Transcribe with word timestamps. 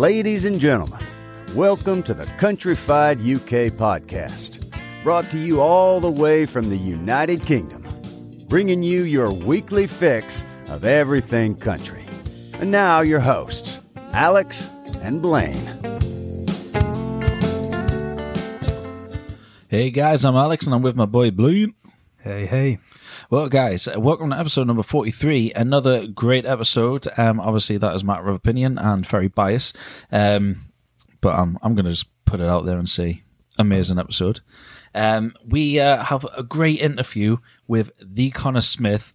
Ladies 0.00 0.46
and 0.46 0.58
gentlemen, 0.58 1.02
welcome 1.54 2.02
to 2.04 2.14
the 2.14 2.24
Countryfied 2.24 3.18
UK 3.20 3.70
podcast, 3.70 4.72
brought 5.02 5.26
to 5.26 5.38
you 5.38 5.60
all 5.60 6.00
the 6.00 6.10
way 6.10 6.46
from 6.46 6.70
the 6.70 6.76
United 6.78 7.42
Kingdom, 7.42 7.86
bringing 8.48 8.82
you 8.82 9.02
your 9.02 9.30
weekly 9.30 9.86
fix 9.86 10.42
of 10.68 10.86
everything 10.86 11.54
country. 11.54 12.06
And 12.54 12.70
now, 12.70 13.02
your 13.02 13.20
hosts, 13.20 13.82
Alex 14.14 14.70
and 15.02 15.20
Blaine. 15.20 15.66
Hey 19.68 19.90
guys, 19.90 20.24
I'm 20.24 20.34
Alex 20.34 20.64
and 20.64 20.74
I'm 20.74 20.80
with 20.80 20.96
my 20.96 21.04
boy 21.04 21.30
Blaine. 21.30 21.74
Hey, 22.24 22.46
hey. 22.46 22.78
Well, 23.30 23.48
guys, 23.48 23.88
welcome 23.96 24.30
to 24.30 24.36
episode 24.36 24.66
number 24.66 24.82
43. 24.82 25.52
Another 25.54 26.04
great 26.08 26.44
episode. 26.44 27.06
Um, 27.16 27.38
obviously, 27.38 27.76
that 27.76 27.94
is 27.94 28.02
matter 28.02 28.28
of 28.28 28.34
opinion 28.34 28.76
and 28.76 29.06
very 29.06 29.28
biased. 29.28 29.76
Um, 30.10 30.72
but 31.20 31.38
I'm, 31.38 31.56
I'm 31.62 31.76
going 31.76 31.84
to 31.84 31.92
just 31.92 32.08
put 32.24 32.40
it 32.40 32.48
out 32.48 32.64
there 32.64 32.76
and 32.76 32.88
say 32.88 33.22
amazing 33.56 34.00
episode. 34.00 34.40
Um, 34.96 35.32
we 35.46 35.78
uh, 35.78 36.02
have 36.02 36.26
a 36.36 36.42
great 36.42 36.80
interview 36.80 37.36
with 37.68 37.92
the 38.02 38.30
Connor 38.30 38.62
Smith, 38.62 39.14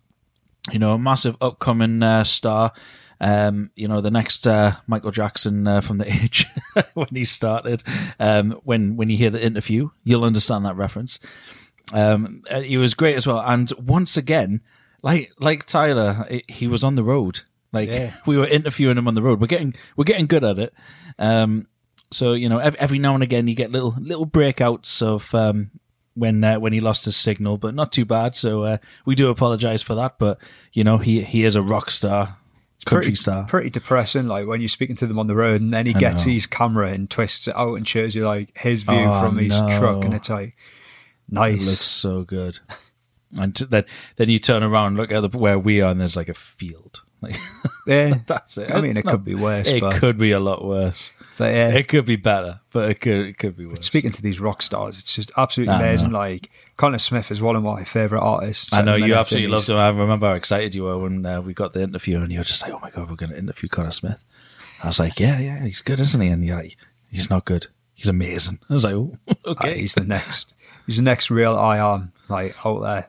you 0.71 0.79
know, 0.79 0.93
a 0.93 0.97
massive 0.97 1.35
upcoming 1.41 2.01
uh, 2.01 2.23
star. 2.23 2.71
Um, 3.19 3.71
you 3.75 3.89
know, 3.89 3.99
the 3.99 4.11
next 4.11 4.47
uh, 4.47 4.75
Michael 4.87 5.11
Jackson 5.11 5.67
uh, 5.67 5.81
from 5.81 5.97
the 5.97 6.09
age 6.09 6.45
when 6.93 7.09
he 7.11 7.25
started. 7.25 7.83
Um, 8.17 8.61
when 8.63 8.95
when 8.95 9.09
you 9.09 9.17
hear 9.17 9.29
the 9.29 9.45
interview, 9.45 9.89
you'll 10.05 10.23
understand 10.23 10.65
that 10.65 10.77
reference. 10.77 11.19
Um, 11.93 12.43
uh, 12.49 12.61
he 12.61 12.77
was 12.77 12.93
great 12.93 13.15
as 13.15 13.27
well, 13.27 13.39
and 13.39 13.71
once 13.77 14.17
again, 14.17 14.61
like 15.01 15.31
like 15.39 15.65
Tyler, 15.65 16.25
it, 16.29 16.49
he 16.49 16.67
was 16.67 16.83
on 16.83 16.95
the 16.95 17.03
road. 17.03 17.41
Like 17.71 17.89
Yeah. 17.89 18.13
we 18.25 18.37
were 18.37 18.47
interviewing 18.47 18.97
him 18.97 19.07
on 19.07 19.15
the 19.15 19.21
road. 19.21 19.39
We're 19.39 19.47
getting 19.47 19.75
we're 19.95 20.03
getting 20.05 20.25
good 20.27 20.43
at 20.43 20.57
it. 20.59 20.73
Um, 21.19 21.67
so 22.11 22.33
you 22.33 22.49
know, 22.49 22.57
every, 22.59 22.79
every 22.79 22.99
now 22.99 23.13
and 23.13 23.23
again, 23.23 23.47
you 23.47 23.55
get 23.55 23.71
little 23.71 23.95
little 23.99 24.25
breakouts 24.27 25.01
of 25.03 25.33
um, 25.35 25.71
when 26.15 26.43
uh, 26.43 26.59
when 26.59 26.73
he 26.73 26.79
lost 26.79 27.05
his 27.05 27.15
signal, 27.15 27.57
but 27.57 27.75
not 27.75 27.91
too 27.91 28.05
bad. 28.05 28.35
So 28.35 28.63
uh, 28.63 28.77
we 29.05 29.15
do 29.15 29.29
apologize 29.29 29.83
for 29.83 29.95
that. 29.95 30.17
But 30.17 30.39
you 30.73 30.83
know, 30.83 30.97
he 30.97 31.21
he 31.21 31.43
is 31.43 31.55
a 31.55 31.61
rock 31.61 31.91
star, 31.91 32.37
country 32.85 33.03
pretty, 33.09 33.15
star. 33.15 33.43
Pretty 33.45 33.69
depressing, 33.69 34.27
like 34.27 34.47
when 34.47 34.61
you're 34.61 34.67
speaking 34.69 34.95
to 34.97 35.07
them 35.07 35.19
on 35.19 35.27
the 35.27 35.35
road 35.35 35.61
and 35.61 35.73
then 35.73 35.85
he 35.85 35.93
I 35.95 35.99
gets 35.99 36.25
know. 36.25 36.33
his 36.33 36.47
camera 36.47 36.91
and 36.93 37.09
twists 37.09 37.47
it 37.47 37.55
out 37.55 37.75
and 37.75 37.87
shows 37.87 38.15
you 38.15 38.25
like 38.25 38.57
his 38.57 38.83
view 38.83 38.95
Oh, 38.95 39.21
from 39.21 39.37
his 39.37 39.49
no. 39.49 39.77
truck 39.77 40.03
and 40.05 40.13
it's 40.13 40.29
like 40.29 40.55
It 41.27 41.33
nice. 41.33 41.59
looks 41.65 41.85
so 41.85 42.23
good. 42.23 42.59
And 43.37 43.55
t- 43.55 43.65
then 43.65 43.85
then 44.15 44.29
you 44.29 44.39
turn 44.39 44.63
around, 44.63 44.95
look 44.97 45.11
at 45.11 45.19
the, 45.29 45.37
where 45.37 45.59
we 45.59 45.81
are, 45.81 45.91
and 45.91 45.99
there's 45.99 46.15
like 46.15 46.29
a 46.29 46.33
field. 46.33 47.01
Like 47.21 47.37
yeah. 47.87 48.15
that's 48.27 48.57
it. 48.57 48.69
I 48.71 48.81
mean, 48.81 48.91
It's 48.91 48.99
it 48.99 49.05
not- 49.05 49.11
could 49.13 49.25
be 49.25 49.33
worse, 49.35 49.71
It 49.71 49.79
but, 49.81 49.95
could 49.95 50.17
be 50.17 50.31
a 50.31 50.39
lot 50.39 50.63
worse. 50.63 51.11
but 51.39 51.53
yeah. 51.53 51.69
It 51.69 51.87
could 51.87 52.05
be 52.05 52.17
better, 52.17 52.59
but 52.71 52.91
it 52.91 52.99
could 53.01 53.25
it 53.25 53.37
could 53.39 53.57
be 53.57 53.65
worse. 53.65 53.85
Speaking 53.85 54.11
to 54.11 54.21
these 54.21 54.39
rock 54.39 54.61
stars, 54.61 54.99
it's 54.99 55.15
just 55.15 55.31
absolutely 55.35 55.73
amazing. 55.75 56.11
Like 56.11 56.51
Connor 56.77 56.99
Smith 56.99 57.31
is 57.31 57.41
one 57.41 57.55
of 57.55 57.63
my 57.63 57.83
favorite 57.83 58.21
artists. 58.21 58.73
I 58.73 58.81
know 58.83 58.95
you 58.95 59.15
absolutely 59.15 59.47
loved 59.47 59.69
him. 59.69 59.77
I 59.77 59.87
remember 59.87 60.27
how 60.27 60.35
excited 60.35 60.75
you 60.75 60.83
were 60.83 60.99
when 60.99 61.25
uh, 61.25 61.41
we 61.41 61.53
got 61.53 61.73
the 61.73 61.81
interview, 61.81 62.19
and 62.19 62.31
you 62.31 62.39
were 62.39 62.43
just 62.45 62.61
like, 62.61 62.73
"Oh 62.73 62.79
my 62.81 62.91
god, 62.91 63.09
we're 63.09 63.15
going 63.15 63.31
to 63.31 63.37
interview 63.39 63.69
Connor 63.69 63.91
Smith." 63.91 64.21
I 64.83 64.87
was 64.87 64.99
like, 64.99 65.19
"Yeah, 65.19 65.39
yeah, 65.39 65.63
he's 65.63 65.81
good, 65.81 65.99
isn't 66.01 66.21
he?" 66.21 66.27
And 66.27 66.45
you're 66.45 66.57
like, 66.57 66.77
"He's 67.09 67.29
not 67.29 67.45
good. 67.45 67.67
He's 67.95 68.09
amazing." 68.09 68.59
I 68.69 68.73
was 68.73 68.83
like, 68.83 68.93
oh, 68.93 69.17
Uh, 69.29 69.33
"Okay, 69.51 69.79
he's 69.79 69.95
the 69.95 70.03
next. 70.03 70.53
He's 70.85 70.97
the 70.97 71.03
next 71.03 71.31
real 71.31 71.55
I 71.55 71.77
am 71.77 72.13
like 72.29 72.55
out 72.65 72.81
there. 72.81 73.07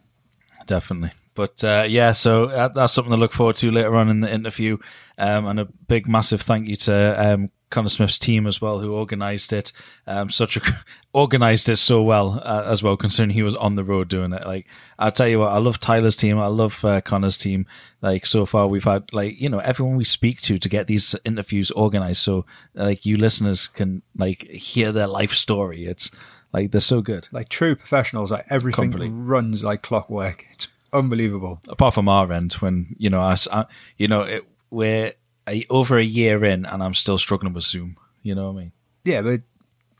definitely." 0.66 1.12
But 1.36 1.62
uh, 1.62 1.84
yeah, 1.86 2.12
so 2.12 2.44
uh, 2.46 2.68
that's 2.68 2.94
something 2.94 3.12
to 3.12 3.18
look 3.18 3.32
forward 3.32 3.56
to 3.56 3.70
later 3.70 3.94
on 3.94 4.08
in 4.08 4.20
the 4.20 4.32
interview. 4.32 4.78
Um, 5.18 5.46
and 5.46 5.60
a 5.60 5.66
big, 5.66 6.08
massive 6.08 6.40
thank 6.40 6.66
you 6.66 6.76
to 6.76 7.32
um, 7.32 7.50
Connor 7.70 7.88
Smith's 7.88 8.18
team 8.18 8.46
as 8.46 8.60
well, 8.60 8.80
who 8.80 8.94
organised 8.94 9.52
it. 9.52 9.72
Um, 10.06 10.30
such 10.30 10.56
a 10.56 10.60
organised 11.14 11.68
it 11.68 11.76
so 11.76 12.02
well 12.02 12.40
uh, 12.42 12.64
as 12.66 12.82
well, 12.82 12.96
considering 12.96 13.30
he 13.30 13.42
was 13.42 13.54
on 13.54 13.76
the 13.76 13.84
road 13.84 14.08
doing 14.08 14.32
it. 14.32 14.46
Like 14.46 14.66
I'll 14.98 15.12
tell 15.12 15.28
you 15.28 15.40
what, 15.40 15.52
I 15.52 15.58
love 15.58 15.78
Tyler's 15.78 16.16
team, 16.16 16.38
I 16.38 16.46
love 16.46 16.84
uh, 16.84 17.00
Connor's 17.02 17.36
team. 17.36 17.66
Like 18.00 18.24
so 18.24 18.46
far, 18.46 18.68
we've 18.68 18.84
had 18.84 19.12
like 19.12 19.40
you 19.40 19.48
know 19.48 19.58
everyone 19.58 19.96
we 19.96 20.04
speak 20.04 20.40
to 20.42 20.58
to 20.58 20.68
get 20.68 20.86
these 20.86 21.14
interviews 21.24 21.70
organised, 21.72 22.22
so 22.22 22.46
like 22.74 23.04
you 23.04 23.16
listeners 23.16 23.68
can 23.68 24.02
like 24.16 24.42
hear 24.48 24.92
their 24.92 25.08
life 25.08 25.32
story. 25.32 25.84
It's 25.84 26.10
like 26.52 26.70
they're 26.70 26.80
so 26.80 27.00
good. 27.00 27.28
Like 27.32 27.48
true 27.48 27.76
professionals, 27.76 28.30
like 28.30 28.46
everything 28.50 29.26
runs 29.26 29.62
like 29.64 29.82
clockwork. 29.82 30.46
It's 30.52 30.68
unbelievable. 30.92 31.60
apart 31.68 31.92
from 31.92 32.08
our 32.08 32.32
end 32.32 32.54
when 32.54 32.94
you 32.96 33.10
know 33.10 33.20
us 33.20 33.46
I, 33.52 33.66
you 33.98 34.08
know 34.08 34.22
it, 34.22 34.44
we're 34.70 35.12
a, 35.46 35.66
over 35.68 35.98
a 35.98 36.02
year 36.02 36.42
in 36.44 36.64
and 36.64 36.82
i'm 36.82 36.94
still 36.94 37.18
struggling 37.18 37.52
with 37.52 37.64
zoom 37.64 37.98
you 38.22 38.34
know 38.34 38.50
what 38.50 38.58
i 38.58 38.62
mean 38.62 38.72
Yeah, 39.04 39.20
but 39.22 39.42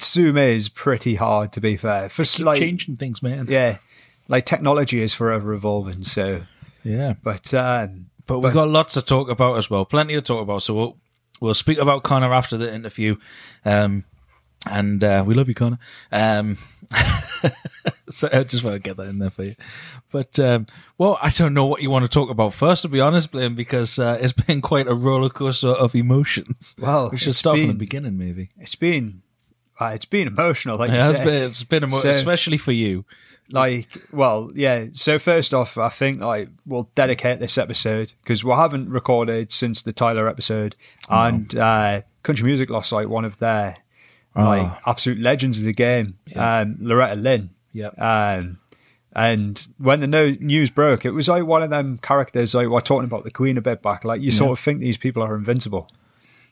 Zoom 0.01 0.39
is 0.39 0.69
pretty 0.69 1.15
hard 1.17 1.53
to 1.53 1.61
be 1.61 1.77
fair. 1.77 2.09
For 2.09 2.25
like, 2.43 2.59
changing 2.59 2.97
things 2.97 3.23
man 3.23 3.47
yeah, 3.49 3.79
like 4.29 4.47
technology 4.47 5.03
is 5.03 5.13
forever 5.13 5.53
evolving. 5.53 6.03
So, 6.05 6.43
yeah 6.83 7.15
but 7.23 7.53
um, 7.53 8.07
but 8.27 8.39
we've 8.41 8.55
got 8.55 8.69
lots 8.69 8.95
to 8.95 9.03
talk 9.03 9.29
about 9.29 9.57
as 9.57 9.69
well 9.69 9.85
plenty 9.85 10.15
to 10.15 10.23
talk 10.23 10.41
about 10.43 10.63
so 10.63 10.73
we'll 10.75 10.97
we'll 11.41 11.55
speak 11.55 11.79
about 11.79 12.05
connor 12.05 12.33
after 12.33 12.57
the 12.57 12.73
interview 12.73 13.17
um 13.65 14.05
and 14.71 15.03
uh, 15.05 15.23
we 15.27 15.35
love 15.35 15.49
you 15.49 15.55
connor. 15.55 15.79
Um 16.13 16.57
so 18.09 18.29
i 18.33 18.45
just 18.45 18.63
want 18.63 18.75
to 18.75 18.79
get 18.79 18.97
that 18.97 19.09
in 19.09 19.19
there 19.19 19.31
for 19.31 19.45
you. 19.45 19.55
But 20.11 20.39
um 20.39 20.67
well 20.99 21.19
i 21.21 21.31
don't 21.31 21.55
know 21.55 21.67
what 21.67 21.83
you 21.83 21.91
want 21.91 22.05
to 22.05 22.09
talk 22.09 22.31
about 22.31 22.55
first 22.55 22.83
to 22.83 22.89
be 22.89 23.01
honest 23.01 23.33
Blaine, 23.33 23.55
because 23.55 23.99
uh, 23.99 24.19
it's 24.21 24.33
been 24.47 24.61
quite 24.61 24.87
a 24.87 24.95
roller 24.95 25.29
coaster 25.29 25.69
of 25.71 25.95
emotions. 25.95 26.77
Well, 26.79 27.11
we 27.11 27.17
should 27.17 27.35
start 27.35 27.59
from 27.59 27.69
the 27.69 27.75
beginning 27.75 28.17
maybe. 28.19 28.51
It's 28.59 28.75
been 28.77 29.23
uh, 29.81 29.87
it's 29.95 30.07
been 30.07 30.27
emotional. 30.27 30.79
Like 30.79 30.89
It 30.91 30.95
you 30.95 31.01
has 31.01 31.19
been, 31.19 31.51
it's 31.51 31.65
been 31.65 31.83
emo- 31.85 31.97
So- 31.99 32.09
especially 32.11 32.57
for 32.59 32.73
you. 32.73 33.05
like 33.51 33.89
well 34.13 34.51
yeah 34.57 34.87
so 34.93 35.19
first 35.21 35.55
off 35.55 35.79
i 35.79 35.89
think 35.89 36.21
like 36.21 36.49
we'll 36.67 36.91
dedicate 36.97 37.39
this 37.39 37.57
episode 37.59 38.13
because 38.23 38.43
we 38.43 38.51
haven't 38.53 38.89
recorded 38.91 39.53
since 39.53 39.83
the 39.83 39.93
tyler 39.93 40.29
episode 40.29 40.75
and 41.09 41.55
uh 41.57 42.03
country 42.25 42.45
music 42.45 42.71
lost 42.71 42.91
like 42.91 43.09
one 43.09 43.25
of 43.25 43.39
their 43.39 43.77
like 44.37 44.63
Ah. 44.63 44.81
absolute 44.87 45.19
legends 45.21 45.59
of 45.59 45.65
the 45.65 45.73
game 45.73 46.19
Yeah. 46.27 46.61
um 46.61 46.77
loretta 46.81 47.15
lynn 47.17 47.51
Yep. 47.73 48.01
um 48.01 48.59
and 49.15 49.67
when 49.79 50.01
the 50.01 50.07
no- 50.07 50.37
news 50.41 50.71
broke 50.71 51.05
it 51.05 51.13
was 51.13 51.29
like 51.29 51.45
one 51.45 51.63
of 51.63 51.71
them 51.71 51.99
characters 51.99 52.55
like 52.55 52.69
we're 52.69 52.81
talking 52.83 53.07
about 53.07 53.25
the 53.25 53.31
queen 53.31 53.57
a 53.57 53.63
bit 53.63 53.83
back 53.83 54.05
like 54.05 54.21
you 54.21 54.31
sort 54.31 54.53
of 54.53 54.63
think 54.63 54.81
these 54.81 54.99
people 54.99 55.23
are 55.23 55.35
invincible 55.37 55.89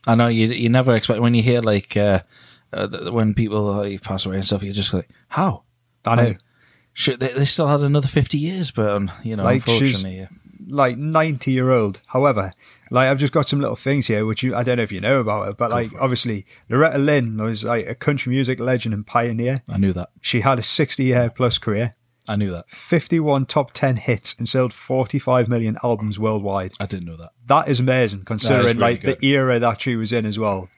I 0.07 0.13
know 0.13 0.27
you. 0.27 0.47
You 0.49 0.69
never 0.69 0.95
expect 0.95 1.19
when 1.19 1.33
you 1.33 1.41
hear 1.41 1.61
like 1.61 1.97
uh, 1.97 2.19
uh, 2.71 2.85
th- 2.87 3.09
when 3.11 3.33
people 3.33 3.63
like, 3.73 4.03
pass 4.03 4.23
away 4.27 4.35
and 4.35 4.45
stuff. 4.45 4.61
You're 4.61 4.71
just 4.71 4.93
like, 4.93 5.09
how? 5.29 5.63
i 6.05 6.13
know 6.13 6.23
Like, 6.23 6.39
Should 6.93 7.19
they, 7.19 7.29
they 7.33 7.45
still 7.45 7.67
had 7.67 7.79
another 7.79 8.07
fifty 8.07 8.37
years, 8.37 8.69
but 8.69 8.87
um, 8.87 9.09
you 9.23 9.35
know, 9.35 9.41
Like, 9.41 9.65
unfortunately, 9.67 10.17
yeah. 10.19 10.27
like 10.67 10.99
90 10.99 11.51
year 11.51 11.71
old. 11.71 12.01
However, 12.05 12.51
like 12.95 13.09
I've 13.09 13.19
just 13.19 13.33
got 13.33 13.47
some 13.47 13.59
little 13.59 13.75
things 13.75 14.07
here, 14.07 14.25
which 14.25 14.41
you, 14.41 14.55
I 14.55 14.63
don't 14.63 14.77
know 14.77 14.83
if 14.83 14.91
you 14.91 15.01
know 15.01 15.19
about 15.19 15.49
it, 15.49 15.57
but 15.57 15.69
like 15.69 15.91
obviously 15.99 16.45
Loretta 16.69 16.97
Lynn 16.97 17.37
was 17.37 17.63
like 17.63 17.87
a 17.87 17.93
country 17.93 18.31
music 18.31 18.59
legend 18.59 18.93
and 18.93 19.05
pioneer. 19.05 19.61
I 19.69 19.77
knew 19.77 19.93
that. 19.93 20.09
She 20.21 20.41
had 20.41 20.57
a 20.59 20.63
60 20.63 21.03
year 21.03 21.29
plus 21.29 21.57
career, 21.57 21.95
I 22.27 22.35
knew 22.35 22.51
that. 22.51 22.69
51 22.69 23.45
top 23.45 23.71
10 23.73 23.97
hits, 23.97 24.35
and 24.37 24.49
sold 24.49 24.73
45 24.73 25.47
million 25.47 25.77
albums 25.83 26.17
worldwide. 26.17 26.73
I 26.79 26.85
didn't 26.85 27.05
know 27.05 27.17
that. 27.17 27.31
That 27.45 27.67
is 27.67 27.79
amazing 27.79 28.23
considering 28.25 28.65
really 28.65 28.79
like 28.79 29.01
good. 29.01 29.19
the 29.19 29.27
era 29.27 29.59
that 29.59 29.81
she 29.81 29.95
was 29.95 30.11
in 30.11 30.25
as 30.25 30.39
well. 30.39 30.69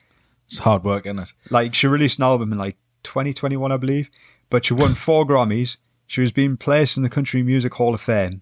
It's 0.46 0.60
hard 0.60 0.84
work, 0.84 1.06
isn't 1.06 1.20
it? 1.20 1.34
Like 1.50 1.76
she 1.76 1.88
released 1.88 2.20
an 2.20 2.26
album 2.26 2.52
in 2.52 2.58
like 2.58 2.78
2021, 3.04 3.72
I 3.72 3.78
believe, 3.78 4.10
but 4.50 4.66
she 4.66 4.74
won 4.74 4.96
four 4.96 5.26
Grammys. 5.26 5.78
She 6.06 6.22
was 6.22 6.32
being 6.32 6.58
placed 6.58 6.98
in 6.98 7.04
the 7.04 7.10
Country 7.10 7.44
Music 7.44 7.74
Hall 7.74 7.94
of 7.94 8.02
Fame. 8.02 8.42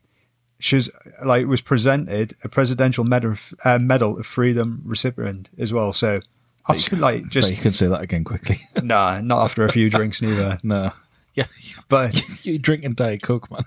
She 0.60 0.76
was 0.76 0.90
like 1.24 1.48
was 1.48 1.62
presented 1.62 2.36
a 2.44 2.50
presidential 2.50 3.04
medal, 3.04 3.36
uh, 3.66 3.78
medal 3.80 4.18
of 4.20 4.26
freedom 4.26 4.82
recipient 4.86 5.50
as 5.58 5.74
well. 5.74 5.92
So 5.94 6.22
absolutely 6.70 7.00
like 7.00 7.30
just 7.30 7.52
you 7.52 7.58
can 7.58 7.74
say 7.74 7.88
that 7.88 8.02
again 8.02 8.24
quickly. 8.24 8.58
nah, 8.84 9.20
not 9.22 9.44
after 9.44 9.64
a 9.66 9.72
few 9.72 9.90
drinks 9.90 10.22
neither. 10.22 10.60
no. 10.64 10.92
Yeah, 11.34 11.48
But 11.90 12.22
you're 12.46 12.58
drinking 12.58 12.94
Diet 12.94 13.22
Coke, 13.22 13.52
man. 13.52 13.64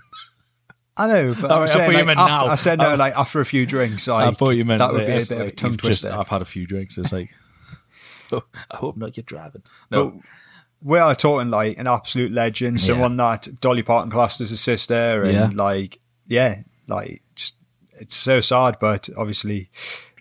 I 0.97 1.07
know. 1.07 1.35
But 1.39 1.51
right, 1.51 1.61
I 1.61 1.65
saying, 1.67 1.85
thought 1.85 1.91
you 1.91 1.97
like, 1.99 2.05
meant 2.07 2.19
after- 2.19 2.31
now. 2.31 2.45
I 2.47 2.55
said 2.55 2.79
no, 2.79 2.89
I- 2.89 2.95
like 2.95 3.15
after 3.15 3.39
a 3.39 3.45
few 3.45 3.67
drinks. 3.67 4.07
Like, 4.07 4.27
I 4.27 4.31
thought 4.31 4.49
you 4.51 4.65
meant 4.65 4.79
that 4.79 4.91
would 4.91 5.05
be 5.05 5.13
a 5.13 5.17
bit 5.17 5.31
of 5.31 5.39
a 5.41 5.51
tongue 5.51 5.77
twister. 5.77 6.09
I've 6.11 6.27
had 6.27 6.41
a 6.41 6.45
few 6.45 6.65
drinks. 6.65 6.97
It's 6.97 7.13
like, 7.13 7.29
oh, 8.31 8.43
I 8.71 8.77
hope 8.77 8.97
not. 8.97 9.15
You're 9.15 9.23
driving. 9.23 9.61
No, 9.91 10.09
But 10.09 10.21
we 10.81 10.97
are 10.97 11.13
talking 11.13 11.51
like 11.51 11.77
an 11.77 11.85
absolute 11.87 12.31
legend, 12.31 12.81
someone 12.81 13.15
that 13.17 13.47
Dolly 13.61 13.83
Parton 13.83 14.09
classed 14.11 14.41
as 14.41 14.51
a 14.51 14.57
sister, 14.57 15.21
and 15.21 15.31
Yeah. 15.33 15.49
like, 15.53 15.99
yeah, 16.27 16.63
like 16.89 17.21
just 17.35 17.55
it's 17.93 18.15
so 18.15 18.41
sad, 18.41 18.77
but 18.79 19.09
obviously, 19.17 19.69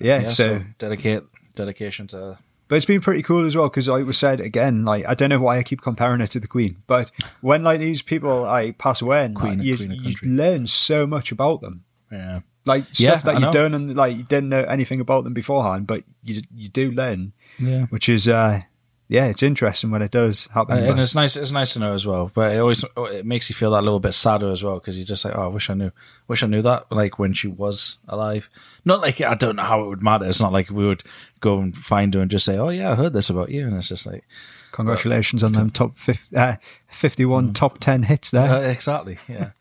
yeah. 0.01 0.21
yeah, 0.23 0.27
so, 0.29 0.59
so 0.59 0.65
dedicate 0.79 1.23
dedication 1.55 2.07
to 2.09 2.39
but 2.69 2.77
it's 2.77 2.85
been 2.85 3.01
pretty 3.01 3.23
cool 3.23 3.47
as 3.47 3.57
well 3.57 3.69
because 3.69 3.89
like 3.89 4.05
was 4.05 4.19
said 4.19 4.41
again, 4.41 4.85
like 4.85 5.07
I 5.07 5.15
don't 5.15 5.31
know 5.31 5.41
why 5.41 5.57
I 5.59 5.63
keep 5.63 5.81
comparing 5.81 6.21
her 6.21 6.27
to 6.27 6.41
the 6.41 6.47
Queen, 6.47 6.77
but 6.87 7.11
when 7.41 7.63
like 7.63 7.79
these 7.81 8.03
people 8.03 8.43
like 8.43 8.79
pass 8.79 9.01
away, 9.01 9.25
and 9.25 9.35
Queen- 9.35 9.59
like, 9.59 9.67
you, 9.67 9.77
you 9.77 10.15
learn 10.23 10.67
so 10.67 11.07
much 11.07 11.33
about 11.33 11.61
them. 11.63 11.85
yeah. 12.13 12.41
like 12.67 12.85
Yeah, 12.99 13.13
stuff 13.17 13.23
that 13.25 13.37
I 13.37 13.39
you 13.39 13.45
know. 13.47 13.53
done 13.53 13.75
and 13.75 13.95
like 13.97 14.17
you 14.17 14.23
didn't 14.25 14.51
know 14.51 14.65
anything 14.65 15.01
about 15.01 15.25
them 15.25 15.33
beforehand, 15.35 15.87
but 15.87 16.05
you 16.23 16.43
you 16.55 16.69
do 16.69 16.91
learn, 16.91 17.33
Yeah. 17.59 17.87
which 17.87 18.09
is 18.11 18.29
uh 18.29 18.61
yeah, 19.09 19.27
it's 19.27 19.43
interesting 19.43 19.91
when 19.91 20.03
it 20.03 20.11
does 20.11 20.47
happen. 20.53 20.79
Uh, 20.79 20.91
and 20.91 21.01
it's 21.01 21.15
nice. 21.15 21.37
It's 21.37 21.51
nice 21.51 21.73
to 21.75 21.81
know 21.81 21.95
as 21.95 22.07
well. 22.07 22.31
But 22.33 22.55
it 22.55 22.59
always 22.59 22.85
it 22.97 23.25
makes 23.25 23.49
you 23.49 23.55
feel 23.55 23.71
that 23.71 23.83
little 23.83 24.01
bit 24.01 24.13
sadder 24.13 24.51
as 24.51 24.63
well 24.63 24.75
because 24.75 24.99
you're 24.99 25.07
just 25.07 25.25
like, 25.25 25.35
oh, 25.35 25.45
I 25.45 25.49
wish 25.49 25.71
I 25.71 25.75
knew. 25.75 25.91
Wish 26.29 26.43
I 26.43 26.47
knew 26.47 26.63
that. 26.63 26.93
Like 26.93 27.19
when 27.19 27.33
she 27.33 27.49
was 27.49 27.97
alive. 28.07 28.51
Not 28.85 29.01
like 29.01 29.21
I 29.21 29.35
don't 29.35 29.57
know 29.57 29.63
how 29.63 29.83
it 29.83 29.89
would 29.89 30.03
matter. 30.03 30.27
It's 30.27 30.41
not 30.41 30.53
like 30.53 30.69
we 30.71 30.87
would 30.87 31.05
go 31.41 31.59
and 31.59 31.75
find 31.77 32.13
her 32.15 32.21
and 32.21 32.31
just 32.31 32.45
say, 32.45 32.59
oh 32.59 32.69
yeah, 32.69 32.93
I 32.93 32.95
heard 32.97 33.15
this 33.15 33.31
about 33.31 33.51
you. 33.51 33.67
And 33.67 33.77
it's 33.77 33.89
just 33.89 34.07
like, 34.07 34.25
Congratulations 34.73 35.43
on 35.43 35.53
them 35.53 35.71
top 35.71 35.97
50, 35.99 36.37
uh, 36.37 36.57
51 36.89 37.55
top 37.55 37.79
10 37.79 38.05
hits 38.05 38.31
there. 38.31 38.49
Uh, 38.49 38.61
exactly, 38.61 39.19
yeah. 39.29 39.51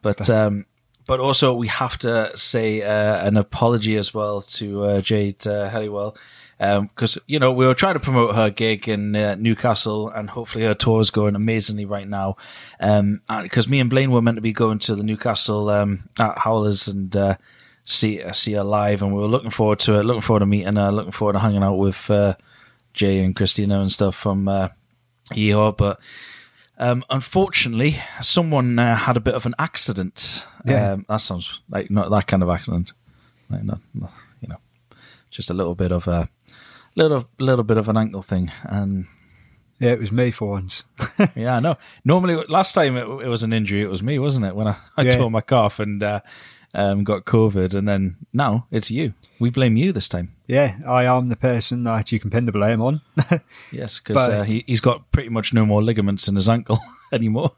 But 0.00 0.30
um, 0.30 0.64
but 1.08 1.18
also 1.18 1.52
we 1.52 1.66
have 1.66 1.98
to 1.98 2.30
say 2.36 2.82
uh, 2.82 3.26
an 3.26 3.36
apology 3.36 3.96
as 3.96 4.14
well 4.14 4.42
to 4.42 4.84
uh, 4.84 5.00
Jade 5.00 5.44
uh, 5.44 5.68
Helliwell 5.68 6.16
because 6.58 7.18
you 7.26 7.38
know 7.38 7.52
we 7.52 7.66
were 7.66 7.74
trying 7.74 7.94
to 7.94 8.00
promote 8.00 8.34
her 8.34 8.50
gig 8.50 8.88
in 8.88 9.14
uh, 9.14 9.36
Newcastle 9.36 10.08
and 10.08 10.30
hopefully 10.30 10.64
her 10.64 10.74
tour 10.74 11.00
is 11.00 11.10
going 11.10 11.36
amazingly 11.36 11.84
right 11.84 12.08
now. 12.08 12.36
Because 12.78 13.68
me 13.68 13.80
and 13.80 13.88
Blaine 13.88 14.10
were 14.10 14.22
meant 14.22 14.36
to 14.36 14.42
be 14.42 14.52
going 14.52 14.78
to 14.80 14.94
the 14.94 15.04
Newcastle 15.04 15.68
um, 15.70 16.08
at 16.18 16.38
Howlers 16.38 16.88
and. 16.88 17.16
Uh, 17.16 17.36
See, 17.90 18.22
uh, 18.22 18.32
see 18.32 18.52
her 18.52 18.64
live, 18.64 19.00
and 19.00 19.14
we 19.14 19.18
were 19.22 19.28
looking 19.28 19.48
forward 19.48 19.78
to 19.78 19.98
it. 19.98 20.02
Looking 20.02 20.20
forward 20.20 20.40
to 20.40 20.46
meeting 20.46 20.76
her. 20.76 20.92
Looking 20.92 21.10
forward 21.10 21.32
to 21.32 21.38
hanging 21.38 21.62
out 21.62 21.76
with 21.76 22.10
uh, 22.10 22.34
Jay 22.92 23.24
and 23.24 23.34
Christina 23.34 23.80
and 23.80 23.90
stuff 23.90 24.14
from 24.14 24.46
uh, 24.46 24.68
Yeehaw. 25.30 25.74
But 25.74 25.98
um, 26.78 27.02
unfortunately, 27.08 27.96
someone 28.20 28.78
uh, 28.78 28.94
had 28.94 29.16
a 29.16 29.20
bit 29.20 29.32
of 29.32 29.46
an 29.46 29.54
accident. 29.58 30.44
Yeah. 30.66 30.92
Um, 30.92 31.06
that 31.08 31.22
sounds 31.22 31.60
like 31.70 31.90
not 31.90 32.10
that 32.10 32.26
kind 32.26 32.42
of 32.42 32.50
accident. 32.50 32.92
Like 33.48 33.64
not, 33.64 33.78
not 33.94 34.12
you 34.42 34.48
know, 34.48 34.58
just 35.30 35.48
a 35.48 35.54
little 35.54 35.74
bit 35.74 35.90
of 35.90 36.06
a 36.08 36.28
little 36.98 37.28
little 37.38 37.64
bit 37.64 37.76
of 37.78 37.88
an 37.88 37.96
ankle 37.96 38.22
thing. 38.22 38.50
And 38.64 39.06
Yeah, 39.78 39.92
it 39.92 40.00
was 40.00 40.10
me 40.12 40.30
for 40.32 40.50
once. 40.50 40.84
yeah, 41.36 41.56
I 41.56 41.60
know. 41.60 41.76
Normally, 42.04 42.34
last 42.48 42.72
time 42.74 42.96
it, 42.96 43.04
it 43.24 43.28
was 43.28 43.42
an 43.42 43.52
injury. 43.52 43.82
It 43.82 43.90
was 43.90 44.02
me, 44.02 44.18
wasn't 44.18 44.46
it? 44.46 44.54
When 44.56 44.66
I, 44.66 44.76
I 44.96 45.02
Yeah. 45.02 45.16
tore 45.16 45.30
my 45.30 45.40
calf 45.40 45.78
and 45.78 46.02
uh, 46.02 46.20
um, 46.74 47.04
got 47.04 47.24
COVID, 47.24 47.74
and 47.74 47.88
then 47.88 48.16
now 48.32 48.66
it's 48.70 48.90
you. 48.90 49.14
We 49.40 49.50
blame 49.50 49.76
you 49.76 49.92
this 49.92 50.08
time. 50.08 50.34
Yeah, 50.48 50.76
I 50.86 51.04
am 51.04 51.28
the 51.28 51.36
person 51.36 51.84
that 51.84 52.10
you 52.10 52.18
can 52.18 52.30
pin 52.30 52.46
the 52.46 52.52
blame 52.52 52.82
on. 52.82 53.00
Yes, 53.72 54.00
because 54.00 54.28
uh, 54.28 54.42
he, 54.44 54.64
he's 54.66 54.80
got 54.80 55.10
pretty 55.12 55.28
much 55.28 55.52
no 55.54 55.64
more 55.66 55.82
ligaments 55.82 56.26
in 56.28 56.34
his 56.36 56.48
ankle 56.48 56.80
anymore. 57.12 57.52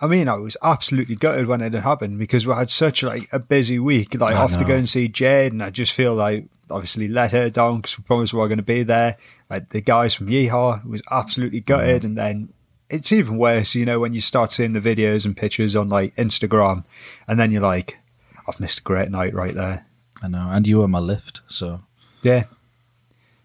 I 0.00 0.06
mean, 0.06 0.28
I 0.28 0.34
was 0.34 0.56
absolutely 0.62 1.16
gutted 1.16 1.46
when 1.48 1.60
it 1.60 1.72
had 1.74 1.82
happened 1.82 2.18
because 2.18 2.46
we 2.46 2.54
had 2.54 2.70
such 2.70 3.02
like 3.02 3.28
a 3.32 3.38
busy 3.40 3.78
week, 3.80 4.14
like 4.20 4.36
I 4.36 4.38
off 4.38 4.52
to 4.52 4.60
know. 4.60 4.66
go 4.68 4.74
and 4.76 4.88
see 4.88 5.08
Jade, 5.08 5.52
and 5.52 5.62
I 5.62 5.70
just 5.70 5.92
feel 5.92 6.14
like 6.14 6.46
obviously 6.70 7.08
let 7.08 7.32
her 7.32 7.50
down 7.50 7.76
because 7.78 7.98
we 7.98 8.04
promised 8.04 8.32
we 8.32 8.38
were 8.40 8.48
going 8.48 8.58
to 8.58 8.62
be 8.62 8.82
there. 8.82 9.16
Like 9.50 9.70
the 9.70 9.80
guys 9.80 10.14
from 10.14 10.28
Yeehaw 10.28 10.84
was 10.84 11.02
absolutely 11.10 11.60
gutted, 11.60 12.04
and 12.04 12.16
then 12.16 12.52
it's 12.90 13.12
even 13.12 13.36
worse, 13.38 13.74
you 13.74 13.84
know, 13.84 14.00
when 14.00 14.12
you 14.12 14.20
start 14.20 14.52
seeing 14.52 14.72
the 14.72 14.80
videos 14.80 15.24
and 15.26 15.36
pictures 15.36 15.76
on 15.76 15.88
like 15.88 16.14
Instagram, 16.16 16.84
and 17.26 17.38
then 17.38 17.50
you're 17.50 17.62
like, 17.62 17.98
I've 18.46 18.60
missed 18.60 18.80
a 18.80 18.82
great 18.82 19.10
night 19.10 19.34
right 19.34 19.54
there. 19.54 19.84
I 20.22 20.28
know, 20.28 20.48
and 20.50 20.66
you 20.66 20.78
were 20.78 20.88
my 20.88 20.98
lift, 20.98 21.40
so 21.48 21.80
Yeah, 22.22 22.44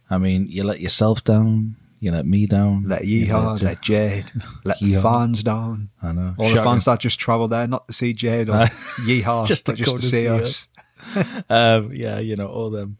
I 0.09 0.17
mean, 0.17 0.47
you 0.47 0.63
let 0.63 0.79
yourself 0.79 1.23
down, 1.23 1.75
you 1.99 2.11
let 2.11 2.25
me 2.25 2.45
down, 2.47 2.87
let 2.87 3.03
Yeehaw, 3.03 3.61
let 3.61 3.81
Jade, 3.83 4.31
let 4.63 4.79
the 4.79 4.95
fans 5.01 5.43
down. 5.43 5.89
I 6.01 6.11
know 6.13 6.35
All 6.37 6.49
the 6.49 6.55
Shocking. 6.55 6.71
fans 6.71 6.85
that 6.85 6.99
just 6.99 7.19
travel 7.19 7.47
there, 7.47 7.67
not 7.67 7.87
to 7.87 7.93
see 7.93 8.13
Jade 8.13 8.49
or 8.49 8.53
Yeehaw, 9.05 9.45
just 9.45 9.65
to 9.67 9.73
just 9.73 9.91
to 9.91 9.97
to 9.97 10.03
see 10.03 10.21
see 10.23 10.27
us. 10.27 10.69
um, 11.49 11.93
yeah, 11.93 12.19
you 12.19 12.35
know, 12.35 12.47
all 12.47 12.69
them, 12.69 12.97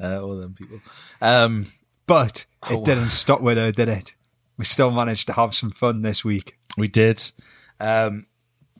uh, 0.00 0.20
all 0.22 0.36
them 0.36 0.54
people. 0.54 0.80
Um, 1.20 1.66
But 2.06 2.46
Oh. 2.62 2.78
it 2.78 2.84
didn't 2.84 3.10
stop 3.10 3.40
with 3.40 3.56
her, 3.58 3.72
did 3.72 3.88
it? 3.88 4.14
We 4.58 4.64
still 4.64 4.90
managed 4.90 5.26
to 5.26 5.32
have 5.32 5.54
some 5.54 5.70
fun 5.70 6.02
this 6.02 6.24
week. 6.24 6.56
we 6.78 6.88
did. 6.88 7.20
Um, 7.80 8.26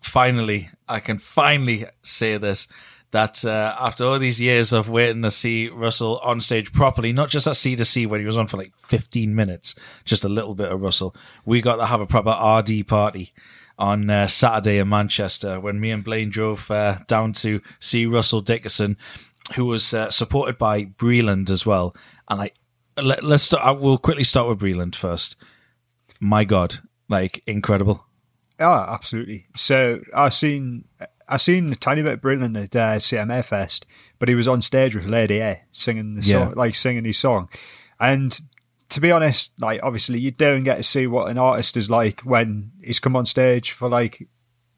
finally, 0.02 0.70
I 0.88 1.00
can 1.00 1.18
finally 1.18 1.86
say 2.02 2.38
this. 2.38 2.68
That 3.12 3.44
uh, 3.44 3.74
after 3.78 4.04
all 4.04 4.18
these 4.18 4.40
years 4.42 4.72
of 4.72 4.90
waiting 4.90 5.22
to 5.22 5.30
see 5.30 5.68
Russell 5.68 6.18
on 6.18 6.40
stage 6.40 6.72
properly, 6.72 7.12
not 7.12 7.30
just 7.30 7.46
at 7.46 7.56
C 7.56 7.74
to 7.76 7.84
C 7.84 8.04
when 8.04 8.20
he 8.20 8.26
was 8.26 8.36
on 8.36 8.46
for 8.48 8.58
like 8.58 8.72
15 8.88 9.34
minutes, 9.34 9.74
just 10.04 10.24
a 10.24 10.28
little 10.28 10.54
bit 10.54 10.70
of 10.70 10.82
Russell, 10.82 11.14
we 11.46 11.62
got 11.62 11.76
to 11.76 11.86
have 11.86 12.00
a 12.00 12.06
proper 12.06 12.30
RD 12.30 12.86
party 12.86 13.32
on 13.78 14.10
uh, 14.10 14.26
Saturday 14.26 14.78
in 14.78 14.88
Manchester 14.88 15.60
when 15.60 15.80
me 15.80 15.90
and 15.92 16.04
Blaine 16.04 16.30
drove 16.30 16.70
uh, 16.70 16.98
down 17.06 17.32
to 17.34 17.60
see 17.80 18.04
Russell 18.06 18.40
Dickerson, 18.42 18.96
who 19.54 19.64
was 19.66 19.94
uh, 19.94 20.10
supported 20.10 20.58
by 20.58 20.84
Breland 20.84 21.50
as 21.50 21.64
well. 21.64 21.94
And 22.28 22.38
like, 22.38 22.54
let, 23.00 23.22
let's 23.22 23.44
start. 23.44 23.64
I 23.64 23.70
will 23.70 23.98
quickly 23.98 24.24
start 24.24 24.48
with 24.48 24.58
Breland 24.60 24.94
first. 24.96 25.36
My 26.20 26.44
God, 26.44 26.76
like 27.08 27.42
incredible. 27.46 28.04
Ah, 28.58 28.92
absolutely. 28.94 29.46
So 29.54 30.00
I 30.14 30.30
seen 30.30 30.86
I 31.28 31.36
seen 31.36 31.70
a 31.70 31.76
tiny 31.76 32.02
bit 32.02 32.14
of 32.14 32.20
Breland 32.20 32.56
at 32.62 32.74
uh, 32.74 32.96
CMA 32.96 33.44
Fest, 33.44 33.84
but 34.18 34.28
he 34.28 34.34
was 34.34 34.48
on 34.48 34.60
stage 34.62 34.94
with 34.94 35.06
Lady 35.06 35.38
A 35.40 35.62
singing 35.72 36.14
the 36.14 36.22
Yeah. 36.22 36.46
song, 36.46 36.54
like 36.56 36.74
singing 36.74 37.04
his 37.04 37.18
song. 37.18 37.48
And 38.00 38.38
to 38.88 39.00
be 39.00 39.10
honest, 39.10 39.52
like 39.60 39.80
obviously 39.82 40.18
you 40.20 40.30
don't 40.30 40.64
get 40.64 40.76
to 40.76 40.82
see 40.82 41.06
what 41.06 41.28
an 41.30 41.36
artist 41.38 41.76
is 41.76 41.90
like 41.90 42.20
when 42.22 42.70
he's 42.82 43.00
come 43.00 43.14
on 43.16 43.26
stage 43.26 43.72
for 43.72 43.88
like 43.90 44.26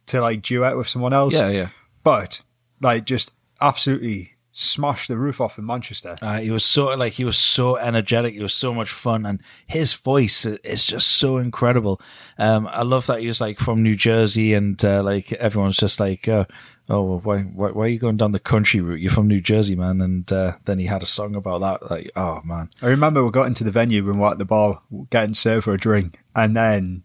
to 0.06 0.20
like 0.20 0.42
duet 0.42 0.76
with 0.76 0.88
someone 0.88 1.12
else. 1.12 1.34
Yeah, 1.34 1.50
yeah. 1.50 1.68
But 2.02 2.40
like 2.80 3.04
just 3.04 3.30
absolutely 3.60 4.32
smashed 4.60 5.06
the 5.06 5.16
roof 5.16 5.40
off 5.40 5.56
in 5.56 5.64
Manchester. 5.64 6.16
Uh, 6.20 6.40
he 6.40 6.50
was 6.50 6.64
so 6.64 6.86
like 6.96 7.12
he 7.12 7.24
was 7.24 7.38
so 7.38 7.76
energetic. 7.76 8.34
He 8.34 8.42
was 8.42 8.52
so 8.52 8.74
much 8.74 8.90
fun, 8.90 9.24
and 9.24 9.40
his 9.66 9.94
voice 9.94 10.44
is 10.44 10.84
just 10.84 11.06
so 11.06 11.36
incredible. 11.36 12.00
Um, 12.38 12.66
I 12.66 12.82
love 12.82 13.06
that 13.06 13.20
he 13.20 13.26
was 13.26 13.40
like 13.40 13.60
from 13.60 13.82
New 13.82 13.94
Jersey, 13.94 14.54
and 14.54 14.82
uh, 14.84 15.02
like 15.02 15.32
everyone's 15.34 15.76
just 15.76 16.00
like, 16.00 16.26
uh, 16.26 16.44
"Oh, 16.88 17.20
why, 17.20 17.42
why, 17.42 17.70
why 17.70 17.84
are 17.84 17.88
you 17.88 18.00
going 18.00 18.16
down 18.16 18.32
the 18.32 18.40
country 18.40 18.80
route? 18.80 19.00
You're 19.00 19.12
from 19.12 19.28
New 19.28 19.40
Jersey, 19.40 19.76
man." 19.76 20.00
And 20.00 20.30
uh, 20.32 20.54
then 20.64 20.80
he 20.80 20.86
had 20.86 21.02
a 21.02 21.06
song 21.06 21.36
about 21.36 21.60
that. 21.60 21.90
Like, 21.90 22.10
oh 22.16 22.42
man, 22.44 22.70
I 22.82 22.88
remember 22.88 23.24
we 23.24 23.30
got 23.30 23.46
into 23.46 23.64
the 23.64 23.70
venue 23.70 24.04
when 24.04 24.16
we 24.16 24.22
were 24.22 24.30
at 24.30 24.38
the 24.38 24.44
bar 24.44 24.82
getting 25.10 25.34
served 25.34 25.64
for 25.64 25.74
a 25.74 25.78
drink, 25.78 26.18
and 26.34 26.56
then 26.56 27.04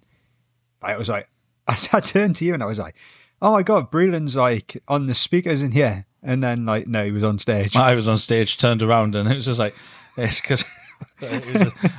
I 0.82 0.98
was 0.98 1.10
like, 1.10 1.30
I, 1.68 1.76
turned 2.00 2.36
to 2.38 2.46
you 2.46 2.56
and 2.56 2.64
I 2.64 2.66
was 2.66 2.80
like, 2.80 2.96
"Oh 3.44 3.52
my 3.52 3.62
god, 3.62 3.92
Breland's 3.92 4.36
like 4.36 4.82
on 4.88 5.06
the 5.06 5.14
speakers 5.14 5.62
in 5.62 5.72
here," 5.72 6.08
and 6.24 6.42
then 6.42 6.66
like, 6.66 6.88
no, 6.88 7.04
he 7.06 7.12
was 7.12 7.24
on 7.24 7.38
stage. 7.38 7.76
I 7.76 7.96
was 7.96 8.08
on 8.08 8.18
stage, 8.18 8.58
turned 8.58 8.82
around, 8.82 9.16
and 9.16 9.30
it 9.32 9.36
was 9.36 9.46
just 9.46 9.60
like, 9.60 9.76
it's 10.18 10.42
because. 10.42 10.64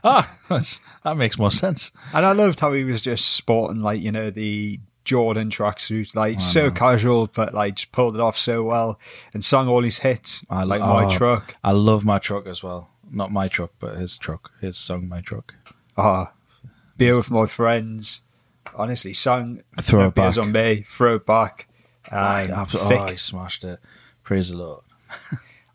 Ah, 0.04 0.34
that 0.48 1.16
makes 1.16 1.38
more 1.38 1.50
sense. 1.50 1.90
And 2.12 2.24
I 2.24 2.32
loved 2.32 2.60
how 2.60 2.72
he 2.72 2.84
was 2.84 3.02
just 3.02 3.32
sporting 3.32 3.80
like 3.80 4.00
you 4.02 4.12
know 4.12 4.30
the 4.30 4.80
Jordan 5.04 5.50
tracksuit, 5.50 6.14
like 6.14 6.40
so 6.40 6.64
know. 6.64 6.70
casual, 6.70 7.26
but 7.26 7.54
like 7.54 7.76
just 7.76 7.92
pulled 7.92 8.14
it 8.14 8.20
off 8.20 8.36
so 8.38 8.62
well 8.62 8.98
and 9.32 9.44
sung 9.44 9.68
all 9.68 9.82
his 9.82 9.98
hits, 9.98 10.44
I 10.48 10.64
like 10.64 10.80
lo- 10.80 10.88
my 10.88 11.04
oh. 11.04 11.10
truck. 11.10 11.54
I 11.62 11.72
love 11.72 12.04
my 12.04 12.18
truck 12.18 12.46
as 12.46 12.62
well. 12.62 12.90
Not 13.10 13.30
my 13.30 13.48
truck, 13.48 13.70
but 13.78 13.96
his 13.96 14.16
truck. 14.18 14.50
His 14.60 14.76
song, 14.76 15.08
my 15.08 15.20
truck. 15.20 15.54
Ah, 15.96 16.32
beer 16.96 17.16
with 17.16 17.30
my 17.30 17.46
friends. 17.46 18.22
Honestly, 18.74 19.12
sang 19.12 19.62
Throw 19.80 20.00
No 20.00 20.08
it 20.08 20.14
Beers 20.14 20.36
back. 20.36 20.44
on 20.44 20.52
me, 20.52 20.84
throw 20.88 21.16
it 21.16 21.26
back. 21.26 21.68
Um, 22.10 22.18
Abs- 22.50 22.72
thick. 22.72 23.00
oh, 23.00 23.10
he 23.10 23.16
smashed 23.16 23.64
it. 23.64 23.78
Praise 24.24 24.50
the 24.50 24.56
Lord. 24.56 24.82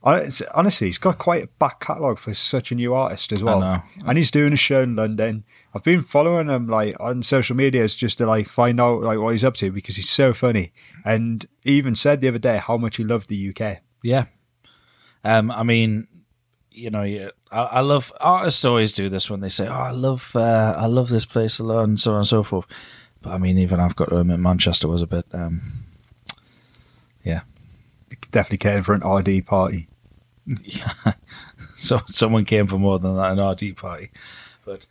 Honestly, 0.01 0.87
he's 0.87 0.97
got 0.97 1.17
quite 1.17 1.43
a 1.43 1.47
back 1.59 1.81
catalogue 1.81 2.19
for 2.19 2.33
such 2.33 2.71
a 2.71 2.75
new 2.75 2.93
artist 2.93 3.31
as 3.31 3.43
well. 3.43 3.59
know. 3.59 3.83
And 4.05 4.17
he's 4.17 4.31
doing 4.31 4.53
a 4.53 4.57
show 4.57 4.81
in 4.81 4.95
London. 4.95 5.43
I've 5.73 5.83
been 5.83 6.03
following 6.03 6.47
him 6.47 6.67
like 6.67 6.95
on 6.99 7.21
social 7.21 7.55
medias 7.55 7.95
just 7.95 8.17
to 8.19 8.25
like 8.25 8.47
find 8.47 8.79
out 8.79 9.01
like 9.01 9.19
what 9.19 9.31
he's 9.31 9.43
up 9.43 9.55
to 9.55 9.71
because 9.71 9.97
he's 9.97 10.09
so 10.09 10.33
funny. 10.33 10.71
And 11.03 11.45
he 11.61 11.73
even 11.73 11.95
said 11.95 12.21
the 12.21 12.29
other 12.29 12.39
day 12.39 12.57
how 12.57 12.77
much 12.77 12.97
he 12.97 13.03
loved 13.03 13.29
the 13.29 13.53
UK. 13.53 13.79
Yeah. 14.01 14.25
Um, 15.23 15.51
I 15.51 15.63
mean, 15.63 16.07
you 16.71 16.89
know, 16.89 17.03
yeah, 17.03 17.29
I, 17.51 17.61
I 17.61 17.79
love 17.81 18.11
artists 18.21 18.63
always 18.63 18.93
do 18.93 19.09
this 19.09 19.29
when 19.29 19.41
they 19.41 19.49
say, 19.49 19.67
"Oh, 19.67 19.73
I 19.73 19.91
love, 19.91 20.31
uh, 20.33 20.75
I 20.77 20.85
love 20.85 21.09
this 21.09 21.25
place 21.25 21.59
a 21.59 21.63
lot," 21.63 21.83
and 21.83 21.99
so 21.99 22.11
on 22.11 22.17
and 22.19 22.27
so 22.27 22.41
forth. 22.41 22.65
But 23.21 23.31
I 23.31 23.37
mean, 23.37 23.57
even 23.57 23.81
I've 23.81 23.97
got 23.97 24.09
to 24.09 24.17
admit, 24.17 24.39
Manchester 24.39 24.87
was 24.87 25.01
a 25.01 25.07
bit, 25.07 25.25
um, 25.33 25.61
yeah. 27.23 27.41
Definitely 28.31 28.57
came 28.59 28.83
for 28.83 28.93
an 28.93 29.01
RD 29.07 29.45
party. 29.45 29.87
So 31.77 32.01
someone 32.07 32.43
came 32.43 32.67
for 32.67 32.77
more 32.77 32.99
than 32.99 33.15
that 33.15 33.31
an 33.31 33.39
RD 33.39 33.77
party, 33.77 34.09
but 34.65 34.85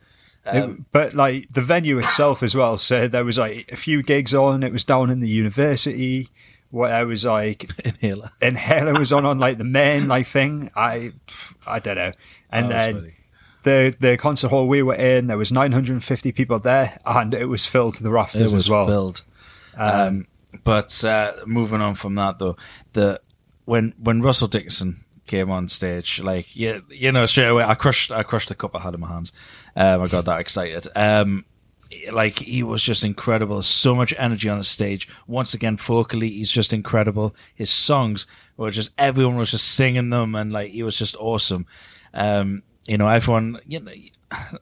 It- 0.45 0.63
um, 0.63 0.85
but 0.91 1.13
like 1.13 1.47
the 1.53 1.61
venue 1.61 1.99
itself 1.99 2.41
as 2.41 2.55
well. 2.55 2.77
So 2.77 3.07
there 3.07 3.23
was 3.23 3.37
like 3.37 3.71
a 3.71 3.75
few 3.75 4.01
gigs 4.01 4.33
on. 4.33 4.63
It 4.63 4.71
was 4.71 4.83
down 4.83 5.11
in 5.11 5.19
the 5.19 5.29
university. 5.29 6.29
Where 6.71 6.91
I 6.91 7.03
was 7.03 7.25
like 7.25 7.69
inhaler. 7.85 8.31
Inhaler 8.41 8.93
was 8.93 9.11
on 9.13 9.23
on 9.25 9.37
like 9.37 9.57
the 9.59 9.63
main 9.63 10.07
like 10.07 10.25
thing. 10.25 10.71
I 10.75 11.13
I 11.67 11.77
don't 11.79 11.95
know. 11.97 12.11
And 12.51 12.71
then 12.71 12.95
funny. 12.95 13.13
the 13.63 13.95
the 13.99 14.17
concert 14.17 14.47
hall 14.49 14.67
we 14.67 14.81
were 14.81 14.95
in, 14.95 15.27
there 15.27 15.37
was 15.37 15.51
950 15.51 16.31
people 16.31 16.57
there, 16.57 16.97
and 17.05 17.33
it 17.35 17.45
was 17.45 17.67
filled 17.67 17.93
to 17.95 18.03
the 18.03 18.09
it 18.09 18.13
rafters 18.13 18.53
was 18.53 18.65
as 18.65 18.69
well. 18.71 18.87
filled. 18.87 19.21
Um, 19.77 20.25
but 20.63 21.03
uh, 21.05 21.33
moving 21.45 21.81
on 21.81 21.93
from 21.95 22.15
that, 22.15 22.39
though, 22.39 22.57
the 22.93 23.21
when 23.69 23.93
when 24.01 24.21
Russell 24.21 24.47
Dickerson 24.47 25.03
came 25.27 25.51
on 25.51 25.67
stage, 25.67 26.19
like 26.19 26.55
you, 26.55 26.83
you 26.89 27.11
know, 27.11 27.27
straight 27.27 27.49
away, 27.49 27.63
I 27.63 27.75
crushed, 27.75 28.11
I 28.11 28.23
crushed 28.23 28.49
the 28.49 28.55
cup 28.55 28.75
I 28.75 28.79
had 28.79 28.95
in 28.95 28.99
my 28.99 29.07
hands. 29.07 29.31
Um, 29.75 30.01
I 30.01 30.07
got 30.07 30.25
that 30.25 30.39
excited. 30.39 30.87
Um, 30.95 31.45
like 32.11 32.39
he 32.39 32.63
was 32.63 32.81
just 32.81 33.03
incredible. 33.03 33.61
So 33.61 33.93
much 33.93 34.11
energy 34.17 34.49
on 34.49 34.57
the 34.57 34.63
stage. 34.63 35.07
Once 35.27 35.53
again, 35.53 35.77
vocally, 35.77 36.31
he's 36.31 36.51
just 36.51 36.73
incredible. 36.73 37.35
His 37.53 37.69
songs 37.69 38.25
were 38.57 38.71
just 38.71 38.89
everyone 38.97 39.37
was 39.37 39.51
just 39.51 39.75
singing 39.75 40.09
them, 40.09 40.33
and 40.33 40.51
like 40.51 40.71
he 40.71 40.81
was 40.81 40.97
just 40.97 41.15
awesome. 41.17 41.67
Um, 42.15 42.63
you 42.87 42.97
know, 42.97 43.07
everyone, 43.07 43.59
you 43.67 43.81
know, 43.81 43.91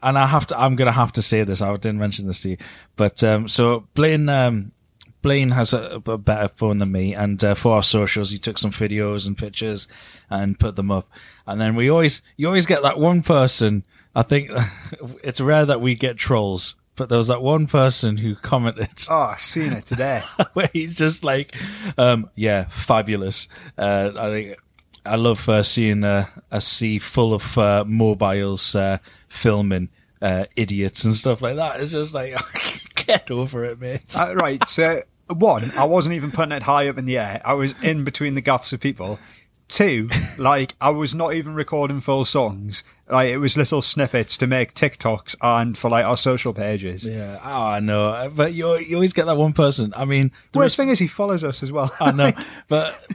and 0.03 0.19
I 0.19 0.27
have 0.27 0.47
to, 0.47 0.59
I'm 0.59 0.75
gonna 0.75 0.91
have 0.91 1.13
to 1.13 1.21
say 1.21 1.43
this. 1.43 1.61
I 1.61 1.71
didn't 1.77 1.99
mention 1.99 2.27
this 2.27 2.41
to 2.41 2.49
you, 2.49 2.57
but 2.97 3.23
um, 3.23 3.47
so 3.47 3.87
playing 3.95 4.27
um, 4.27 4.73
Blaine 5.21 5.51
has 5.51 5.73
a, 5.73 6.01
a, 6.05 6.17
better 6.17 6.47
phone 6.47 6.77
than 6.77 6.91
me, 6.91 7.13
and 7.13 7.43
uh, 7.43 7.55
for 7.55 7.75
our 7.75 7.83
socials, 7.83 8.31
he 8.31 8.37
took 8.37 8.57
some 8.57 8.71
videos 8.71 9.25
and 9.25 9.37
pictures 9.37 9.87
and 10.29 10.59
put 10.59 10.75
them 10.75 10.91
up. 10.91 11.09
And 11.45 11.59
then 11.59 11.75
we 11.75 11.89
always, 11.89 12.21
you 12.35 12.47
always 12.47 12.65
get 12.65 12.83
that 12.83 12.99
one 12.99 13.23
person. 13.23 13.83
I 14.15 14.23
think 14.23 14.51
it's 15.23 15.41
rare 15.41 15.65
that 15.65 15.81
we 15.81 15.95
get 15.95 16.17
trolls, 16.17 16.75
but 16.95 17.09
there 17.09 17.17
was 17.17 17.27
that 17.27 17.41
one 17.41 17.67
person 17.67 18.17
who 18.17 18.35
commented. 18.35 18.89
Oh, 19.09 19.21
I've 19.31 19.39
seen 19.39 19.73
it 19.73 19.85
today. 19.85 20.23
where 20.53 20.69
he's 20.73 20.95
just 20.95 21.23
like, 21.23 21.55
um, 21.97 22.29
"Yeah, 22.35 22.65
fabulous." 22.65 23.47
Uh, 23.77 24.11
I 24.15 24.29
think 24.29 24.57
I 25.05 25.15
love 25.15 25.47
uh, 25.47 25.63
seeing 25.63 26.03
a 26.03 26.27
sea 26.59 26.99
full 26.99 27.33
of 27.33 27.57
uh, 27.57 27.85
mobiles 27.87 28.75
uh, 28.75 28.97
filming 29.29 29.89
uh, 30.21 30.45
idiots 30.55 31.03
and 31.03 31.13
stuff 31.13 31.41
like 31.41 31.55
that. 31.55 31.79
It's 31.79 31.91
just 31.91 32.13
like, 32.13 32.35
get 32.95 33.31
over 33.31 33.65
it, 33.65 33.79
mate. 33.79 34.15
Uh, 34.17 34.35
right. 34.35 34.67
So, 34.67 35.01
one, 35.27 35.71
I 35.77 35.85
wasn't 35.85 36.15
even 36.15 36.31
putting 36.31 36.51
it 36.51 36.63
high 36.63 36.87
up 36.87 36.97
in 36.97 37.05
the 37.05 37.17
air. 37.17 37.41
I 37.43 37.53
was 37.53 37.75
in 37.81 38.03
between 38.03 38.35
the 38.35 38.41
gaps 38.41 38.73
of 38.73 38.79
people. 38.79 39.19
Two, 39.67 40.07
like 40.37 40.75
I 40.79 40.91
was 40.91 41.13
not 41.13 41.33
even 41.33 41.53
recording 41.53 41.99
full 41.99 42.23
songs. 42.23 42.83
Like 43.09 43.29
it 43.29 43.37
was 43.37 43.57
little 43.57 43.81
snippets 43.81 44.37
to 44.37 44.47
make 44.47 44.73
TikToks 44.73 45.35
and 45.41 45.77
for 45.77 45.89
like 45.89 46.05
our 46.05 46.15
social 46.15 46.53
pages. 46.53 47.05
Yeah, 47.05 47.39
oh, 47.43 47.67
I 47.67 47.79
know, 47.81 48.31
but 48.33 48.53
you 48.53 48.77
you 48.77 48.95
always 48.95 49.11
get 49.11 49.25
that 49.25 49.35
one 49.35 49.51
person. 49.51 49.93
I 49.95 50.05
mean, 50.05 50.31
the 50.53 50.59
worst 50.59 50.77
thing 50.77 50.87
is 50.87 50.99
he 50.99 51.07
follows 51.07 51.43
us 51.43 51.63
as 51.63 51.71
well. 51.71 51.93
I 51.99 52.13
know, 52.13 52.31
but 52.69 53.05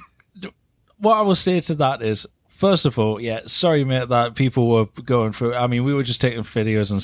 what 0.99 1.17
I 1.17 1.23
will 1.23 1.35
say 1.35 1.59
to 1.61 1.75
that 1.77 2.03
is, 2.03 2.27
first 2.63 2.87
of 2.87 2.97
all, 2.97 3.21
yeah, 3.21 3.41
sorry, 3.47 3.83
mate, 3.83 4.09
that 4.09 4.37
people 4.37 4.69
were 4.69 4.87
going 5.05 5.33
through. 5.33 5.53
I 5.53 5.67
mean, 5.67 5.83
we 5.83 5.93
were 5.93 6.05
just 6.05 6.21
taking 6.21 6.43
videos 6.43 6.93
and 6.93 7.03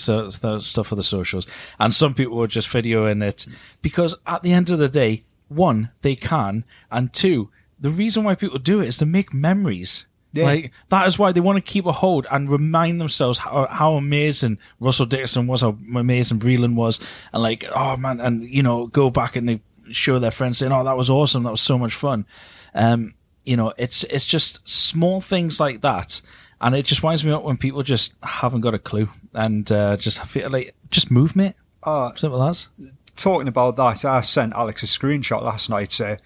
stuff 0.62 0.87
for 0.87 0.95
the 0.95 1.03
socials, 1.03 1.49
and 1.81 1.93
some 1.93 2.15
people 2.15 2.37
were 2.37 2.47
just 2.47 2.69
videoing 2.69 3.25
it 3.25 3.45
because 3.83 4.15
at 4.25 4.43
the 4.43 4.53
end 4.53 4.71
of 4.71 4.79
the 4.79 4.88
day, 4.88 5.25
one, 5.49 5.91
they 6.03 6.15
can, 6.15 6.62
and 6.93 7.12
two, 7.12 7.50
the 7.81 7.91
reason 7.91 8.23
why 8.23 8.37
people 8.37 8.61
do 8.61 8.81
it 8.81 8.87
is 8.87 8.99
to 8.99 9.07
make 9.07 9.35
memories. 9.35 10.07
Yeah. 10.33 10.45
Like 10.45 10.73
that 10.91 11.09
is 11.09 11.19
why 11.19 11.33
they 11.33 11.41
want 11.41 11.57
to 11.57 11.73
keep 11.73 11.87
a 11.87 11.93
hold 11.93 12.29
and 12.31 12.53
remind 12.53 13.00
themselves 13.00 13.38
how, 13.38 13.67
how 13.69 13.95
amazing 13.95 14.59
Russell 14.79 15.07
Dickerson 15.07 15.49
was, 15.49 15.62
how 15.62 15.77
amazing 15.97 16.38
Breland 16.38 16.77
was, 16.77 17.00
and 17.33 17.43
like 17.43 17.65
oh 17.75 17.97
man, 17.97 18.21
and 18.21 18.45
you 18.45 18.62
know 18.62 18.87
go 18.87 19.11
back 19.11 19.35
and 19.35 19.49
they 19.49 19.61
show 19.91 20.21
their 20.21 20.31
friends 20.31 20.59
saying 20.59 20.71
oh 20.71 20.85
that 20.85 20.97
was 20.97 21.11
awesome, 21.11 21.43
that 21.43 21.50
was 21.50 21.61
so 21.61 21.77
much 21.77 21.95
fun. 21.95 22.27
Um, 22.75 23.15
you 23.49 23.57
know, 23.57 23.73
it's 23.78 24.05
it's 24.05 24.26
just 24.26 24.69
small 24.69 25.23
things 25.23 25.59
like 25.59 25.81
that, 25.81 26.21
and 26.61 26.75
it 26.75 26.85
just 26.85 27.02
winds 27.02 27.25
me 27.25 27.33
up 27.33 27.45
when 27.45 27.57
people 27.57 27.83
just 27.83 28.14
haven't 28.23 28.61
got 28.61 28.75
a 28.75 28.78
clue 28.78 29.09
and 29.33 29.73
uh, 29.73 29.97
just 29.97 30.23
feel 30.26 30.50
like 30.50 30.75
just 30.90 31.11
move, 31.11 31.35
mate. 31.35 31.55
Oh, 31.83 32.12
simple 32.14 32.43
as. 32.43 32.69
Talking 33.17 33.49
about 33.49 33.76
that, 33.76 34.05
I 34.05 34.21
sent 34.21 34.52
Alex 34.52 34.83
a 34.83 34.87
screenshot 34.87 35.43
last 35.43 35.71
night. 35.71 35.93
So, 35.93 36.19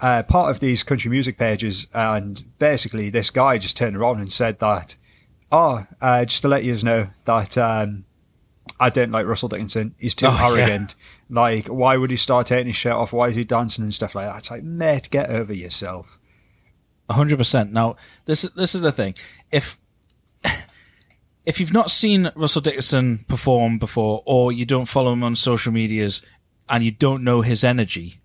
uh, 0.00 0.24
part 0.24 0.50
of 0.50 0.58
these 0.58 0.82
country 0.82 1.12
music 1.12 1.38
pages, 1.38 1.86
and 1.94 2.42
basically 2.58 3.08
this 3.08 3.30
guy 3.30 3.56
just 3.56 3.76
turned 3.76 3.96
around 3.96 4.18
and 4.18 4.32
said 4.32 4.58
that, 4.58 4.96
oh, 5.52 5.86
uh, 6.00 6.24
just 6.24 6.42
to 6.42 6.48
let 6.48 6.64
you 6.64 6.76
know 6.82 7.06
that 7.24 7.56
um, 7.56 8.04
I 8.80 8.90
don't 8.90 9.12
like 9.12 9.26
Russell 9.26 9.48
Dickerson. 9.48 9.94
He's 9.96 10.16
too 10.16 10.26
oh, 10.26 10.52
arrogant. 10.52 10.96
Yeah. 10.98 11.40
Like, 11.40 11.68
why 11.68 11.96
would 11.96 12.10
he 12.10 12.16
start 12.16 12.48
taking 12.48 12.66
his 12.66 12.76
shirt 12.76 12.94
off? 12.94 13.12
Why 13.12 13.28
is 13.28 13.36
he 13.36 13.44
dancing 13.44 13.84
and 13.84 13.94
stuff 13.94 14.16
like 14.16 14.26
that? 14.26 14.38
It's 14.38 14.50
like, 14.50 14.64
mate, 14.64 15.08
get 15.10 15.30
over 15.30 15.52
yourself 15.52 16.18
hundred 17.10 17.38
percent. 17.38 17.72
Now, 17.72 17.96
this 18.24 18.42
this 18.42 18.74
is 18.74 18.82
the 18.82 18.92
thing. 18.92 19.14
If 19.50 19.78
if 21.46 21.60
you've 21.60 21.72
not 21.72 21.90
seen 21.90 22.30
Russell 22.36 22.62
Dickerson 22.62 23.24
perform 23.28 23.78
before, 23.78 24.22
or 24.24 24.52
you 24.52 24.64
don't 24.64 24.86
follow 24.86 25.12
him 25.12 25.22
on 25.22 25.36
social 25.36 25.72
medias, 25.72 26.22
and 26.68 26.82
you 26.84 26.90
don't 26.90 27.24
know 27.24 27.42
his 27.42 27.64
energy, 27.64 28.20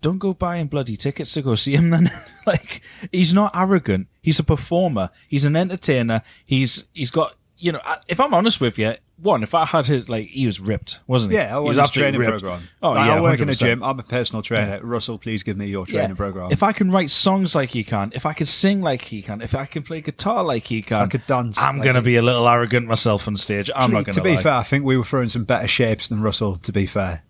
don't 0.00 0.18
go 0.18 0.34
buying 0.34 0.66
bloody 0.66 0.96
tickets 0.96 1.32
to 1.34 1.42
go 1.42 1.54
see 1.54 1.74
him. 1.74 1.90
Then, 1.90 2.10
like, 2.46 2.82
he's 3.10 3.34
not 3.34 3.50
arrogant. 3.54 4.08
He's 4.22 4.38
a 4.38 4.44
performer. 4.44 5.10
He's 5.28 5.44
an 5.44 5.56
entertainer. 5.56 6.22
He's 6.44 6.84
he's 6.92 7.10
got 7.10 7.34
you 7.58 7.72
know. 7.72 7.80
If 8.08 8.20
I'm 8.20 8.34
honest 8.34 8.60
with 8.60 8.78
you, 8.78 8.94
one, 9.18 9.42
if 9.42 9.54
I 9.54 9.64
had 9.64 9.86
his 9.86 10.08
like, 10.08 10.28
he 10.28 10.44
was 10.44 10.60
ripped, 10.60 11.00
wasn't 11.06 11.32
he? 11.32 11.38
Yeah, 11.38 11.56
I 11.56 11.58
was 11.58 11.76
his 11.76 11.90
training 11.90 12.20
ripped. 12.20 12.42
program. 12.42 12.68
Oh 12.82 12.90
like, 12.90 13.06
yeah, 13.06 13.14
I 13.14 13.20
work 13.20 13.38
100%. 13.38 13.42
in 13.42 13.48
a 13.48 13.54
gym. 13.54 13.82
I'm 13.82 13.98
a 13.98 14.02
personal 14.02 14.42
trainer. 14.42 14.76
Yeah. 14.76 14.80
Russell, 14.82 15.18
please 15.18 15.42
give 15.42 15.56
me 15.56 15.66
your 15.66 15.86
training 15.86 16.10
yeah. 16.10 16.16
program. 16.16 16.52
If 16.52 16.62
I 16.62 16.72
can 16.72 16.90
write 16.90 17.10
songs 17.10 17.54
like 17.54 17.70
he 17.70 17.82
can, 17.82 18.12
if 18.14 18.26
I 18.26 18.34
can 18.34 18.46
sing 18.46 18.82
like 18.82 19.02
he 19.02 19.22
can, 19.22 19.40
if 19.40 19.54
I 19.54 19.64
can 19.64 19.82
play 19.82 20.02
guitar 20.02 20.44
like 20.44 20.66
he 20.66 20.82
can, 20.82 21.02
if 21.02 21.06
I 21.06 21.10
could 21.10 21.26
dance. 21.26 21.58
I'm 21.58 21.78
like 21.78 21.86
gonna 21.86 22.02
be 22.02 22.16
a 22.16 22.22
little 22.22 22.46
arrogant 22.46 22.86
myself 22.86 23.26
on 23.26 23.36
stage. 23.36 23.70
I'm 23.74 23.90
not 23.90 24.04
gonna. 24.04 24.14
To 24.14 24.22
be 24.22 24.36
lie. 24.36 24.42
fair, 24.42 24.52
I 24.54 24.62
think 24.62 24.84
we 24.84 24.96
were 24.98 25.04
throwing 25.04 25.30
some 25.30 25.44
better 25.44 25.66
shapes 25.66 26.08
than 26.08 26.20
Russell. 26.20 26.56
To 26.58 26.72
be 26.72 26.84
fair. 26.84 27.22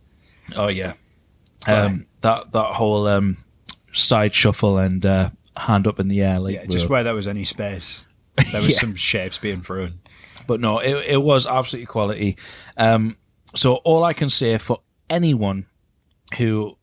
Oh 0.56 0.68
yeah, 0.68 0.94
um, 1.66 2.06
that 2.22 2.52
that 2.52 2.74
whole 2.74 3.06
um, 3.06 3.36
side 3.92 4.34
shuffle 4.34 4.78
and 4.78 5.04
uh, 5.06 5.30
hand 5.56 5.86
up 5.86 6.00
in 6.00 6.08
the 6.08 6.22
air, 6.22 6.38
like 6.40 6.54
yeah, 6.54 6.66
just 6.66 6.88
where 6.88 7.04
there 7.04 7.14
was 7.14 7.28
any 7.28 7.44
space, 7.44 8.06
there 8.52 8.60
was 8.60 8.70
yeah. 8.72 8.78
some 8.78 8.96
shapes 8.96 9.38
being 9.38 9.62
thrown. 9.62 9.94
But 10.46 10.60
no, 10.60 10.78
it, 10.78 11.06
it 11.08 11.22
was 11.22 11.46
absolutely 11.46 11.86
quality. 11.86 12.36
Um, 12.76 13.16
so 13.54 13.76
all 13.76 14.04
I 14.04 14.12
can 14.12 14.28
say 14.28 14.58
for 14.58 14.80
anyone 15.08 15.66
who 16.36 16.76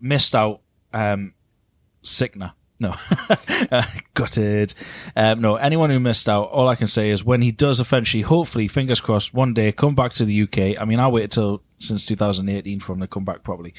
missed 0.00 0.34
out, 0.34 0.60
um, 0.92 1.34
Sickner. 2.02 2.52
No, 2.80 2.94
gutted. 4.14 4.72
Um, 5.16 5.40
no, 5.40 5.56
anyone 5.56 5.90
who 5.90 5.98
missed 5.98 6.28
out, 6.28 6.50
all 6.50 6.68
I 6.68 6.76
can 6.76 6.86
say 6.86 7.10
is 7.10 7.24
when 7.24 7.42
he 7.42 7.50
does 7.50 7.80
eventually, 7.80 8.22
hopefully, 8.22 8.68
fingers 8.68 9.00
crossed, 9.00 9.34
one 9.34 9.52
day 9.52 9.72
come 9.72 9.96
back 9.96 10.12
to 10.12 10.24
the 10.24 10.42
UK. 10.42 10.80
I 10.80 10.84
mean, 10.84 11.00
I 11.00 11.08
waited 11.08 11.32
till 11.32 11.62
since 11.80 12.06
2018 12.06 12.78
for 12.78 12.92
him 12.92 13.00
to 13.00 13.08
come 13.08 13.24
back 13.24 13.42
properly, 13.42 13.74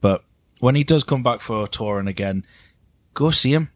but 0.00 0.22
when 0.60 0.76
he 0.76 0.84
does 0.84 1.02
come 1.02 1.24
back 1.24 1.40
for 1.40 1.64
a 1.64 1.68
touring 1.68 2.06
again, 2.06 2.46
go 3.12 3.32
see 3.32 3.52
him 3.52 3.70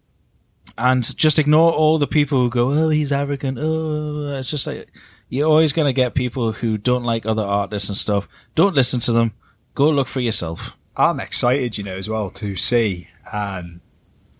and 0.76 1.16
just 1.16 1.38
ignore 1.38 1.72
all 1.72 1.98
the 1.98 2.06
people 2.06 2.42
who 2.42 2.50
go, 2.50 2.70
"Oh, 2.70 2.88
he's 2.90 3.12
arrogant." 3.12 3.58
Oh, 3.60 4.36
it's 4.38 4.50
just 4.50 4.66
like 4.66 4.88
you're 5.28 5.48
always 5.48 5.72
going 5.72 5.86
to 5.86 5.92
get 5.92 6.14
people 6.14 6.52
who 6.52 6.78
don't 6.78 7.04
like 7.04 7.26
other 7.26 7.42
artists 7.42 7.88
and 7.88 7.96
stuff. 7.96 8.28
Don't 8.54 8.74
listen 8.74 9.00
to 9.00 9.12
them. 9.12 9.32
Go 9.74 9.90
look 9.90 10.08
for 10.08 10.20
yourself. 10.20 10.76
I'm 10.96 11.20
excited, 11.20 11.78
you 11.78 11.84
know, 11.84 11.96
as 11.96 12.08
well 12.08 12.30
to 12.30 12.56
see 12.56 13.08
um, 13.32 13.80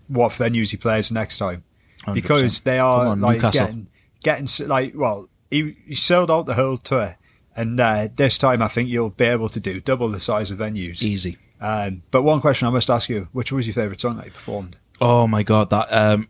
what 0.07 0.31
venues 0.33 0.71
he 0.71 0.77
plays 0.77 1.11
next 1.11 1.37
time 1.37 1.63
100%. 2.05 2.13
because 2.13 2.59
they 2.61 2.79
are 2.79 3.05
on, 3.05 3.21
like 3.21 3.35
Newcastle. 3.35 3.65
getting 3.65 3.87
getting 4.23 4.67
like 4.67 4.93
well, 4.95 5.29
he, 5.49 5.77
he 5.87 5.95
sold 5.95 6.29
out 6.29 6.45
the 6.45 6.55
whole 6.55 6.77
tour, 6.77 7.17
and 7.55 7.79
uh, 7.79 8.09
this 8.13 8.37
time 8.37 8.61
I 8.61 8.67
think 8.67 8.89
you'll 8.89 9.09
be 9.09 9.25
able 9.25 9.49
to 9.49 9.59
do 9.59 9.79
double 9.79 10.09
the 10.09 10.19
size 10.19 10.51
of 10.51 10.59
venues. 10.59 11.01
Easy. 11.01 11.37
Um, 11.61 12.03
but 12.11 12.23
one 12.23 12.41
question 12.41 12.67
I 12.67 12.71
must 12.71 12.89
ask 12.89 13.09
you: 13.09 13.27
Which 13.31 13.51
was 13.51 13.67
your 13.67 13.73
favourite 13.73 14.01
song 14.01 14.17
that 14.17 14.25
you 14.25 14.31
performed? 14.31 14.77
Oh 15.01 15.27
my 15.27 15.43
god, 15.43 15.69
that 15.69 15.87
um, 15.91 16.27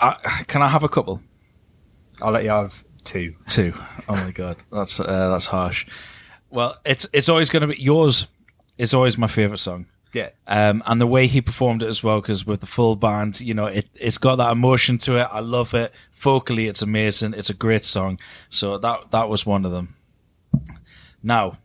uh, 0.00 0.14
can 0.46 0.62
I 0.62 0.68
have 0.68 0.82
a 0.82 0.88
couple? 0.88 1.22
I'll 2.20 2.32
let 2.32 2.44
you 2.44 2.50
have 2.50 2.84
two. 3.04 3.34
Two. 3.48 3.72
Oh 4.08 4.14
my 4.14 4.30
god, 4.30 4.56
that's 4.72 5.00
uh, 5.00 5.30
that's 5.30 5.46
harsh. 5.46 5.86
Well, 6.50 6.76
it's 6.84 7.06
it's 7.12 7.28
always 7.28 7.50
going 7.50 7.62
to 7.62 7.68
be 7.68 7.80
yours. 7.80 8.26
Is 8.78 8.94
always 8.94 9.18
my 9.18 9.26
favorite 9.26 9.58
song. 9.58 9.86
Yeah. 10.12 10.30
Um, 10.46 10.82
and 10.86 11.00
the 11.00 11.06
way 11.06 11.26
he 11.26 11.40
performed 11.40 11.82
it 11.82 11.86
as 11.86 12.02
well, 12.02 12.20
because 12.20 12.44
with 12.46 12.60
the 12.60 12.66
full 12.66 12.96
band, 12.96 13.40
you 13.40 13.54
know, 13.54 13.66
it 13.66 13.88
it's 13.94 14.18
got 14.18 14.36
that 14.36 14.50
emotion 14.50 14.98
to 14.98 15.18
it. 15.18 15.28
I 15.30 15.40
love 15.40 15.74
it. 15.74 15.92
Vocally, 16.14 16.66
it's 16.66 16.82
amazing. 16.82 17.34
It's 17.34 17.50
a 17.50 17.54
great 17.54 17.84
song. 17.84 18.18
So 18.48 18.78
that 18.78 19.10
that 19.10 19.28
was 19.28 19.46
one 19.46 19.64
of 19.64 19.70
them. 19.70 19.96
Now, 21.22 21.58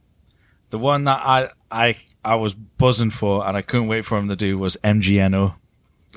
the 0.70 0.78
one 0.78 1.06
that 1.06 1.22
I 1.26 1.50
I 1.72 1.98
I 2.24 2.36
was 2.36 2.54
buzzing 2.54 3.10
for 3.12 3.48
and 3.48 3.58
I 3.58 3.62
couldn't 3.62 3.88
wait 3.88 4.06
for 4.06 4.18
him 4.18 4.28
to 4.28 4.36
do 4.36 4.58
was 4.58 4.78
MGNO. 4.84 5.56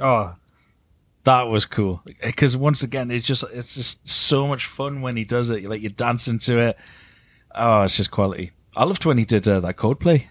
Oh, 0.01 0.35
that 1.25 1.43
was 1.43 1.67
cool 1.67 2.03
because 2.23 2.57
once 2.57 2.83
again, 2.83 3.11
it's 3.11 3.27
just 3.27 3.45
it's 3.53 3.75
just 3.75 4.09
so 4.09 4.47
much 4.47 4.67
fun 4.67 5.03
when 5.03 5.17
he 5.17 5.25
does 5.25 5.51
it. 5.51 5.65
Like 5.65 5.83
you 5.83 5.91
dance 5.91 6.29
into 6.29 6.59
it. 6.59 6.79
Oh, 7.55 7.83
it's 7.83 7.97
just 7.97 8.11
quality. 8.11 8.53
I 8.77 8.85
loved 8.85 9.05
when 9.05 9.19
he 9.19 9.25
did 9.25 9.47
uh, 9.49 9.61
that 9.61 9.77
Coldplay. 9.77 10.27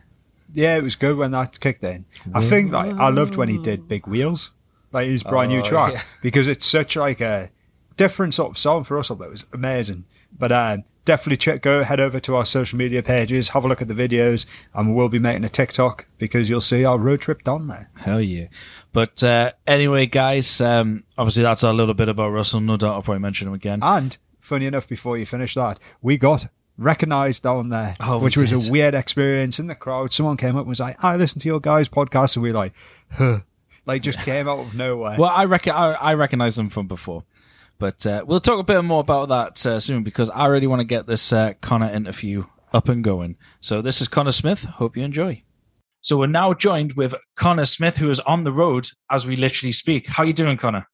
Yeah, 0.53 0.77
it 0.77 0.83
was 0.83 0.95
good 0.95 1.17
when 1.17 1.31
that 1.31 1.59
kicked 1.59 1.83
in. 1.83 2.05
I 2.33 2.41
think 2.41 2.71
like 2.71 2.95
I 2.95 3.09
loved 3.09 3.35
when 3.35 3.49
he 3.49 3.57
did 3.57 3.87
Big 3.87 4.07
Wheels, 4.07 4.51
like 4.91 5.07
his 5.07 5.23
brand 5.23 5.51
new 5.51 5.59
oh, 5.59 5.63
track, 5.63 5.93
yeah. 5.93 6.01
because 6.21 6.47
it's 6.47 6.65
such 6.65 6.95
like 6.95 7.21
a 7.21 7.51
different 7.97 8.33
sort 8.33 8.51
of 8.51 8.57
song 8.57 8.83
for 8.83 8.97
us. 8.97 9.11
Although 9.11 9.25
It 9.25 9.31
was 9.31 9.45
amazing. 9.53 10.05
But 10.37 10.51
um, 10.51 10.83
definitely 11.07 11.37
check 11.37 11.61
go 11.61 11.83
head 11.83 11.99
over 11.99 12.19
to 12.19 12.35
our 12.35 12.45
social 12.45 12.77
media 12.77 13.01
pages, 13.01 13.49
have 13.49 13.65
a 13.65 13.67
look 13.67 13.81
at 13.81 13.87
the 13.87 13.93
videos, 13.93 14.45
and 14.75 14.95
we'll 14.95 15.09
be 15.09 15.17
making 15.19 15.45
a 15.45 15.49
TikTok 15.49 16.05
because 16.17 16.49
you'll 16.49 16.61
see 16.61 16.83
our 16.85 16.97
road 16.99 17.21
trip 17.21 17.41
down 17.43 17.67
there. 17.67 17.89
Hell 17.95 18.21
yeah! 18.21 18.47
But 18.93 19.23
uh, 19.23 19.53
anyway, 19.65 20.05
guys, 20.05 20.61
um, 20.61 21.03
obviously 21.17 21.43
that's 21.43 21.63
a 21.63 21.71
little 21.73 21.93
bit 21.95 22.09
about 22.09 22.29
Russell. 22.31 22.59
No 22.59 22.77
doubt 22.77 22.93
I'll 22.93 23.01
probably 23.01 23.21
mention 23.21 23.47
him 23.47 23.53
again. 23.53 23.79
And 23.81 24.17
funny 24.41 24.65
enough, 24.67 24.87
before 24.87 25.17
you 25.17 25.25
finish 25.25 25.55
that, 25.55 25.79
we 26.01 26.17
got 26.17 26.47
recognized 26.77 27.41
down 27.43 27.69
there, 27.69 27.95
Oh, 27.99 28.19
which 28.19 28.37
was 28.37 28.51
did. 28.51 28.67
a 28.67 28.71
weird 28.71 28.93
experience 28.93 29.59
in 29.59 29.67
the 29.67 29.75
crowd. 29.75 30.13
Someone 30.13 30.37
came 30.37 30.55
up 30.55 30.61
and 30.61 30.69
was 30.69 30.79
like, 30.79 31.03
"I 31.03 31.15
listened 31.15 31.41
to 31.43 31.47
your 31.49 31.59
guys' 31.59 31.89
podcast," 31.89 32.35
and 32.35 32.43
we 32.43 32.51
were 32.51 32.57
like, 32.57 32.73
huh. 33.13 33.39
like 33.85 34.01
just 34.01 34.19
came 34.19 34.47
out 34.47 34.59
of 34.59 34.75
nowhere. 34.75 35.15
Well, 35.17 35.31
I 35.33 35.45
reckon 35.45 35.73
I, 35.73 35.93
I 35.93 36.13
recognize 36.15 36.55
them 36.57 36.69
from 36.69 36.87
before, 36.87 37.23
but 37.79 38.05
uh, 38.05 38.23
we'll 38.25 38.39
talk 38.39 38.59
a 38.59 38.63
bit 38.63 38.83
more 38.83 39.01
about 39.01 39.29
that 39.29 39.65
uh, 39.65 39.79
soon 39.79 40.03
because 40.03 40.29
I 40.29 40.45
really 40.47 40.67
want 40.67 40.79
to 40.79 40.85
get 40.85 41.07
this 41.07 41.31
uh, 41.31 41.53
Connor 41.61 41.89
interview 41.89 42.45
up 42.73 42.89
and 42.89 43.03
going. 43.03 43.37
So 43.61 43.81
this 43.81 44.01
is 44.01 44.07
Connor 44.07 44.31
Smith. 44.31 44.63
Hope 44.63 44.97
you 44.97 45.03
enjoy. 45.03 45.43
So 46.01 46.17
we're 46.17 46.27
now 46.27 46.53
joined 46.53 46.93
with 46.93 47.15
Connor 47.35 47.65
Smith, 47.65 47.97
who 47.97 48.09
is 48.09 48.19
on 48.21 48.43
the 48.43 48.51
road 48.51 48.87
as 49.11 49.27
we 49.27 49.35
literally 49.35 49.71
speak. 49.71 50.07
How 50.07 50.23
are 50.23 50.25
you 50.25 50.33
doing, 50.33 50.57
Connor? 50.57 50.87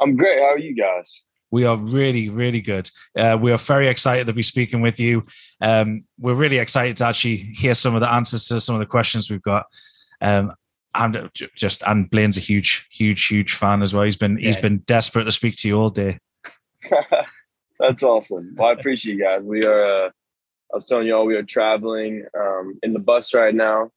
I'm 0.00 0.16
great. 0.16 0.38
How 0.38 0.52
are 0.52 0.58
you 0.58 0.74
guys? 0.74 1.22
We 1.50 1.64
are 1.64 1.76
really, 1.76 2.28
really 2.28 2.60
good. 2.60 2.90
Uh, 3.16 3.38
we 3.40 3.52
are 3.52 3.58
very 3.58 3.86
excited 3.86 4.26
to 4.26 4.32
be 4.32 4.42
speaking 4.42 4.80
with 4.80 4.98
you. 4.98 5.24
Um, 5.60 6.04
we're 6.18 6.34
really 6.34 6.58
excited 6.58 6.96
to 6.96 7.06
actually 7.06 7.36
hear 7.36 7.74
some 7.74 7.94
of 7.94 8.00
the 8.00 8.10
answers 8.10 8.48
to 8.48 8.60
some 8.60 8.74
of 8.74 8.80
the 8.80 8.86
questions 8.86 9.30
we've 9.30 9.40
got. 9.40 9.66
Um, 10.20 10.52
and 10.94 11.30
j- 11.34 11.48
just 11.56 11.82
and 11.86 12.08
Blaine's 12.10 12.36
a 12.36 12.40
huge, 12.40 12.86
huge, 12.90 13.26
huge 13.26 13.54
fan 13.54 13.82
as 13.82 13.94
well. 13.94 14.04
He's 14.04 14.16
been 14.16 14.36
he's 14.36 14.56
been 14.56 14.78
desperate 14.86 15.24
to 15.24 15.32
speak 15.32 15.56
to 15.56 15.68
you 15.68 15.78
all 15.78 15.90
day. 15.90 16.18
That's 17.80 18.02
awesome. 18.02 18.54
Well, 18.56 18.68
I 18.68 18.72
appreciate 18.72 19.16
you 19.16 19.22
guys. 19.22 19.42
We 19.42 19.64
are. 19.64 20.06
Uh, 20.06 20.10
I 20.72 20.76
was 20.76 20.86
telling 20.86 21.06
y'all 21.06 21.26
we 21.26 21.36
are 21.36 21.42
traveling 21.42 22.24
um, 22.38 22.78
in 22.82 22.92
the 22.92 22.98
bus 22.98 23.34
right 23.34 23.54
now, 23.54 23.90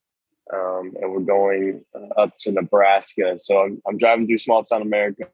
um, 0.54 0.94
and 1.02 1.12
we're 1.12 1.20
going 1.20 1.84
uh, 1.96 2.22
up 2.22 2.38
to 2.42 2.52
Nebraska. 2.52 3.38
So 3.40 3.60
I'm, 3.60 3.82
I'm 3.88 3.98
driving 3.98 4.28
through 4.28 4.38
small 4.40 4.64
town 4.64 4.82
America, 4.82 5.26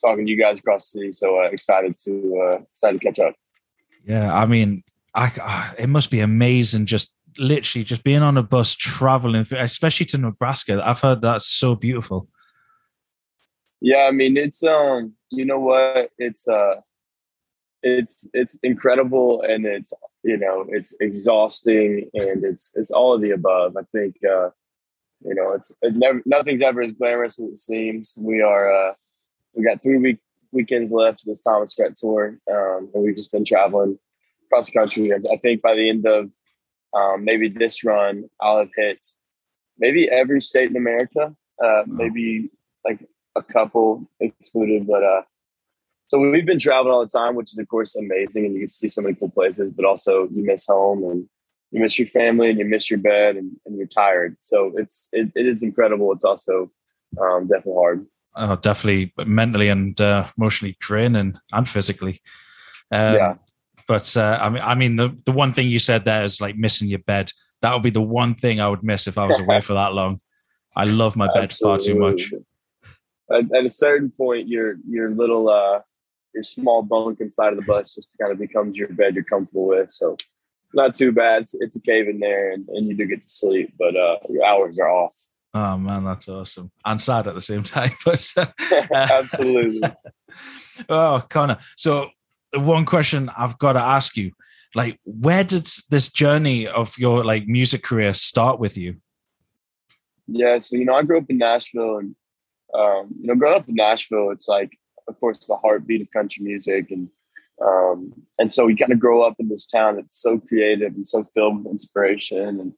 talking 0.00 0.26
to 0.26 0.30
you 0.30 0.38
guys 0.38 0.58
across 0.58 0.90
the 0.90 0.98
city. 0.98 1.12
So 1.12 1.42
uh, 1.42 1.48
excited 1.48 1.96
to 2.04 2.50
uh, 2.52 2.62
excited 2.62 3.00
to 3.00 3.06
catch 3.06 3.18
up. 3.18 3.34
Yeah, 4.04 4.32
I 4.32 4.46
mean, 4.46 4.82
I, 5.14 5.32
ah, 5.40 5.74
it 5.78 5.88
must 5.88 6.10
be 6.10 6.20
amazing 6.20 6.86
just 6.86 7.12
literally 7.40 7.84
just 7.84 8.04
being 8.04 8.22
on 8.22 8.36
a 8.36 8.42
bus 8.42 8.74
traveling 8.74 9.46
especially 9.58 10.06
to 10.06 10.18
Nebraska. 10.18 10.80
I've 10.84 11.00
heard 11.00 11.22
that's 11.22 11.46
so 11.46 11.74
beautiful. 11.74 12.28
Yeah, 13.80 14.06
I 14.08 14.10
mean 14.12 14.36
it's 14.36 14.62
um 14.62 15.14
you 15.30 15.44
know 15.44 15.58
what 15.58 16.10
it's 16.18 16.46
uh 16.46 16.76
it's 17.82 18.28
it's 18.34 18.58
incredible 18.62 19.42
and 19.42 19.64
it's 19.64 19.92
you 20.22 20.36
know 20.36 20.66
it's 20.68 20.94
exhausting 21.00 22.10
and 22.12 22.44
it's 22.44 22.72
it's 22.76 22.90
all 22.90 23.14
of 23.14 23.22
the 23.22 23.30
above. 23.30 23.76
I 23.76 23.82
think 23.90 24.16
uh 24.24 24.50
you 25.22 25.34
know 25.34 25.48
it's 25.54 25.72
it 25.80 25.96
never 25.96 26.22
nothing's 26.26 26.60
ever 26.60 26.82
as 26.82 26.92
glamorous 26.92 27.40
as 27.40 27.48
it 27.48 27.56
seems. 27.56 28.14
We 28.18 28.42
are 28.42 28.70
uh 28.70 28.92
we 29.54 29.64
got 29.64 29.82
three 29.82 29.98
week 29.98 30.18
weekends 30.52 30.92
left 30.92 31.24
this 31.24 31.40
Thomas 31.40 31.74
Rhett 31.78 31.96
tour 31.96 32.38
um 32.52 32.90
and 32.92 33.02
we've 33.02 33.16
just 33.16 33.32
been 33.32 33.46
traveling 33.46 33.98
across 34.46 34.66
the 34.66 34.78
country. 34.78 35.10
I 35.14 35.36
think 35.38 35.62
by 35.62 35.74
the 35.74 35.88
end 35.88 36.06
of 36.06 36.30
um 36.94 37.24
maybe 37.24 37.48
this 37.48 37.84
run 37.84 38.28
I'll 38.40 38.58
have 38.58 38.70
hit 38.76 39.06
maybe 39.78 40.10
every 40.10 40.40
state 40.40 40.70
in 40.70 40.76
America. 40.76 41.34
Uh 41.62 41.82
maybe 41.86 42.50
like 42.84 43.06
a 43.36 43.42
couple 43.42 44.08
excluded, 44.20 44.86
but 44.86 45.02
uh, 45.02 45.22
so 46.08 46.18
we've 46.18 46.46
been 46.46 46.58
traveling 46.58 46.92
all 46.92 47.04
the 47.04 47.18
time, 47.18 47.34
which 47.34 47.52
is 47.52 47.58
of 47.58 47.68
course 47.68 47.94
amazing, 47.96 48.44
and 48.46 48.54
you 48.54 48.60
can 48.60 48.68
see 48.68 48.88
so 48.88 49.00
many 49.00 49.14
cool 49.14 49.30
places. 49.30 49.70
But 49.70 49.84
also, 49.84 50.28
you 50.34 50.44
miss 50.44 50.66
home 50.66 51.04
and 51.04 51.28
you 51.70 51.80
miss 51.80 51.98
your 51.98 52.08
family 52.08 52.50
and 52.50 52.58
you 52.58 52.64
miss 52.64 52.90
your 52.90 52.98
bed 52.98 53.36
and, 53.36 53.52
and 53.64 53.76
you're 53.76 53.86
tired. 53.86 54.36
So 54.40 54.72
it's 54.76 55.08
it, 55.12 55.30
it 55.34 55.46
is 55.46 55.62
incredible. 55.62 56.12
It's 56.12 56.24
also 56.24 56.70
um, 57.20 57.46
definitely 57.46 57.74
hard. 57.74 58.06
Oh, 58.36 58.56
definitely 58.56 59.12
mentally 59.24 59.68
and 59.68 60.00
uh, 60.00 60.26
emotionally 60.36 60.76
draining 60.80 61.38
and 61.52 61.68
physically. 61.68 62.20
Um, 62.92 63.14
Yeah. 63.14 63.34
But 63.90 64.16
uh, 64.16 64.38
I 64.40 64.48
mean, 64.50 64.62
I 64.62 64.74
mean, 64.76 64.94
the 64.94 65.18
the 65.24 65.32
one 65.32 65.52
thing 65.52 65.66
you 65.66 65.80
said 65.80 66.04
there 66.04 66.24
is 66.24 66.40
like 66.40 66.56
missing 66.56 66.88
your 66.88 67.00
bed. 67.00 67.32
That 67.60 67.74
would 67.74 67.82
be 67.82 67.90
the 67.90 68.00
one 68.00 68.36
thing 68.36 68.60
I 68.60 68.68
would 68.68 68.84
miss 68.84 69.08
if 69.08 69.18
I 69.18 69.26
was 69.26 69.40
away 69.40 69.60
for 69.60 69.74
that 69.74 69.94
long. 69.94 70.20
I 70.76 70.84
love 70.84 71.16
my 71.16 71.26
bed 71.34 71.52
far 71.52 71.76
too 71.76 71.96
much. 71.96 72.32
At, 73.32 73.52
at 73.52 73.64
a 73.64 73.68
certain 73.68 74.12
point, 74.16 74.46
your 74.46 74.76
your 74.88 75.10
little 75.10 75.48
uh, 75.48 75.80
your 76.32 76.44
small 76.44 76.84
bunk 76.84 77.20
inside 77.20 77.52
of 77.52 77.56
the 77.56 77.64
bus 77.66 77.92
just 77.92 78.06
kind 78.20 78.30
of 78.30 78.38
becomes 78.38 78.76
your 78.76 78.90
bed 78.90 79.16
you're 79.16 79.24
comfortable 79.24 79.66
with. 79.66 79.90
So 79.90 80.16
not 80.72 80.94
too 80.94 81.10
bad. 81.10 81.42
It's, 81.42 81.54
it's 81.54 81.74
a 81.74 81.80
cave 81.80 82.06
in 82.06 82.20
there, 82.20 82.52
and, 82.52 82.68
and 82.68 82.86
you 82.86 82.94
do 82.94 83.06
get 83.06 83.22
to 83.22 83.28
sleep, 83.28 83.74
but 83.76 83.96
uh, 83.96 84.18
your 84.28 84.44
hours 84.44 84.78
are 84.78 84.88
off. 84.88 85.16
Oh 85.52 85.76
man, 85.76 86.04
that's 86.04 86.28
awesome 86.28 86.70
and 86.84 87.02
sad 87.02 87.26
at 87.26 87.34
the 87.34 87.40
same 87.40 87.62
time. 87.64 87.90
But 88.04 88.24
uh, 88.36 88.46
Absolutely. 88.94 89.82
oh, 90.88 91.24
Connor. 91.28 91.58
So 91.76 92.10
the 92.52 92.60
one 92.60 92.84
question 92.84 93.30
I've 93.36 93.58
got 93.58 93.74
to 93.74 93.80
ask 93.80 94.16
you, 94.16 94.32
like, 94.74 94.98
where 95.04 95.44
did 95.44 95.68
this 95.90 96.10
journey 96.10 96.66
of 96.66 96.96
your 96.98 97.24
like 97.24 97.46
music 97.46 97.82
career 97.82 98.14
start 98.14 98.60
with 98.60 98.76
you? 98.76 98.96
Yeah, 100.26 100.58
so 100.58 100.76
you 100.76 100.84
know, 100.84 100.94
I 100.94 101.02
grew 101.02 101.18
up 101.18 101.28
in 101.28 101.38
Nashville, 101.38 101.98
and 101.98 102.14
um, 102.74 103.08
you 103.20 103.26
know, 103.26 103.34
growing 103.34 103.56
up 103.58 103.68
in 103.68 103.74
Nashville, 103.74 104.30
it's 104.30 104.48
like, 104.48 104.70
of 105.08 105.18
course, 105.18 105.38
the 105.46 105.56
heartbeat 105.56 106.02
of 106.02 106.10
country 106.12 106.44
music, 106.44 106.90
and 106.90 107.08
um, 107.60 108.12
and 108.38 108.52
so 108.52 108.68
you 108.68 108.76
kind 108.76 108.92
of 108.92 109.00
grow 109.00 109.22
up 109.22 109.34
in 109.38 109.48
this 109.48 109.66
town 109.66 109.96
that's 109.96 110.20
so 110.20 110.38
creative 110.38 110.94
and 110.94 111.06
so 111.06 111.24
filled 111.24 111.64
with 111.64 111.72
inspiration, 111.72 112.60
and 112.60 112.72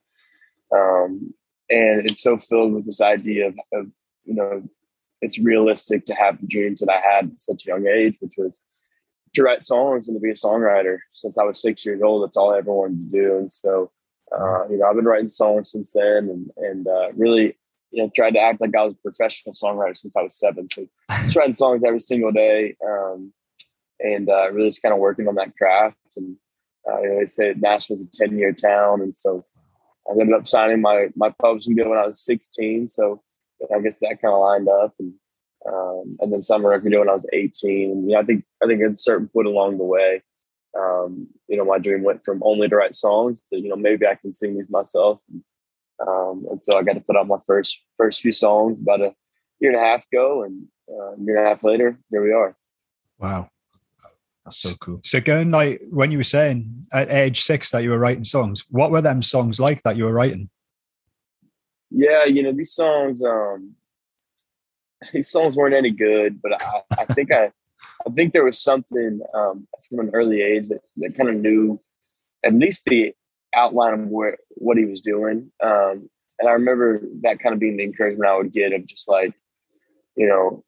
um, 0.74 1.34
and 1.68 2.10
it's 2.10 2.22
so 2.22 2.36
filled 2.38 2.72
with 2.72 2.86
this 2.86 3.00
idea 3.00 3.48
of, 3.48 3.58
of 3.74 3.86
you 4.24 4.34
know, 4.34 4.62
it's 5.20 5.38
realistic 5.38 6.04
to 6.06 6.14
have 6.14 6.40
the 6.40 6.46
dreams 6.46 6.80
that 6.80 6.90
I 6.90 7.00
had 7.00 7.30
at 7.32 7.40
such 7.40 7.66
a 7.66 7.70
young 7.70 7.86
age, 7.86 8.16
which 8.20 8.34
was 8.38 8.58
to 9.34 9.42
write 9.42 9.62
songs 9.62 10.08
and 10.08 10.16
to 10.16 10.20
be 10.20 10.30
a 10.30 10.34
songwriter. 10.34 10.98
Since 11.12 11.38
I 11.38 11.44
was 11.44 11.60
six 11.60 11.84
years 11.84 12.02
old, 12.02 12.24
that's 12.24 12.36
all 12.36 12.54
I 12.54 12.58
ever 12.58 12.72
wanted 12.72 13.10
to 13.10 13.18
do, 13.18 13.36
and 13.38 13.52
so 13.52 13.90
uh, 14.32 14.66
you 14.68 14.78
know, 14.78 14.86
I've 14.86 14.96
been 14.96 15.04
writing 15.04 15.28
songs 15.28 15.70
since 15.70 15.92
then, 15.92 16.28
and 16.28 16.50
and 16.56 16.86
uh, 16.88 17.12
really, 17.14 17.56
you 17.90 18.02
know, 18.02 18.10
tried 18.14 18.32
to 18.32 18.40
act 18.40 18.60
like 18.60 18.74
I 18.74 18.84
was 18.84 18.94
a 18.94 19.02
professional 19.02 19.54
songwriter 19.54 19.96
since 19.96 20.16
I 20.16 20.22
was 20.22 20.38
seven. 20.38 20.68
So, 20.72 20.86
just 21.24 21.36
writing 21.36 21.54
songs 21.54 21.84
every 21.84 22.00
single 22.00 22.32
day, 22.32 22.76
um, 22.86 23.32
and 24.00 24.28
uh, 24.28 24.50
really 24.52 24.70
just 24.70 24.82
kind 24.82 24.94
of 24.94 25.00
working 25.00 25.28
on 25.28 25.34
that 25.36 25.56
craft. 25.56 25.96
And 26.16 26.36
uh, 26.90 27.00
you 27.02 27.08
know, 27.08 27.18
they 27.18 27.26
say 27.26 27.54
Nashville's 27.56 28.02
a 28.02 28.08
ten 28.12 28.38
year 28.38 28.52
town, 28.52 29.02
and 29.02 29.16
so 29.16 29.44
I 30.08 30.18
ended 30.18 30.38
up 30.38 30.46
signing 30.46 30.80
my 30.80 31.08
my 31.14 31.30
publishing 31.40 31.74
deal 31.74 31.90
when 31.90 31.98
I 31.98 32.06
was 32.06 32.24
sixteen. 32.24 32.88
So 32.88 33.22
I 33.74 33.80
guess 33.80 33.98
that 33.98 34.18
kind 34.22 34.34
of 34.34 34.40
lined 34.40 34.68
up, 34.68 34.94
and 34.98 35.12
um, 35.66 36.16
and 36.20 36.32
then 36.32 36.40
summer 36.40 36.70
record 36.70 36.90
deal 36.90 37.00
when 37.00 37.08
I 37.08 37.12
was 37.12 37.26
eighteen. 37.32 37.90
And, 37.90 38.08
you 38.08 38.14
know, 38.14 38.20
I 38.20 38.24
think 38.24 38.44
I 38.62 38.66
think 38.66 38.82
at 38.82 38.92
a 38.92 38.96
certain 38.96 39.28
point 39.28 39.46
along 39.46 39.78
the 39.78 39.84
way 39.84 40.22
um, 40.76 41.28
you 41.48 41.56
know, 41.56 41.64
my 41.64 41.78
dream 41.78 42.02
went 42.02 42.24
from 42.24 42.42
only 42.44 42.68
to 42.68 42.76
write 42.76 42.94
songs 42.94 43.42
to, 43.52 43.58
you 43.58 43.68
know, 43.68 43.76
maybe 43.76 44.06
I 44.06 44.14
can 44.14 44.32
sing 44.32 44.56
these 44.56 44.70
myself. 44.70 45.20
Um, 46.06 46.46
and 46.48 46.60
so 46.62 46.78
I 46.78 46.82
got 46.82 46.94
to 46.94 47.00
put 47.00 47.16
out 47.16 47.28
my 47.28 47.38
first 47.46 47.80
first 47.96 48.20
few 48.20 48.32
songs 48.32 48.78
about 48.80 49.00
a 49.00 49.14
year 49.60 49.72
and 49.72 49.80
a 49.80 49.84
half 49.84 50.04
ago, 50.10 50.42
and 50.42 50.66
uh, 50.90 51.12
a 51.12 51.20
year 51.20 51.36
and 51.36 51.46
a 51.46 51.48
half 51.48 51.62
later, 51.62 51.98
here 52.10 52.24
we 52.24 52.32
are. 52.32 52.56
Wow, 53.18 53.50
that's 54.44 54.58
so 54.58 54.70
cool. 54.80 55.00
So 55.04 55.20
going 55.20 55.50
like 55.50 55.80
when 55.90 56.10
you 56.10 56.18
were 56.18 56.24
saying 56.24 56.86
at 56.92 57.10
age 57.10 57.42
six 57.42 57.70
that 57.70 57.84
you 57.84 57.90
were 57.90 57.98
writing 57.98 58.24
songs, 58.24 58.64
what 58.70 58.90
were 58.90 59.02
them 59.02 59.22
songs 59.22 59.60
like 59.60 59.82
that 59.82 59.96
you 59.96 60.04
were 60.04 60.12
writing? 60.12 60.48
Yeah, 61.90 62.24
you 62.24 62.42
know, 62.42 62.52
these 62.52 62.72
songs, 62.72 63.22
um, 63.22 63.74
these 65.12 65.30
songs 65.30 65.56
weren't 65.56 65.74
any 65.74 65.90
good, 65.90 66.40
but 66.42 66.60
I, 66.60 66.82
I 66.98 67.04
think 67.06 67.32
I, 67.32 67.50
I 68.06 68.10
think 68.14 68.32
there 68.32 68.44
was 68.44 68.62
something 68.62 69.20
um, 69.34 69.66
from 69.88 70.00
an 70.00 70.10
early 70.12 70.40
age 70.40 70.68
that, 70.68 70.80
that 70.96 71.16
kind 71.16 71.28
of 71.28 71.36
knew 71.36 71.80
at 72.44 72.54
least 72.54 72.84
the 72.86 73.14
outline 73.54 73.94
of 73.94 74.06
where 74.08 74.38
what 74.50 74.76
he 74.76 74.84
was 74.84 75.00
doing. 75.00 75.50
Um, 75.62 76.08
and 76.38 76.48
I 76.48 76.52
remember 76.52 77.00
that 77.22 77.38
kind 77.38 77.52
of 77.52 77.60
being 77.60 77.76
the 77.76 77.84
encouragement 77.84 78.28
I 78.28 78.36
would 78.36 78.52
get 78.52 78.72
of 78.72 78.86
just 78.86 79.08
like, 79.08 79.32
you 80.16 80.26
know, 80.26 80.64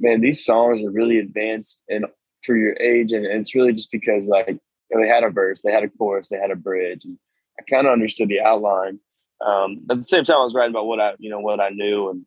man, 0.00 0.20
these 0.20 0.44
songs 0.44 0.82
are 0.82 0.90
really 0.90 1.18
advanced 1.18 1.80
and 1.88 2.06
for 2.42 2.56
your 2.56 2.76
age, 2.80 3.12
and, 3.12 3.26
and 3.26 3.40
it's 3.40 3.54
really 3.54 3.72
just 3.72 3.90
because 3.90 4.28
like 4.28 4.58
they 4.90 5.08
had 5.08 5.24
a 5.24 5.30
verse, 5.30 5.60
they 5.62 5.72
had 5.72 5.82
a 5.82 5.88
chorus, 5.88 6.28
they 6.28 6.38
had 6.38 6.50
a 6.50 6.56
bridge, 6.56 7.04
and 7.04 7.18
I 7.58 7.62
kind 7.68 7.86
of 7.86 7.92
understood 7.92 8.28
the 8.28 8.40
outline. 8.40 9.00
Um, 9.44 9.84
at 9.90 9.98
the 9.98 10.04
same 10.04 10.24
time, 10.24 10.36
I 10.36 10.44
was 10.44 10.54
writing 10.54 10.72
about 10.72 10.86
what 10.86 11.00
I, 11.00 11.12
you 11.18 11.30
know, 11.30 11.40
what 11.40 11.60
I 11.60 11.70
knew, 11.70 12.10
and 12.10 12.26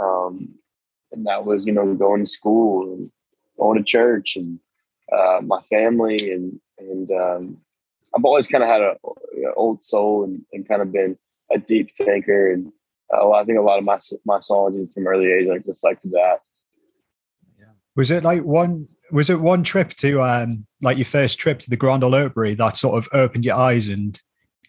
um, 0.00 0.54
and 1.12 1.26
that 1.26 1.44
was, 1.44 1.66
you 1.66 1.72
know, 1.72 1.94
going 1.94 2.24
to 2.24 2.30
school 2.30 2.92
and 2.92 3.10
going 3.58 3.78
to 3.78 3.84
church 3.84 4.36
and 4.36 4.58
uh, 5.12 5.40
my 5.42 5.60
family, 5.62 6.32
and 6.32 6.60
and 6.78 7.10
um, 7.10 7.58
I've 8.16 8.24
always 8.24 8.46
kind 8.46 8.64
of 8.64 8.70
had 8.70 8.80
a, 8.80 8.96
a 9.46 9.54
old 9.54 9.84
soul 9.84 10.24
and, 10.24 10.42
and 10.52 10.66
kind 10.68 10.82
of 10.82 10.92
been 10.92 11.16
a 11.50 11.58
deep 11.58 11.90
thinker, 11.96 12.52
and 12.52 12.72
uh, 13.12 13.30
I 13.32 13.44
think 13.44 13.58
a 13.58 13.62
lot 13.62 13.78
of 13.78 13.84
my 13.84 13.98
my 14.24 14.38
songs 14.38 14.94
from 14.94 15.06
early 15.06 15.30
age 15.32 15.48
like 15.48 15.62
reflected 15.66 16.12
that. 16.12 16.40
Was 17.96 18.10
it 18.10 18.24
like 18.24 18.42
one? 18.42 18.88
Was 19.10 19.30
it 19.30 19.40
one 19.40 19.64
trip 19.64 19.90
to 19.96 20.22
um 20.22 20.66
like 20.80 20.96
your 20.96 21.04
first 21.04 21.38
trip 21.38 21.58
to 21.58 21.70
the 21.70 21.76
Grand 21.76 22.04
Ole 22.04 22.14
Opry 22.14 22.54
that 22.54 22.76
sort 22.76 22.96
of 22.96 23.08
opened 23.12 23.44
your 23.44 23.56
eyes 23.56 23.88
and 23.88 24.18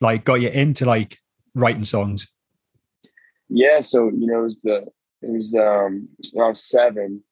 like 0.02 0.24
got 0.24 0.42
you 0.42 0.50
into 0.50 0.86
like 0.86 1.18
writing 1.54 1.86
songs? 1.86 2.28
Yeah, 3.48 3.82
so 3.82 4.10
you 4.10 4.26
know, 4.26 4.40
it 4.40 4.44
was 4.44 4.58
the 4.64 4.86
it 5.22 5.30
was 5.30 5.56
um 5.56 6.10
when 6.34 6.46
I 6.46 6.50
was 6.50 6.64
seven. 6.64 7.24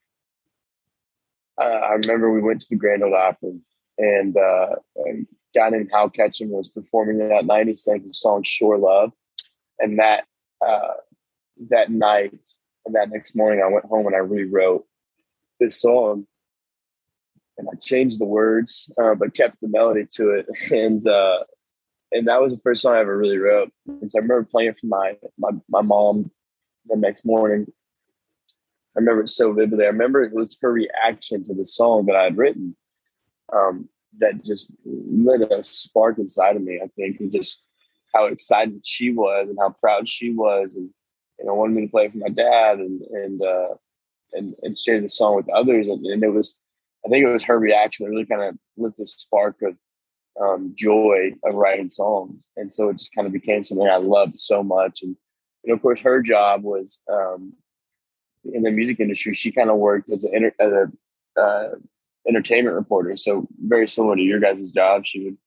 Uh, 1.59 1.65
I 1.65 1.93
remember 1.93 2.31
we 2.31 2.41
went 2.41 2.61
to 2.61 2.67
the 2.69 2.77
Grand 2.77 3.03
Ole 3.03 3.15
Opry, 3.15 3.59
and 3.97 4.37
uh, 4.37 4.75
a 4.97 5.25
guy 5.53 5.69
named 5.69 5.89
Hal 5.91 6.09
Ketchum 6.09 6.49
was 6.51 6.69
performing 6.69 7.17
that 7.17 7.45
night. 7.45 7.67
He 7.67 7.73
sang 7.73 8.07
the 8.07 8.13
song 8.13 8.43
"Sure 8.43 8.77
Love," 8.77 9.11
and 9.79 9.99
that 9.99 10.25
uh, 10.65 10.93
that 11.69 11.91
night 11.91 12.33
and 12.85 12.95
that 12.95 13.09
next 13.09 13.35
morning, 13.35 13.61
I 13.63 13.71
went 13.71 13.85
home 13.85 14.07
and 14.07 14.15
I 14.15 14.19
rewrote 14.19 14.85
this 15.59 15.79
song, 15.79 16.25
and 17.57 17.67
I 17.71 17.75
changed 17.77 18.19
the 18.19 18.25
words, 18.25 18.89
uh, 19.01 19.15
but 19.15 19.33
kept 19.33 19.59
the 19.61 19.67
melody 19.67 20.05
to 20.15 20.29
it, 20.31 20.47
and 20.71 21.05
uh, 21.07 21.43
and 22.11 22.27
that 22.27 22.41
was 22.41 22.53
the 22.53 22.61
first 22.61 22.81
song 22.81 22.95
I 22.95 22.99
ever 22.99 23.17
really 23.17 23.37
wrote. 23.37 23.71
And 23.87 24.11
so 24.11 24.19
I 24.19 24.21
remember 24.21 24.47
playing 24.49 24.73
for 24.73 24.87
my 24.87 25.17
my 25.37 25.51
my 25.69 25.81
mom 25.81 26.31
the 26.87 26.95
next 26.95 27.25
morning. 27.25 27.67
I 28.95 28.99
remember 28.99 29.23
it 29.23 29.29
so 29.29 29.53
vividly. 29.53 29.85
I 29.85 29.89
remember 29.89 30.23
it 30.23 30.33
was 30.33 30.57
her 30.61 30.71
reaction 30.71 31.43
to 31.45 31.53
the 31.53 31.63
song 31.63 32.05
that 32.07 32.15
I 32.15 32.23
had 32.23 32.37
written 32.37 32.75
um, 33.53 33.87
that 34.19 34.43
just 34.43 34.71
lit 34.85 35.41
a 35.51 35.63
spark 35.63 36.17
inside 36.17 36.55
of 36.55 36.63
me. 36.63 36.81
I 36.83 36.87
think, 36.95 37.19
and 37.19 37.31
just 37.31 37.63
how 38.13 38.25
excited 38.25 38.81
she 38.83 39.11
was 39.11 39.47
and 39.49 39.57
how 39.59 39.69
proud 39.79 40.07
she 40.07 40.33
was, 40.33 40.75
and 40.75 40.89
you 41.37 41.45
know, 41.45 41.53
wanted 41.53 41.75
me 41.75 41.85
to 41.85 41.91
play 41.91 42.09
for 42.09 42.17
my 42.17 42.29
dad 42.29 42.79
and 42.79 43.01
and 43.01 43.41
uh, 43.41 43.75
and 44.33 44.55
and 44.63 44.77
share 44.77 44.99
the 44.99 45.09
song 45.09 45.35
with 45.35 45.49
others. 45.49 45.87
And, 45.87 46.05
and 46.05 46.23
it 46.23 46.33
was, 46.33 46.55
I 47.05 47.09
think, 47.09 47.23
it 47.23 47.31
was 47.31 47.43
her 47.43 47.59
reaction 47.59 48.05
that 48.05 48.11
really 48.11 48.25
kind 48.25 48.41
of 48.41 48.57
lit 48.75 48.95
this 48.97 49.13
spark 49.13 49.57
of 49.61 49.77
um, 50.41 50.73
joy 50.75 51.33
of 51.43 51.53
writing 51.53 51.89
songs. 51.89 52.43
And 52.57 52.71
so 52.71 52.89
it 52.89 52.97
just 52.97 53.13
kind 53.13 53.27
of 53.27 53.33
became 53.33 53.63
something 53.63 53.87
I 53.87 53.97
loved 53.97 54.37
so 54.37 54.63
much. 54.63 55.03
And, 55.03 55.15
you 55.63 55.69
know, 55.69 55.75
of 55.75 55.81
course, 55.81 55.99
her 55.99 56.21
job 56.21 56.63
was 56.63 56.99
um, 57.11 57.53
in 58.43 58.63
the 58.63 58.71
music 58.71 58.99
industry. 58.99 59.33
She 59.33 59.51
kind 59.51 59.69
of 59.69 59.77
worked 59.77 60.09
as, 60.09 60.23
an 60.23 60.51
as 60.59 60.71
a 60.71 61.39
uh, 61.39 61.69
entertainment 62.27 62.75
reporter. 62.75 63.17
So 63.17 63.47
very 63.59 63.87
similar 63.87 64.15
to 64.15 64.21
your 64.21 64.39
guys' 64.39 64.71
job. 64.71 65.05
She 65.05 65.25
would, 65.25 65.37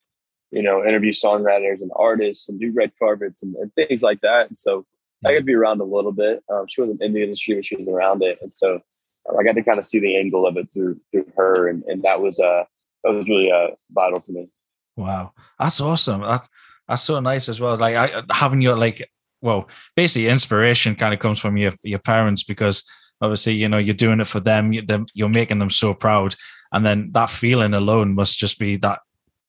you 0.51 0.63
know, 0.63 0.85
interview 0.85 1.13
songwriters 1.13 1.81
and 1.81 1.91
artists 1.97 2.49
and 2.49 2.61
do 2.61 2.73
red 2.73 2.93
carpets 2.99 3.43
and, 3.43 3.55
and 3.57 3.73
things 3.75 4.03
like 4.03 4.21
that. 4.21 4.49
And 4.49 4.57
so 4.57 4.87
I 5.25 5.31
got 5.31 5.39
to 5.39 5.45
be 5.45 5.55
around 5.55 5.81
a 5.81 5.85
little 5.85 6.13
bit. 6.13 6.43
Um, 6.53 6.67
she 6.69 6.81
wasn't 6.81 7.03
in 7.03 7.13
the 7.13 7.23
industry, 7.23 7.55
but 7.55 7.65
she 7.65 7.77
was 7.77 7.89
around 7.89 8.23
it. 8.23 8.39
And 8.43 8.55
so 8.55 8.81
um, 9.29 9.39
I 9.39 9.45
got 9.45 9.55
to 9.55 9.63
kind 9.63 9.79
of 9.79 9.85
see 9.85 10.01
the 10.01 10.17
angle 10.17 10.47
of 10.47 10.57
it 10.57 10.73
through 10.73 11.01
through 11.11 11.27
her. 11.37 11.69
And, 11.69 11.85
and 11.85 12.03
that 12.03 12.21
was 12.21 12.41
uh, 12.41 12.65
that 13.05 13.13
was 13.13 13.29
really 13.29 13.51
uh, 13.51 13.69
vital 13.93 14.21
for 14.21 14.33
me. 14.33 14.49
Wow, 14.97 15.33
that's 15.59 15.81
awesome. 15.81 16.21
That's 16.21 16.49
that's 16.89 17.03
so 17.03 17.21
nice 17.21 17.49
as 17.49 17.61
well. 17.61 17.79
Like 17.79 17.95
I, 17.95 18.23
having 18.31 18.61
your 18.61 18.77
like, 18.77 19.09
well, 19.43 19.69
basically 19.97 20.29
inspiration 20.29 20.95
kind 20.95 21.13
of 21.13 21.21
comes 21.21 21.39
from 21.39 21.57
your 21.57 21.73
your 21.83 21.99
parents 21.99 22.43
because 22.43 22.85
obviously 23.21 23.55
you 23.55 23.69
know 23.69 23.79
you're 23.79 23.95
doing 23.95 24.21
it 24.21 24.29
for 24.29 24.41
them. 24.41 24.73
You're 25.15 25.29
making 25.29 25.59
them 25.59 25.71
so 25.71 25.93
proud, 25.93 26.35
and 26.73 26.87
then 26.87 27.11
that 27.13 27.29
feeling 27.29 27.75
alone 27.75 28.15
must 28.15 28.39
just 28.39 28.59
be 28.59 28.77
that 28.79 29.01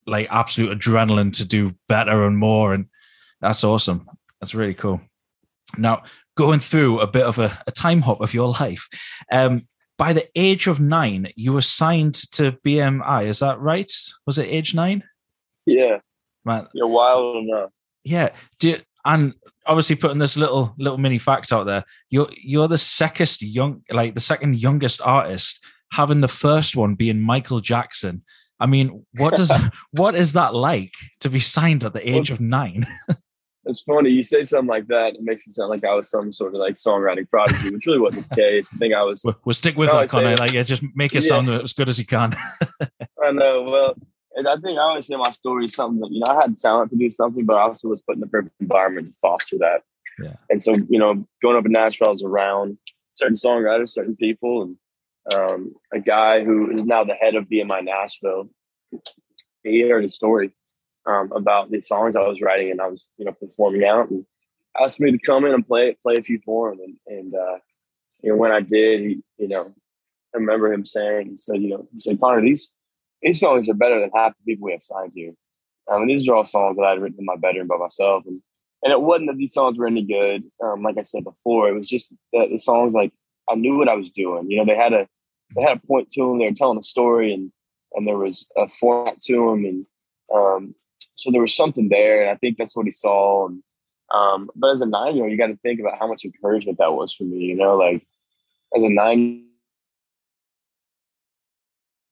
like 0.05 0.27
absolute 0.29 0.77
adrenaline 0.77 1.31
to 1.37 1.45
do 1.45 1.73
better 1.87 2.25
and 2.25 2.37
more. 2.37 2.73
And 2.73 2.87
that's 3.39 3.63
awesome. 3.63 4.09
That's 4.41 4.55
really 4.55 4.73
cool. 4.73 4.99
Now 5.77 6.03
going 6.35 6.59
through 6.59 6.99
a 6.99 7.07
bit 7.07 7.23
of 7.23 7.37
a, 7.37 7.57
a 7.67 7.71
time 7.71 8.01
hop 8.01 8.21
of 8.21 8.33
your 8.33 8.49
life. 8.49 8.87
Um, 9.31 9.67
by 9.97 10.11
the 10.11 10.27
age 10.35 10.67
of 10.67 10.79
nine, 10.79 11.31
you 11.35 11.53
were 11.53 11.61
signed 11.61 12.15
to 12.33 12.53
BMI. 12.65 13.25
Is 13.25 13.39
that 13.39 13.59
right? 13.59 13.91
Was 14.25 14.39
it 14.39 14.47
age 14.47 14.73
nine? 14.73 15.03
Yeah. 15.65 15.99
Man. 16.43 16.67
You're 16.73 16.87
wild 16.87 17.45
enough. 17.45 17.69
Yeah. 18.03 18.29
Do 18.59 18.69
you, 18.69 18.77
and 19.05 19.33
obviously 19.65 19.95
putting 19.95 20.19
this 20.19 20.37
little 20.37 20.73
little 20.77 20.97
mini 20.97 21.17
fact 21.17 21.51
out 21.51 21.65
there, 21.65 21.83
you're 22.09 22.29
you're 22.41 22.67
the 22.67 22.77
second 22.77 23.41
young 23.41 23.81
like 23.91 24.15
the 24.15 24.21
second 24.21 24.57
youngest 24.57 25.01
artist, 25.01 25.63
having 25.91 26.21
the 26.21 26.27
first 26.27 26.75
one 26.75 26.95
being 26.95 27.19
Michael 27.19 27.59
Jackson. 27.59 28.23
I 28.59 28.65
mean, 28.65 29.05
what 29.15 29.35
does 29.35 29.51
what 29.91 30.15
is 30.15 30.33
that 30.33 30.55
like 30.55 30.93
to 31.21 31.29
be 31.29 31.39
signed 31.39 31.83
at 31.83 31.93
the 31.93 32.07
age 32.07 32.29
of 32.29 32.39
nine? 32.39 32.85
it's 33.65 33.81
funny 33.83 34.09
you 34.09 34.23
say 34.23 34.43
something 34.43 34.67
like 34.67 34.87
that. 34.87 35.15
It 35.15 35.21
makes 35.21 35.47
it 35.47 35.51
sound 35.53 35.69
like 35.69 35.83
I 35.83 35.93
was 35.93 36.09
some 36.09 36.31
sort 36.31 36.53
of 36.53 36.59
like 36.59 36.75
songwriting 36.75 37.29
prodigy, 37.29 37.69
which 37.69 37.85
really 37.85 37.99
wasn't 37.99 38.29
the 38.29 38.35
case. 38.35 38.69
I 38.73 38.77
think 38.77 38.93
I 38.93 39.03
was. 39.03 39.21
We'll, 39.23 39.39
we'll 39.45 39.53
stick 39.53 39.77
with 39.77 39.91
that, 39.91 40.09
Connor. 40.09 40.35
Like, 40.35 40.53
yeah, 40.53 40.63
just 40.63 40.83
make 40.95 41.13
it 41.13 41.23
yeah. 41.23 41.29
sound 41.29 41.49
as 41.49 41.73
good 41.73 41.89
as 41.89 41.97
you 41.97 42.05
can. 42.05 42.35
I 43.23 43.31
know. 43.31 43.63
Well, 43.63 43.95
I 44.37 44.55
think 44.57 44.79
I 44.79 44.81
always 44.81 45.07
say 45.07 45.15
my 45.15 45.31
story 45.31 45.65
is 45.65 45.75
something 45.75 45.99
that, 46.01 46.11
you 46.11 46.19
know, 46.19 46.31
I 46.31 46.41
had 46.41 46.57
talent 46.57 46.91
to 46.91 46.97
do 46.97 47.09
something, 47.09 47.45
but 47.45 47.55
I 47.55 47.61
also 47.61 47.87
was 47.87 48.01
put 48.01 48.15
in 48.15 48.21
the 48.21 48.27
perfect 48.27 48.55
environment 48.59 49.07
to 49.07 49.19
foster 49.21 49.57
that. 49.59 49.83
Yeah. 50.21 50.35
And 50.49 50.61
so, 50.61 50.75
you 50.89 50.99
know, 50.99 51.25
going 51.41 51.57
up 51.57 51.65
in 51.65 51.71
Nashville, 51.71 52.07
I 52.07 52.11
was 52.11 52.23
around 52.23 52.77
certain 53.15 53.35
songwriters, 53.35 53.89
certain 53.89 54.15
people, 54.15 54.63
and 54.63 54.77
um, 55.35 55.73
a 55.93 55.99
guy 55.99 56.43
who 56.43 56.71
is 56.71 56.85
now 56.85 57.03
the 57.03 57.13
head 57.13 57.35
of 57.35 57.45
BMI 57.45 57.85
Nashville. 57.85 58.49
He 59.63 59.81
heard 59.81 60.03
a 60.03 60.09
story 60.09 60.51
um, 61.05 61.31
about 61.31 61.71
the 61.71 61.81
songs 61.81 62.15
I 62.15 62.21
was 62.21 62.41
writing, 62.41 62.71
and 62.71 62.81
I 62.81 62.87
was, 62.87 63.05
you 63.17 63.25
know, 63.25 63.31
performing 63.31 63.85
out, 63.85 64.09
and 64.09 64.25
asked 64.79 64.99
me 64.99 65.11
to 65.11 65.17
come 65.17 65.45
in 65.45 65.53
and 65.53 65.65
play 65.65 65.95
play 66.03 66.17
a 66.17 66.23
few 66.23 66.39
for 66.43 66.71
him. 66.71 66.79
And, 66.79 66.97
and 67.07 67.35
uh, 67.35 67.57
you 68.21 68.31
know, 68.31 68.37
when 68.37 68.51
I 68.51 68.61
did, 68.61 69.01
he, 69.01 69.23
you 69.37 69.47
know, 69.47 69.73
I 70.33 70.37
remember 70.37 70.71
him 70.71 70.85
saying, 70.85 71.31
he 71.31 71.37
said, 71.37 71.61
you 71.61 71.69
know, 71.69 71.87
he 71.93 71.99
said, 71.99 72.19
Connor, 72.19 72.41
these 72.41 72.69
these 73.23 73.39
songs 73.39 73.69
are 73.69 73.73
better 73.73 73.99
than 73.99 74.11
half 74.13 74.33
the 74.37 74.53
people 74.53 74.65
we 74.65 74.73
have 74.73 74.81
signed 74.81 75.13
here. 75.15 75.33
I 75.89 75.97
mean, 75.97 76.07
these 76.07 76.27
are 76.27 76.35
all 76.35 76.45
songs 76.45 76.77
that 76.77 76.83
I 76.83 76.91
had 76.91 77.01
written 77.01 77.19
in 77.19 77.25
my 77.25 77.35
bedroom 77.35 77.67
by 77.67 77.77
myself, 77.77 78.23
and 78.27 78.41
and 78.83 78.91
it 78.91 79.01
wasn't 79.01 79.29
that 79.29 79.37
these 79.37 79.53
songs 79.53 79.77
were 79.77 79.87
any 79.87 80.03
good. 80.03 80.43
Um, 80.63 80.83
like 80.83 80.97
I 80.97 81.03
said 81.03 81.23
before, 81.23 81.69
it 81.69 81.73
was 81.73 81.87
just 81.87 82.13
that 82.33 82.49
the 82.51 82.57
songs 82.57 82.93
like 82.93 83.11
I 83.49 83.55
knew 83.55 83.77
what 83.77 83.89
I 83.89 83.95
was 83.95 84.09
doing. 84.09 84.49
You 84.49 84.57
know, 84.57 84.65
they 84.65 84.75
had 84.75 84.93
a 84.93 85.07
they 85.55 85.61
had 85.61 85.77
a 85.77 85.87
point 85.87 86.11
to 86.11 86.21
them. 86.21 86.39
They 86.39 86.45
were 86.45 86.55
telling 86.55 86.77
a 86.77 86.83
story, 86.83 87.33
and 87.33 87.51
and 87.93 88.07
there 88.07 88.17
was 88.17 88.45
a 88.57 88.67
format 88.67 89.19
to 89.21 89.33
them, 89.33 89.65
and 89.65 89.85
um, 90.33 90.75
so 91.15 91.31
there 91.31 91.41
was 91.41 91.55
something 91.55 91.89
there. 91.89 92.21
And 92.21 92.31
I 92.31 92.35
think 92.35 92.57
that's 92.57 92.75
what 92.75 92.85
he 92.85 92.91
saw. 92.91 93.47
And 93.47 93.63
um, 94.13 94.49
but 94.55 94.71
as 94.71 94.81
a 94.81 94.85
nine 94.85 95.15
year 95.15 95.23
old, 95.23 95.31
you 95.31 95.37
got 95.37 95.47
to 95.47 95.57
think 95.57 95.79
about 95.79 95.99
how 95.99 96.07
much 96.07 96.25
encouragement 96.25 96.77
that 96.77 96.93
was 96.93 97.13
for 97.13 97.23
me. 97.23 97.37
You 97.37 97.55
know, 97.55 97.75
like 97.75 98.05
as 98.75 98.83
a 98.83 98.89
nine 98.89 99.45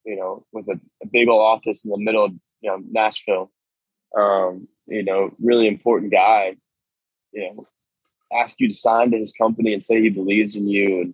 you 0.05 0.15
know, 0.15 0.45
with 0.51 0.67
a, 0.67 0.79
a 1.03 1.07
big 1.07 1.27
old 1.27 1.41
office 1.41 1.85
in 1.85 1.91
the 1.91 1.97
middle 1.97 2.25
of, 2.25 2.31
you 2.61 2.69
know, 2.69 2.81
Nashville. 2.89 3.51
Um, 4.17 4.67
you 4.87 5.03
know, 5.03 5.31
really 5.41 5.67
important 5.67 6.11
guy, 6.11 6.57
you 7.31 7.41
know, 7.41 7.67
ask 8.33 8.55
you 8.59 8.67
to 8.67 8.73
sign 8.73 9.11
to 9.11 9.17
his 9.17 9.31
company 9.31 9.73
and 9.73 9.83
say 9.83 10.01
he 10.01 10.09
believes 10.09 10.55
in 10.55 10.67
you 10.67 11.01
and 11.01 11.13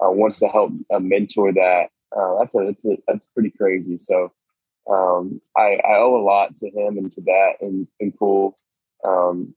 uh, 0.00 0.10
wants 0.10 0.38
to 0.38 0.48
help 0.48 0.72
uh, 0.92 1.00
mentor 1.00 1.52
that. 1.52 1.88
Uh, 2.16 2.38
that's 2.38 2.54
a, 2.54 2.64
that's 2.66 2.84
a, 2.84 2.96
that's 3.06 3.26
pretty 3.34 3.50
crazy. 3.50 3.96
So 3.96 4.32
um, 4.88 5.40
I, 5.56 5.80
I 5.84 5.96
owe 5.98 6.16
a 6.16 6.24
lot 6.24 6.56
to 6.56 6.66
him 6.66 6.96
and 6.96 7.10
to 7.12 7.20
that 7.22 7.54
and, 7.60 7.86
and 8.00 8.16
cool, 8.18 8.58
um, 9.04 9.54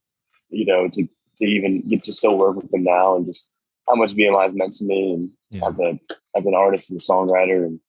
you 0.50 0.66
know, 0.66 0.88
to, 0.90 1.04
to 1.04 1.46
even 1.46 1.88
get 1.88 2.04
to 2.06 2.14
still 2.14 2.38
work 2.38 2.56
with 2.56 2.74
him 2.74 2.84
now 2.84 3.16
and 3.16 3.26
just 3.26 3.48
how 3.88 3.96
much 3.96 4.14
BMI 4.14 4.48
has 4.48 4.56
meant 4.56 4.74
to 4.74 4.86
me 4.86 5.14
and 5.14 5.30
yeah. 5.50 5.68
as 5.68 5.80
a 5.80 6.00
as 6.36 6.46
an 6.46 6.56
artist 6.56 6.92
and 6.92 7.00
songwriter 7.00 7.66
and 7.66 7.80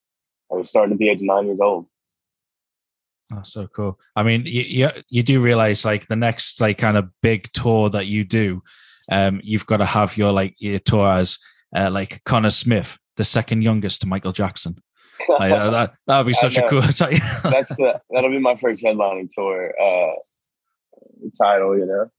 I 0.53 0.57
was 0.57 0.69
starting 0.69 0.93
at 0.93 0.99
the 0.99 1.09
age 1.09 1.19
of 1.19 1.23
nine 1.23 1.47
years 1.47 1.61
old. 1.61 1.87
That's 3.31 3.53
so 3.53 3.67
cool. 3.69 3.99
I 4.15 4.23
mean, 4.23 4.45
you, 4.45 4.62
you, 4.62 4.91
you 5.09 5.23
do 5.23 5.41
realize 5.41 5.85
like 5.85 6.07
the 6.09 6.17
next 6.17 6.61
like 6.61 6.79
kind 6.79 6.97
of 6.97 7.09
big 7.23 7.51
tour 7.53 7.88
that 7.91 8.07
you 8.07 8.25
do, 8.25 8.62
um, 9.11 9.41
you've 9.43 9.67
got 9.67 9.79
to 9.79 9.87
have 9.87 10.17
your 10.17 10.33
like 10.33 10.55
your 10.59 10.79
tour 10.79 11.12
as 11.15 11.38
uh, 11.75 11.91
like 11.91 12.23
Connor 12.25 12.51
Smith, 12.51 12.99
the 13.17 13.25
second 13.25 13.62
youngest 13.62 14.03
to 14.03 14.07
Michael 14.07 14.33
Jackson. 14.33 14.77
Like, 15.29 15.51
that 15.51 15.95
that 16.07 16.19
would 16.19 16.27
be 16.27 16.33
such 16.35 16.59
a 16.59 16.69
cool. 16.69 16.81
That's 16.83 16.99
the 16.99 18.01
that'll 18.11 18.31
be 18.31 18.38
my 18.38 18.57
first 18.57 18.85
headlining 18.85 19.31
tour 19.31 19.73
uh, 19.81 20.12
title. 21.41 21.79
You 21.79 21.87
know. 21.87 22.11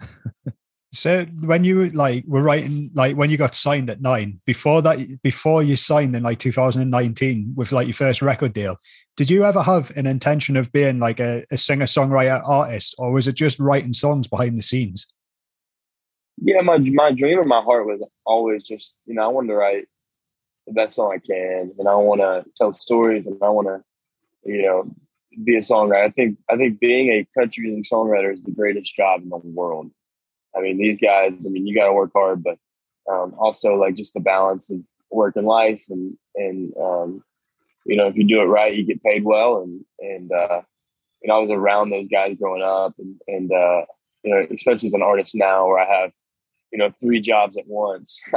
So 0.96 1.26
when 1.40 1.62
you 1.62 1.90
like 1.90 2.24
were 2.26 2.42
writing 2.42 2.90
like 2.94 3.16
when 3.16 3.30
you 3.30 3.36
got 3.36 3.54
signed 3.54 3.90
at 3.90 4.00
nine 4.00 4.40
before 4.46 4.80
that 4.82 4.98
before 5.22 5.62
you 5.62 5.76
signed 5.76 6.16
in 6.16 6.22
like 6.22 6.38
2019 6.38 7.52
with 7.54 7.70
like 7.70 7.86
your 7.86 7.94
first 7.94 8.22
record 8.22 8.54
deal, 8.54 8.76
did 9.16 9.28
you 9.28 9.44
ever 9.44 9.62
have 9.62 9.94
an 9.96 10.06
intention 10.06 10.56
of 10.56 10.72
being 10.72 10.98
like 10.98 11.20
a, 11.20 11.44
a 11.50 11.58
singer 11.58 11.84
songwriter 11.84 12.42
artist 12.48 12.94
or 12.98 13.12
was 13.12 13.28
it 13.28 13.34
just 13.34 13.58
writing 13.58 13.92
songs 13.92 14.26
behind 14.26 14.56
the 14.56 14.62
scenes? 14.62 15.06
Yeah, 16.38 16.62
my 16.62 16.78
my 16.78 17.12
dream 17.12 17.40
in 17.40 17.48
my 17.48 17.60
heart 17.60 17.86
was 17.86 18.00
always 18.24 18.62
just 18.62 18.94
you 19.04 19.14
know 19.14 19.24
I 19.24 19.28
wanted 19.28 19.48
to 19.48 19.56
write 19.56 19.88
the 20.66 20.72
best 20.72 20.94
song 20.94 21.12
I 21.14 21.18
can 21.18 21.72
and 21.78 21.88
I 21.88 21.94
want 21.94 22.22
to 22.22 22.44
tell 22.56 22.72
stories 22.72 23.26
and 23.26 23.36
I 23.42 23.50
want 23.50 23.68
to 23.68 23.82
you 24.44 24.62
know 24.62 24.90
be 25.44 25.56
a 25.56 25.60
songwriter. 25.60 26.06
I 26.06 26.10
think 26.10 26.38
I 26.48 26.56
think 26.56 26.80
being 26.80 27.12
a 27.12 27.26
country 27.38 27.64
music 27.64 27.92
songwriter 27.92 28.32
is 28.32 28.42
the 28.42 28.50
greatest 28.50 28.96
job 28.96 29.22
in 29.22 29.28
the 29.28 29.36
world 29.44 29.90
I 30.56 30.60
mean, 30.60 30.78
these 30.78 30.96
guys, 30.96 31.32
I 31.44 31.48
mean, 31.48 31.66
you 31.66 31.74
got 31.74 31.86
to 31.86 31.92
work 31.92 32.12
hard, 32.14 32.42
but 32.42 32.58
um, 33.10 33.34
also 33.38 33.74
like 33.74 33.94
just 33.94 34.14
the 34.14 34.20
balance 34.20 34.70
of, 34.70 34.80
work 35.10 35.36
and 35.36 35.46
life, 35.46 35.84
and 35.88 36.16
and 36.34 36.72
um, 36.76 37.22
you 37.84 37.96
know 37.96 38.06
if 38.06 38.16
you 38.16 38.24
do 38.24 38.40
it 38.40 38.46
right, 38.46 38.74
you 38.74 38.84
get 38.84 39.02
paid 39.02 39.24
well, 39.24 39.62
and 39.62 39.84
and 40.00 40.32
uh, 40.32 40.60
you 41.22 41.28
know 41.28 41.36
I 41.36 41.40
was 41.40 41.50
around 41.50 41.90
those 41.90 42.08
guys 42.08 42.36
growing 42.36 42.62
up, 42.62 42.94
and 42.98 43.16
and 43.26 43.50
uh, 43.52 43.82
you 44.24 44.34
know 44.34 44.46
especially 44.52 44.88
as 44.88 44.94
an 44.94 45.02
artist 45.02 45.34
now 45.34 45.66
where 45.66 45.78
I 45.78 46.02
have 46.02 46.12
you 46.72 46.78
know 46.78 46.92
three 47.00 47.20
jobs 47.20 47.56
at 47.56 47.66
once. 47.66 48.20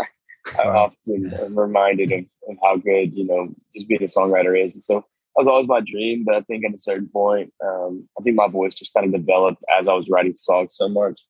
I 0.57 0.63
often 0.63 1.33
am 1.33 1.59
reminded 1.59 2.11
of, 2.11 2.25
of 2.49 2.57
how 2.63 2.77
good 2.77 3.15
you 3.15 3.25
know 3.25 3.53
just 3.75 3.87
being 3.87 4.03
a 4.03 4.05
songwriter 4.05 4.57
is, 4.63 4.75
and 4.75 4.83
so 4.83 4.95
that 4.95 5.41
was 5.41 5.47
always 5.47 5.67
my 5.67 5.81
dream. 5.81 6.23
But 6.25 6.35
I 6.35 6.41
think 6.41 6.65
at 6.65 6.73
a 6.73 6.79
certain 6.79 7.09
point, 7.09 7.53
um, 7.63 8.07
I 8.17 8.23
think 8.23 8.35
my 8.35 8.47
voice 8.47 8.73
just 8.73 8.93
kind 8.93 9.05
of 9.05 9.19
developed 9.19 9.63
as 9.77 9.87
I 9.87 9.93
was 9.93 10.09
writing 10.09 10.35
songs 10.35 10.75
so 10.75 10.87
much. 10.87 11.21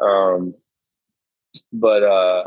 Um, 0.00 0.54
but 1.72 2.02
uh, 2.02 2.44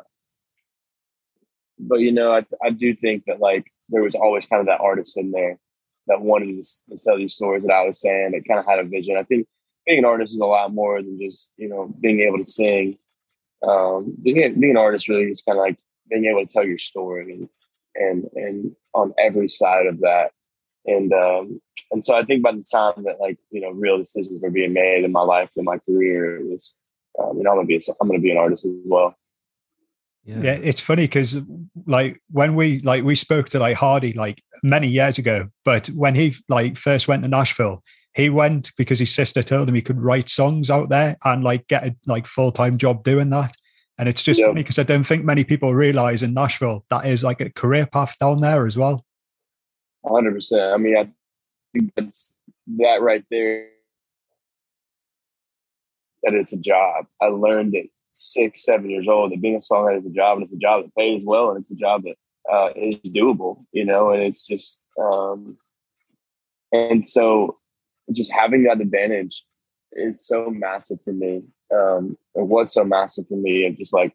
but 1.79 1.99
you 1.99 2.11
know, 2.11 2.31
I 2.31 2.45
I 2.63 2.71
do 2.71 2.95
think 2.95 3.23
that 3.27 3.39
like 3.39 3.71
there 3.89 4.03
was 4.03 4.15
always 4.15 4.45
kind 4.45 4.59
of 4.59 4.67
that 4.67 4.81
artist 4.81 5.17
in 5.17 5.31
there 5.31 5.57
that 6.07 6.21
wanted 6.21 6.63
to, 6.63 6.97
tell 6.97 7.17
these 7.17 7.33
stories 7.33 7.63
that 7.63 7.73
I 7.73 7.85
was 7.85 7.99
saying. 7.99 8.31
It 8.33 8.47
kind 8.47 8.59
of 8.59 8.65
had 8.65 8.79
a 8.79 8.83
vision. 8.83 9.17
I 9.17 9.23
think 9.23 9.47
being 9.85 9.99
an 9.99 10.05
artist 10.05 10.33
is 10.33 10.39
a 10.39 10.45
lot 10.45 10.73
more 10.73 11.01
than 11.01 11.19
just 11.19 11.49
you 11.57 11.69
know 11.69 11.93
being 11.99 12.21
able 12.21 12.39
to 12.39 12.45
sing. 12.45 12.97
Um, 13.67 14.15
being 14.21 14.59
being 14.59 14.71
an 14.71 14.77
artist 14.77 15.09
really 15.09 15.31
is 15.31 15.41
kind 15.41 15.57
of 15.57 15.63
like 15.63 15.77
being 16.09 16.25
able 16.25 16.45
to 16.45 16.51
tell 16.51 16.65
your 16.65 16.77
story 16.77 17.33
and 17.33 17.49
and 17.95 18.25
and 18.35 18.75
on 18.93 19.13
every 19.17 19.47
side 19.47 19.87
of 19.87 19.99
that 20.01 20.31
and 20.87 21.11
um, 21.13 21.61
and 21.91 22.03
so 22.03 22.15
I 22.15 22.23
think 22.23 22.41
by 22.41 22.53
the 22.53 22.63
time 22.71 23.03
that 23.03 23.19
like 23.19 23.37
you 23.51 23.61
know 23.61 23.71
real 23.71 23.97
decisions 23.97 24.41
were 24.41 24.49
being 24.49 24.73
made 24.73 25.03
in 25.03 25.11
my 25.11 25.21
life 25.21 25.49
and 25.55 25.65
my 25.65 25.77
career, 25.79 26.37
it 26.37 26.45
was 26.45 26.73
um, 27.21 27.37
you 27.37 27.43
know 27.43 27.51
I'm 27.51 27.57
gonna 27.57 27.67
be 27.67 27.75
a, 27.75 27.79
I'm 28.01 28.07
gonna 28.07 28.19
be 28.19 28.31
an 28.31 28.37
artist 28.37 28.65
as 28.65 28.71
well. 28.85 29.15
Yeah, 30.23 30.41
yeah 30.41 30.57
it's 30.61 30.81
funny 30.81 31.03
because 31.03 31.37
like 31.85 32.21
when 32.31 32.55
we 32.55 32.79
like 32.79 33.03
we 33.03 33.15
spoke 33.15 33.49
to 33.49 33.59
like 33.59 33.77
Hardy 33.77 34.13
like 34.13 34.43
many 34.63 34.87
years 34.87 35.17
ago, 35.17 35.49
but 35.63 35.87
when 35.87 36.15
he 36.15 36.35
like 36.49 36.77
first 36.77 37.07
went 37.07 37.23
to 37.23 37.29
Nashville, 37.29 37.83
he 38.13 38.29
went 38.29 38.71
because 38.77 38.99
his 38.99 39.13
sister 39.13 39.43
told 39.43 39.69
him 39.69 39.75
he 39.75 39.81
could 39.81 40.01
write 40.01 40.29
songs 40.29 40.69
out 40.69 40.89
there 40.89 41.17
and 41.23 41.43
like 41.43 41.67
get 41.67 41.85
a 41.85 41.95
like 42.05 42.27
full 42.27 42.51
time 42.51 42.77
job 42.77 43.03
doing 43.03 43.29
that. 43.29 43.55
And 43.99 44.07
it's 44.07 44.21
just 44.21 44.39
funny 44.39 44.61
because 44.61 44.77
I 44.77 44.83
don't 44.83 45.05
think 45.05 45.25
many 45.25 45.43
people 45.43 45.73
realize 45.73 46.21
in 46.21 46.35
Nashville 46.35 46.85
that 46.91 47.07
is 47.07 47.23
like 47.23 47.41
a 47.41 47.49
career 47.49 47.87
path 47.87 48.15
down 48.19 48.41
there 48.41 48.67
as 48.67 48.77
well 48.77 49.03
hundred 50.09 50.33
percent. 50.33 50.61
I 50.61 50.77
mean, 50.77 50.97
I 50.97 51.09
think 51.73 51.91
that's 51.95 52.33
that 52.77 53.01
right 53.01 53.23
there. 53.29 53.69
That 56.23 56.33
it's 56.33 56.53
a 56.53 56.57
job. 56.57 57.05
I 57.21 57.27
learned 57.27 57.75
it 57.75 57.89
six, 58.13 58.63
seven 58.65 58.89
years 58.89 59.07
old 59.07 59.31
that 59.31 59.41
being 59.41 59.55
a 59.55 59.59
songwriter 59.59 59.99
is 59.99 60.05
a 60.05 60.09
job, 60.09 60.37
and 60.37 60.45
it's 60.45 60.53
a 60.53 60.57
job 60.57 60.83
that 60.83 60.95
pays 60.95 61.23
well, 61.23 61.51
and 61.51 61.61
it's 61.61 61.71
a 61.71 61.75
job 61.75 62.03
that 62.03 62.15
uh, 62.51 62.69
is 62.75 62.95
doable. 62.97 63.65
You 63.71 63.85
know, 63.85 64.11
and 64.11 64.23
it's 64.23 64.45
just, 64.45 64.81
um, 64.99 65.57
and 66.71 67.05
so 67.05 67.57
just 68.11 68.31
having 68.31 68.63
that 68.63 68.81
advantage 68.81 69.43
is 69.93 70.25
so 70.25 70.49
massive 70.49 70.99
for 71.03 71.13
me. 71.13 71.43
Um, 71.73 72.17
it 72.35 72.47
was 72.47 72.73
so 72.73 72.83
massive 72.83 73.27
for 73.27 73.37
me, 73.37 73.65
and 73.65 73.77
just 73.77 73.93
like 73.93 74.13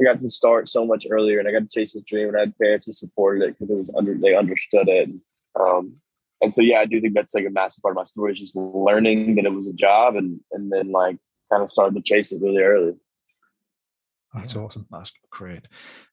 I 0.00 0.04
got 0.04 0.20
to 0.20 0.30
start 0.30 0.68
so 0.68 0.86
much 0.86 1.06
earlier, 1.10 1.38
and 1.38 1.48
I 1.48 1.52
got 1.52 1.62
to 1.62 1.68
chase 1.68 1.94
this 1.94 2.02
dream, 2.02 2.28
and 2.28 2.36
I 2.36 2.40
had 2.40 2.58
parents 2.58 2.86
who 2.86 2.92
supported 2.92 3.42
it 3.44 3.58
because 3.58 3.70
it 3.70 3.78
was 3.78 3.90
under 3.96 4.14
they 4.14 4.36
understood 4.36 4.88
it. 4.88 5.10
Um, 5.58 5.96
and 6.40 6.54
so, 6.54 6.62
yeah, 6.62 6.78
I 6.78 6.86
do 6.86 7.00
think 7.00 7.14
that's 7.14 7.34
like 7.34 7.46
a 7.46 7.50
massive 7.50 7.82
part 7.82 7.92
of 7.92 7.96
my 7.96 8.04
story 8.04 8.32
is 8.32 8.38
just 8.38 8.54
learning 8.56 9.34
that 9.36 9.44
it 9.44 9.52
was 9.52 9.66
a 9.66 9.72
job, 9.72 10.16
and 10.16 10.40
and 10.52 10.70
then 10.70 10.92
like 10.92 11.16
kind 11.50 11.62
of 11.62 11.70
started 11.70 11.94
to 11.96 12.02
chase 12.02 12.32
it 12.32 12.40
really 12.40 12.62
early. 12.62 12.94
That's 14.34 14.54
awesome. 14.54 14.86
That's 14.90 15.12
great. 15.30 15.66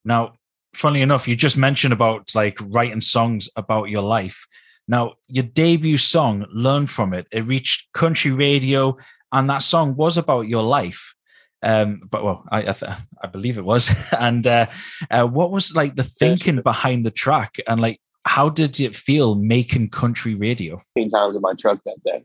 Now, 0.03 0.35
funnily 0.73 1.01
enough, 1.01 1.27
you 1.27 1.35
just 1.35 1.57
mentioned 1.57 1.93
about 1.93 2.33
like 2.33 2.57
writing 2.61 3.01
songs 3.01 3.49
about 3.55 3.89
your 3.89 4.01
life. 4.01 4.45
Now, 4.87 5.13
your 5.27 5.43
debut 5.43 5.97
song, 5.97 6.45
"Learn 6.51 6.87
from 6.87 7.13
It," 7.13 7.27
it 7.31 7.47
reached 7.47 7.91
country 7.93 8.31
radio, 8.31 8.97
and 9.31 9.49
that 9.49 9.63
song 9.63 9.95
was 9.95 10.17
about 10.17 10.47
your 10.47 10.63
life. 10.63 11.13
Um, 11.61 12.01
but 12.09 12.23
well, 12.23 12.43
I 12.51 12.59
I, 12.59 12.73
th- 12.73 12.91
I, 13.23 13.27
believe 13.27 13.57
it 13.57 13.65
was. 13.65 13.91
and 14.19 14.45
uh, 14.45 14.67
uh, 15.09 15.25
what 15.25 15.51
was 15.51 15.75
like 15.75 15.95
the 15.95 16.03
thinking 16.03 16.61
behind 16.61 17.05
the 17.05 17.11
track, 17.11 17.57
and 17.67 17.79
like 17.79 17.99
how 18.25 18.49
did 18.49 18.79
it 18.79 18.95
feel 18.95 19.35
making 19.35 19.89
country 19.89 20.35
radio? 20.35 20.81
Fifteen 20.95 21.09
times 21.09 21.35
in 21.35 21.41
my 21.41 21.53
truck 21.53 21.79
that 21.85 22.03
day, 22.03 22.23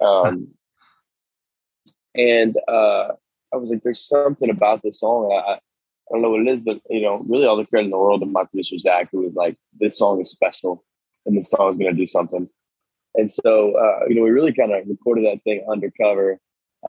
um, 0.00 0.48
and 2.14 2.56
uh, 2.68 3.08
I 3.52 3.56
was 3.56 3.70
like, 3.70 3.82
"There's 3.82 4.06
something 4.06 4.50
about 4.50 4.82
this 4.82 5.00
song." 5.00 5.32
I, 5.32 5.52
I 5.52 5.58
don't 6.12 6.22
know 6.22 6.30
what 6.30 6.40
it 6.40 6.48
is, 6.48 6.60
but 6.60 6.80
you 6.90 7.02
know, 7.02 7.24
really 7.28 7.46
all 7.46 7.56
the 7.56 7.66
credit 7.66 7.86
in 7.86 7.90
the 7.90 7.98
world 7.98 8.20
to 8.20 8.26
my 8.26 8.44
producer 8.44 8.78
Zach, 8.78 9.08
who 9.12 9.22
was 9.22 9.34
like, 9.34 9.56
"This 9.78 9.96
song 9.96 10.20
is 10.20 10.30
special, 10.30 10.84
and 11.26 11.36
this 11.36 11.50
song 11.50 11.72
is 11.72 11.78
going 11.78 11.92
to 11.92 12.00
do 12.00 12.06
something." 12.06 12.48
And 13.14 13.30
so, 13.30 13.74
uh, 13.76 14.06
you 14.08 14.14
know, 14.14 14.22
we 14.22 14.30
really 14.30 14.52
kind 14.52 14.72
of 14.72 14.86
recorded 14.86 15.24
that 15.24 15.42
thing 15.42 15.64
undercover. 15.68 16.38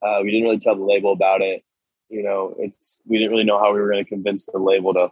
Uh, 0.01 0.19
we 0.23 0.31
didn't 0.31 0.43
really 0.43 0.59
tell 0.59 0.75
the 0.75 0.83
label 0.83 1.11
about 1.11 1.41
it 1.41 1.63
you 2.11 2.21
know, 2.21 2.53
it's 2.59 2.99
we 3.05 3.17
didn't 3.17 3.31
really 3.31 3.45
know 3.45 3.57
how 3.57 3.73
we 3.73 3.79
were 3.79 3.89
going 3.89 4.03
to 4.03 4.09
convince 4.09 4.45
the 4.45 4.59
label 4.59 4.93
to 4.93 5.09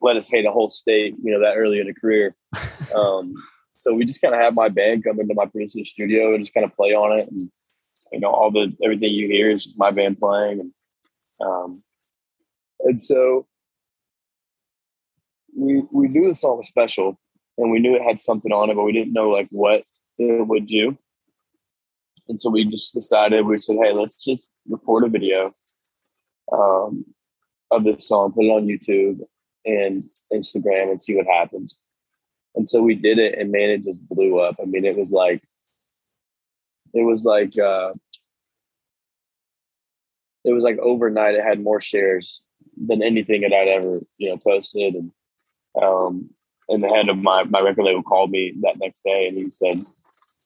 let 0.00 0.16
us 0.16 0.28
hate 0.28 0.46
a 0.46 0.52
whole 0.52 0.68
state, 0.68 1.14
you 1.22 1.32
know, 1.32 1.40
that 1.40 1.56
early 1.56 1.80
in 1.80 1.88
a 1.88 1.94
career. 1.94 2.34
Um, 2.94 3.34
so 3.76 3.92
we 3.92 4.04
just 4.04 4.22
kind 4.22 4.34
of 4.34 4.40
have 4.40 4.54
my 4.54 4.68
band 4.68 5.02
come 5.04 5.18
into 5.18 5.34
my 5.34 5.46
producer's 5.46 5.90
studio 5.90 6.34
and 6.34 6.42
just 6.42 6.54
kind 6.54 6.64
of 6.64 6.74
play 6.76 6.94
on 6.94 7.18
it, 7.18 7.28
and 7.28 7.50
you 8.12 8.20
know, 8.20 8.30
all 8.30 8.50
the 8.50 8.74
everything 8.82 9.12
you 9.12 9.26
hear 9.26 9.50
is 9.50 9.74
my 9.76 9.90
band 9.90 10.18
playing, 10.18 10.60
and 10.60 10.72
um, 11.40 11.82
and 12.80 13.02
so 13.02 13.46
we 15.54 15.82
we 15.90 16.08
knew 16.08 16.28
the 16.28 16.34
song 16.34 16.58
was 16.58 16.68
special, 16.68 17.18
and 17.58 17.70
we 17.70 17.80
knew 17.80 17.94
it 17.96 18.02
had 18.02 18.20
something 18.20 18.52
on 18.52 18.70
it, 18.70 18.74
but 18.74 18.84
we 18.84 18.92
didn't 18.92 19.12
know 19.12 19.30
like 19.30 19.48
what 19.50 19.82
it 20.18 20.46
would 20.46 20.66
do. 20.66 20.96
And 22.28 22.40
so 22.40 22.50
we 22.50 22.64
just 22.64 22.94
decided 22.94 23.46
we 23.46 23.58
said, 23.58 23.76
hey, 23.80 23.92
let's 23.92 24.16
just 24.16 24.48
record 24.68 25.04
a 25.04 25.08
video 25.08 25.54
um, 26.52 27.04
of 27.70 27.84
this 27.84 28.08
song, 28.08 28.32
put 28.32 28.44
it 28.44 28.48
on 28.48 28.66
YouTube 28.66 29.20
and 29.66 30.04
Instagram 30.32 30.90
and 30.90 31.02
see 31.02 31.16
what 31.16 31.26
happens. 31.26 31.74
And 32.54 32.68
so 32.68 32.82
we 32.82 32.94
did 32.94 33.18
it 33.18 33.38
and 33.38 33.52
man, 33.52 33.70
it 33.70 33.84
just 33.84 34.06
blew 34.08 34.38
up. 34.38 34.56
I 34.60 34.64
mean, 34.64 34.84
it 34.84 34.96
was 34.96 35.10
like, 35.10 35.42
it 36.94 37.02
was 37.02 37.24
like, 37.24 37.58
uh, 37.58 37.92
it 40.44 40.52
was 40.52 40.64
like 40.64 40.78
overnight, 40.78 41.34
it 41.34 41.44
had 41.44 41.60
more 41.60 41.80
shares 41.80 42.40
than 42.76 43.02
anything 43.02 43.42
that 43.42 43.52
I'd 43.52 43.68
ever, 43.68 44.00
you 44.16 44.30
know, 44.30 44.38
posted. 44.38 44.94
And, 44.94 45.12
um, 45.82 46.30
and 46.68 46.82
the 46.82 46.88
head 46.88 47.08
of 47.08 47.18
my, 47.18 47.44
my 47.44 47.60
record 47.60 47.84
label 47.84 48.02
called 48.02 48.30
me 48.30 48.54
that 48.62 48.78
next 48.78 49.02
day 49.04 49.28
and 49.28 49.36
he 49.36 49.50
said, 49.50 49.84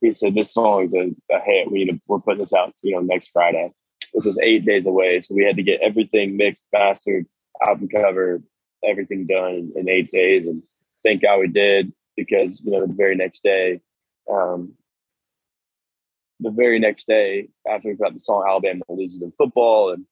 he 0.00 0.12
said, 0.12 0.34
this 0.34 0.52
song 0.52 0.84
is 0.84 0.94
a, 0.94 1.14
a 1.30 1.40
hit. 1.40 1.70
We 1.70 1.84
need 1.84 1.92
to, 1.92 2.00
we're 2.08 2.20
putting 2.20 2.40
this 2.40 2.54
out, 2.54 2.74
you 2.82 2.94
know, 2.94 3.00
next 3.00 3.28
Friday 3.28 3.72
which 4.12 4.24
was 4.24 4.38
eight 4.42 4.64
days 4.64 4.86
away. 4.86 5.20
So 5.20 5.34
we 5.34 5.44
had 5.44 5.56
to 5.56 5.62
get 5.62 5.80
everything 5.80 6.36
mixed, 6.36 6.64
mastered, 6.72 7.26
album 7.66 7.88
cover, 7.88 8.42
everything 8.84 9.26
done 9.26 9.72
in, 9.76 9.88
eight 9.88 10.10
days. 10.10 10.46
And 10.46 10.62
thank 11.02 11.22
God 11.22 11.40
we 11.40 11.48
did 11.48 11.92
because, 12.16 12.60
you 12.62 12.70
know, 12.70 12.86
the 12.86 12.92
very 12.92 13.16
next 13.16 13.42
day, 13.42 13.80
um, 14.30 14.74
the 16.40 16.50
very 16.50 16.78
next 16.78 17.06
day 17.06 17.48
after 17.68 17.88
we 17.88 17.96
put 17.96 18.08
out 18.08 18.14
the 18.14 18.20
song 18.20 18.44
Alabama 18.48 18.82
loses 18.88 19.22
in 19.22 19.32
football 19.32 19.92
and 19.92 20.04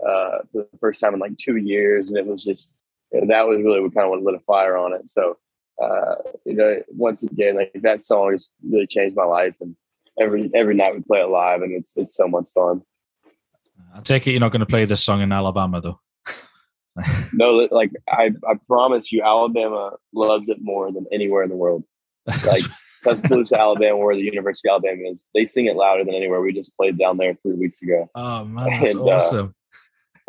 uh, 0.00 0.38
for 0.52 0.66
the 0.70 0.78
first 0.80 1.00
time 1.00 1.14
in 1.14 1.20
like 1.20 1.36
two 1.36 1.56
years. 1.56 2.08
And 2.08 2.16
it 2.16 2.26
was 2.26 2.42
just, 2.42 2.70
you 3.12 3.20
know, 3.20 3.26
that 3.28 3.46
was 3.46 3.58
really 3.58 3.80
what 3.80 3.94
kind 3.94 4.12
of 4.12 4.22
lit 4.22 4.34
a 4.34 4.40
fire 4.40 4.76
on 4.76 4.92
it. 4.92 5.10
So, 5.10 5.36
uh, 5.82 6.16
you 6.44 6.54
know, 6.54 6.82
once 6.88 7.22
again, 7.22 7.56
like 7.56 7.72
that 7.82 8.02
song 8.02 8.32
has 8.32 8.50
really 8.62 8.86
changed 8.86 9.16
my 9.16 9.24
life. 9.24 9.54
And 9.60 9.76
every, 10.18 10.50
every 10.54 10.74
night 10.74 10.94
we 10.94 11.02
play 11.02 11.20
it 11.20 11.28
live 11.28 11.62
and 11.62 11.72
it's, 11.72 11.96
it's 11.96 12.16
so 12.16 12.26
much 12.28 12.48
fun. 12.54 12.82
I 13.94 14.00
take 14.00 14.26
it 14.26 14.32
you're 14.32 14.40
not 14.40 14.52
going 14.52 14.60
to 14.60 14.66
play 14.66 14.84
this 14.84 15.04
song 15.04 15.20
in 15.20 15.32
Alabama, 15.32 15.80
though. 15.80 16.00
no, 17.32 17.68
like 17.70 17.90
I, 18.08 18.30
I 18.48 18.54
promise 18.66 19.10
you, 19.10 19.22
Alabama 19.22 19.92
loves 20.12 20.48
it 20.48 20.58
more 20.60 20.92
than 20.92 21.06
anywhere 21.12 21.42
in 21.42 21.50
the 21.50 21.56
world. 21.56 21.84
Like 22.46 22.62
Tuscaloosa, 23.02 23.60
Alabama, 23.60 23.98
where 23.98 24.16
the 24.16 24.22
University 24.22 24.68
of 24.68 24.82
Alabama 24.82 25.10
is, 25.10 25.26
they 25.34 25.44
sing 25.44 25.66
it 25.66 25.76
louder 25.76 26.04
than 26.04 26.14
anywhere. 26.14 26.40
We 26.40 26.54
just 26.54 26.74
played 26.74 26.98
down 26.98 27.18
there 27.18 27.34
three 27.42 27.54
weeks 27.54 27.82
ago. 27.82 28.10
Oh 28.14 28.44
man, 28.44 28.70
that's 28.80 28.94
and, 28.94 29.02
uh, 29.02 29.04
awesome! 29.04 29.54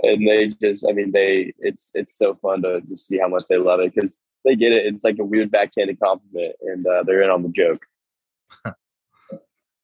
Uh, 0.03 0.07
and 0.07 0.27
they 0.27 0.47
just, 0.61 0.85
I 0.87 0.91
mean, 0.91 1.11
they, 1.11 1.53
it's, 1.59 1.91
it's 1.93 2.17
so 2.17 2.35
fun 2.35 2.63
to 2.63 2.81
just 2.81 3.07
see 3.07 3.17
how 3.17 3.29
much 3.29 3.45
they 3.49 3.57
love 3.57 3.79
it 3.79 3.95
because 3.95 4.17
they 4.43 4.55
get 4.55 4.73
it. 4.73 4.85
It's 4.85 5.05
like 5.05 5.19
a 5.19 5.23
weird 5.23 5.51
backhanded 5.51 5.99
compliment, 5.99 6.55
and 6.61 6.85
uh, 6.85 7.03
they're 7.03 7.21
in 7.21 7.29
on 7.29 7.43
the 7.43 7.49
joke. 7.49 7.85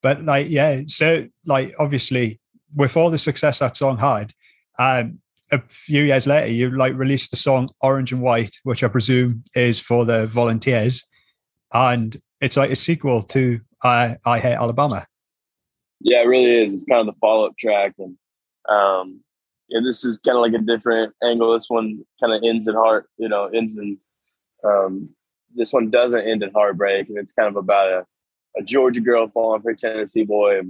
but 0.02 0.26
like, 0.26 0.50
yeah, 0.50 0.82
so 0.88 1.28
like, 1.46 1.74
obviously, 1.80 2.41
with 2.76 2.98
all 2.98 3.10
the 3.10 3.17
success 3.17 3.60
that 3.60 3.78
song 3.78 3.98
had, 3.98 4.34
um, 4.78 5.20
a 5.52 5.62
few 5.70 6.04
years 6.04 6.28
later, 6.28 6.48
you 6.48 6.70
like 6.72 6.96
released 6.96 7.32
the 7.32 7.38
song 7.38 7.70
Orange 7.82 8.12
and 8.12 8.22
White, 8.22 8.58
which 8.64 8.84
I 8.84 8.88
presume 8.88 9.44
is 9.56 9.80
for 9.80 10.06
the 10.06 10.28
volunteers. 10.28 11.06
And 11.74 12.16
it's 12.40 12.58
like 12.58 12.72
a 12.72 12.76
sequel 12.76 13.24
to 13.24 13.60
I, 13.84 14.18
I 14.26 14.40
Hate 14.40 14.56
Alabama. 14.56 15.06
Yeah, 16.00 16.22
it 16.22 16.28
really 16.28 16.66
is. 16.66 16.74
It's 16.74 16.86
kind 16.86 17.02
of 17.02 17.14
the 17.14 17.20
follow 17.20 17.48
up 17.48 17.58
track. 17.58 17.94
And 18.00 18.18
um, 18.70 19.22
yeah, 19.70 19.80
this 19.84 20.04
is 20.04 20.20
kind 20.20 20.38
of 20.38 20.42
like 20.42 20.54
a 20.54 20.64
different 20.64 21.14
angle. 21.24 21.54
This 21.54 21.70
one 21.70 22.04
kind 22.22 22.34
of 22.34 22.42
ends 22.44 22.68
at 22.68 22.76
heart, 22.76 23.08
you 23.18 23.30
know, 23.30 23.46
ends 23.48 23.76
in 23.76 23.98
Um, 24.64 25.10
this 25.56 25.74
one 25.74 25.90
doesn't 25.90 26.28
end 26.28 26.44
in 26.44 26.52
heartbreak, 26.54 27.10
and 27.10 27.18
it's 27.18 27.34
kind 27.34 27.50
of 27.50 27.56
about 27.56 27.90
a, 27.90 28.06
a 28.60 28.64
Georgia 28.64 29.02
girl 29.02 29.28
falling 29.28 29.62
for 29.62 29.72
a 29.72 29.76
Tennessee 29.76 30.24
boy. 30.24 30.62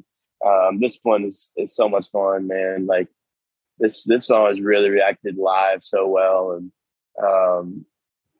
Um, 0.46 0.80
this 0.80 1.00
one 1.04 1.26
is 1.26 1.52
is 1.56 1.76
so 1.76 1.88
much 1.89 2.10
fun, 2.10 2.48
man. 2.48 2.88
Like 2.88 3.08
this 3.82 4.06
this 4.06 4.28
song 4.28 4.48
has 4.48 4.62
really 4.62 4.89
reacted 4.89 5.36
live 5.36 5.84
so 5.84 6.08
well, 6.08 6.52
and 6.52 6.72
um, 7.22 7.86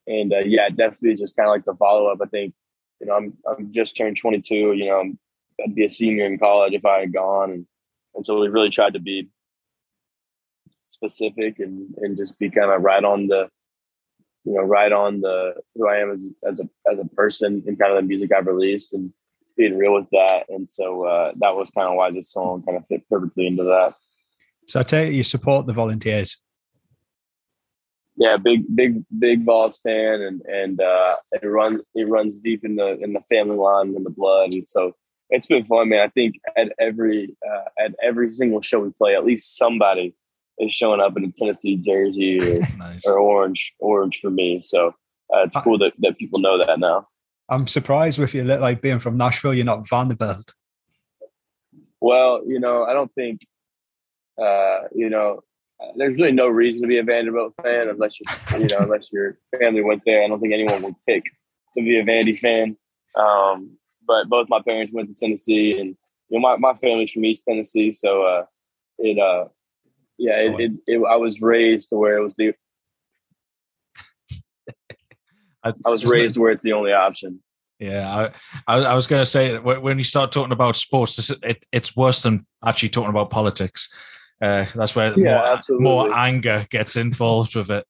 and 0.08 0.32
uh, 0.32 0.40
yeah, 0.46 0.70
definitely 0.70 1.16
just 1.16 1.36
kind 1.36 1.50
of 1.50 1.52
like 1.52 1.66
the 1.66 1.76
follow 1.76 2.06
up. 2.06 2.20
I 2.24 2.28
think 2.28 2.54
you 3.00 3.08
know 3.08 3.16
I'm 3.16 3.38
I'm 3.50 3.74
just 3.74 3.98
turned 3.98 4.18
22. 4.18 4.56
You 4.56 4.86
know, 4.86 5.12
I'd 5.64 5.76
be 5.76 5.86
a 5.86 5.90
senior 5.90 6.26
in 6.26 6.38
college 6.38 6.74
if 6.74 6.86
I 6.86 7.00
had 7.02 7.14
gone, 7.14 7.52
and 7.52 7.66
and 8.16 8.26
so 8.26 8.40
we 8.40 8.48
really 8.48 8.70
tried 8.70 8.94
to 8.94 9.00
be 9.00 9.30
specific 10.84 11.60
and 11.60 11.94
and 11.98 12.18
just 12.18 12.38
be 12.38 12.50
kind 12.50 12.72
of 12.72 12.84
right 12.84 13.04
on 13.04 13.28
the 13.28 13.50
you 14.44 14.54
know 14.54 14.62
right 14.62 14.92
on 14.92 15.22
the 15.22 15.56
who 15.76 15.90
I 15.90 15.98
am 15.98 16.12
as 16.12 16.24
as 16.48 16.60
a 16.60 16.70
as 16.90 17.00
a 17.00 17.16
person 17.16 17.64
and 17.66 17.80
kind 17.80 17.92
of 17.92 17.98
the 17.98 18.08
music 18.08 18.32
I've 18.32 18.48
released 18.48 18.94
and 18.94 19.12
being 19.58 19.78
real 19.78 19.94
with 19.94 20.10
that. 20.12 20.46
And 20.50 20.70
so 20.70 21.06
uh, 21.06 21.32
that 21.38 21.56
was 21.56 21.70
kind 21.72 21.88
of 21.88 21.96
why 21.96 22.12
this 22.12 22.32
song 22.32 22.64
kind 22.64 22.78
of 22.78 22.88
fit 22.88 23.08
perfectly 23.10 23.48
into 23.48 23.64
that. 23.64 23.96
So 24.72 24.80
I 24.80 24.84
take 24.84 25.10
it 25.10 25.16
you 25.16 25.24
support 25.24 25.68
the 25.68 25.74
volunteers. 25.74 26.38
Yeah, 28.16 28.38
big, 28.38 28.64
big, 28.74 29.04
big 29.20 29.46
ball 29.46 29.70
stand, 29.70 30.22
and 30.22 30.42
and 30.44 30.80
uh, 30.80 31.16
it 31.34 31.46
runs 31.46 31.82
it 31.94 32.08
runs 32.08 32.40
deep 32.40 32.64
in 32.64 32.78
the 32.78 32.98
in 33.02 33.12
the 33.12 33.20
family 33.28 33.58
line 33.58 33.94
in 33.96 34.06
the 34.06 34.10
blood, 34.10 34.54
and 34.54 34.68
so 34.70 34.96
it's 35.30 35.46
been 35.46 35.66
fun, 35.66 35.90
man. 35.90 36.00
I 36.00 36.08
think 36.08 36.36
at 36.56 36.72
every 36.80 37.36
uh, 37.46 37.84
at 37.84 37.96
every 38.02 38.32
single 38.32 38.62
show 38.62 38.80
we 38.80 38.92
play, 38.92 39.14
at 39.14 39.26
least 39.26 39.58
somebody 39.58 40.16
is 40.58 40.72
showing 40.72 41.02
up 41.02 41.18
in 41.18 41.26
a 41.26 41.32
Tennessee 41.32 41.76
jersey 41.76 42.40
or, 42.40 42.60
nice. 42.78 43.06
or 43.06 43.18
orange 43.18 43.74
orange 43.80 44.20
for 44.22 44.30
me. 44.30 44.62
So 44.62 44.96
uh, 45.34 45.44
it's 45.44 45.58
cool 45.58 45.80
that, 45.80 45.92
that 46.00 46.18
people 46.18 46.40
know 46.40 46.58
that 46.66 46.80
now. 46.80 47.08
I'm 47.50 47.68
surprised 47.68 48.20
with 48.20 48.34
you 48.34 48.44
like 48.44 48.82
being 48.82 49.00
from 49.00 49.18
Nashville, 49.18 49.54
you're 49.54 49.66
not 49.66 49.90
Vanderbilt. 49.90 50.54
Well, 52.00 52.42
you 52.48 52.60
know, 52.60 52.86
I 52.86 52.94
don't 52.94 53.14
think 53.14 53.42
uh, 54.42 54.88
you 54.94 55.10
know, 55.10 55.44
there's 55.96 56.16
really 56.16 56.32
no 56.32 56.48
reason 56.48 56.82
to 56.82 56.88
be 56.88 56.98
a 56.98 57.04
Vanderbilt 57.04 57.54
fan 57.62 57.90
unless 57.90 58.20
you 58.20 58.26
you 58.60 58.68
know 58.68 58.80
unless 58.80 59.12
your 59.12 59.38
family 59.60 59.82
went 59.82 60.04
there. 60.06 60.24
I 60.24 60.28
don't 60.28 60.40
think 60.40 60.54
anyone 60.54 60.84
would 60.84 60.96
pick 61.08 61.26
to 61.78 61.84
be 61.84 62.00
a 62.00 62.04
Vandy 62.04 62.38
fan. 62.38 62.78
Um, 63.16 63.78
but 64.08 64.30
both 64.30 64.48
my 64.50 64.62
parents 64.62 64.92
went 64.94 65.10
to 65.10 65.16
Tennessee, 65.16 65.80
and 65.80 65.96
you 66.30 66.40
know 66.40 66.42
my, 66.42 66.58
my 66.58 66.78
family's 66.80 67.12
from 67.12 67.26
East 67.26 67.44
Tennessee, 67.48 67.92
so 67.92 68.24
uh, 68.24 68.46
it 68.98 69.20
uh, 69.20 69.48
yeah, 70.18 70.36
it, 70.36 70.60
it, 70.60 70.72
it, 70.88 71.02
I 71.10 71.16
was 71.16 71.42
raised 71.42 71.90
to 71.90 71.96
where 71.96 72.18
it 72.18 72.24
was 72.24 72.36
the 72.38 72.54
I 75.64 75.90
was 75.90 76.06
raised 76.06 76.38
where 76.38 76.52
it's 76.52 76.64
the 76.64 76.74
only 76.74 76.94
option. 76.94 77.42
Yeah, 77.80 78.32
I, 78.68 78.76
I, 78.76 78.82
I 78.82 78.94
was 78.94 79.08
going 79.08 79.22
to 79.22 79.26
say 79.26 79.58
when 79.58 79.98
you 79.98 80.04
start 80.04 80.32
talking 80.32 80.52
about 80.52 80.78
sports, 80.78 81.32
it, 81.42 81.66
it's 81.72 81.96
worse 81.96 82.22
than 82.22 82.40
actually 82.64 82.90
talking 82.90 83.10
about 83.10 83.32
politics. 83.32 83.90
Uh, 84.42 84.66
that's 84.74 84.96
where 84.96 85.18
yeah, 85.18 85.60
more, 85.70 85.80
more, 86.08 86.18
anger 86.18 86.66
gets 86.70 86.96
involved 86.96 87.56
with 87.56 87.70
it. 87.70 87.86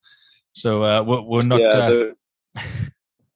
So 0.54 0.84
uh, 0.84 1.02
we're, 1.02 1.22
we're, 1.22 1.46
not. 1.46 1.62
Yeah, 1.62 2.12
uh, 2.58 2.62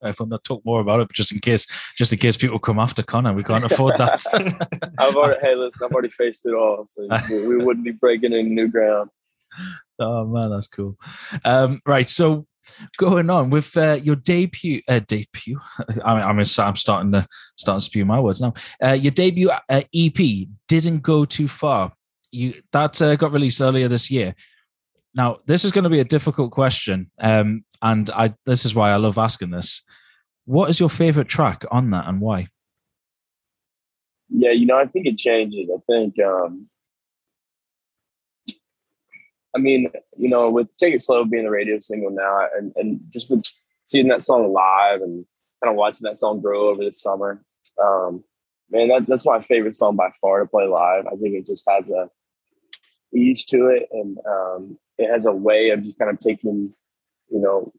if 0.02 0.20
I'm 0.20 0.28
not 0.28 0.44
talk 0.44 0.62
more 0.66 0.80
about 0.80 1.00
it, 1.00 1.08
but 1.08 1.16
just 1.16 1.32
in 1.32 1.40
case, 1.40 1.66
just 1.96 2.12
in 2.12 2.18
case 2.18 2.36
people 2.36 2.58
come 2.58 2.78
after 2.78 3.02
Connor, 3.02 3.32
we 3.32 3.42
can't 3.42 3.64
afford 3.64 3.94
that. 3.98 4.22
I've 4.98 5.16
already, 5.16 5.40
hey, 5.40 5.54
listen, 5.54 5.80
I've 5.84 5.92
already 5.92 6.10
faced 6.10 6.44
it 6.44 6.54
all, 6.54 6.84
so 6.86 7.08
we 7.30 7.56
wouldn't 7.56 7.84
be 7.84 7.92
breaking 7.92 8.34
any 8.34 8.50
new 8.50 8.68
ground. 8.68 9.10
Oh 9.98 10.26
man, 10.26 10.50
that's 10.50 10.68
cool. 10.68 10.98
Um, 11.44 11.80
right, 11.86 12.08
so 12.08 12.46
going 12.98 13.30
on 13.30 13.50
with 13.50 13.74
uh, 13.76 13.98
your 14.02 14.16
debut, 14.16 14.82
uh, 14.88 15.00
debut. 15.06 15.58
I 16.04 16.14
mean, 16.14 16.22
I'm, 16.22 16.38
I'm 16.38 16.44
starting 16.76 17.12
to 17.12 17.26
starting 17.56 17.80
to 17.80 17.84
spew 17.84 18.04
my 18.04 18.20
words 18.20 18.40
now. 18.40 18.54
Uh, 18.82 18.92
your 18.92 19.12
debut 19.12 19.50
uh, 19.50 19.82
EP 19.94 20.48
didn't 20.68 21.02
go 21.02 21.24
too 21.24 21.48
far. 21.48 21.92
You 22.36 22.52
that 22.72 23.00
uh, 23.00 23.16
got 23.16 23.32
released 23.32 23.62
earlier 23.62 23.88
this 23.88 24.10
year. 24.10 24.34
Now, 25.14 25.38
this 25.46 25.64
is 25.64 25.72
going 25.72 25.84
to 25.84 25.90
be 25.90 26.00
a 26.00 26.04
difficult 26.04 26.50
question, 26.50 27.10
um, 27.18 27.64
and 27.80 28.10
I 28.10 28.34
this 28.44 28.66
is 28.66 28.74
why 28.74 28.90
I 28.90 28.96
love 28.96 29.16
asking 29.16 29.50
this. 29.50 29.82
What 30.44 30.68
is 30.68 30.78
your 30.78 30.90
favorite 30.90 31.28
track 31.28 31.64
on 31.70 31.90
that, 31.90 32.06
and 32.06 32.20
why? 32.20 32.48
Yeah, 34.28 34.50
you 34.50 34.66
know, 34.66 34.76
I 34.76 34.86
think 34.86 35.06
it 35.06 35.16
changes. 35.16 35.70
I 35.74 35.80
think, 35.90 36.14
um, 36.20 36.68
I 39.54 39.58
mean, 39.58 39.88
you 40.18 40.28
know, 40.28 40.50
with 40.50 40.68
"Take 40.76 40.92
It 40.92 41.00
Slow" 41.00 41.24
being 41.24 41.44
the 41.44 41.50
radio 41.50 41.78
single 41.78 42.10
now, 42.10 42.48
and 42.54 42.72
and 42.76 43.00
just 43.10 43.32
seeing 43.86 44.08
that 44.08 44.20
song 44.20 44.52
live 44.52 45.00
and 45.00 45.24
kind 45.64 45.72
of 45.72 45.76
watching 45.76 46.04
that 46.04 46.18
song 46.18 46.42
grow 46.42 46.68
over 46.68 46.84
the 46.84 46.92
summer, 46.92 47.42
um, 47.82 48.22
man, 48.70 48.88
that, 48.88 49.06
that's 49.06 49.24
my 49.24 49.40
favorite 49.40 49.74
song 49.74 49.96
by 49.96 50.10
far 50.20 50.40
to 50.40 50.46
play 50.46 50.66
live. 50.66 51.06
I 51.06 51.16
think 51.16 51.34
it 51.34 51.46
just 51.46 51.64
has 51.66 51.88
a 51.88 52.10
ease 53.14 53.44
to 53.46 53.66
it, 53.68 53.88
and 53.92 54.18
um, 54.26 54.78
it 54.98 55.10
has 55.10 55.24
a 55.24 55.32
way 55.32 55.70
of 55.70 55.82
just 55.82 55.98
kind 55.98 56.10
of 56.10 56.18
taking, 56.18 56.72
you 57.30 57.40
know, 57.40 57.72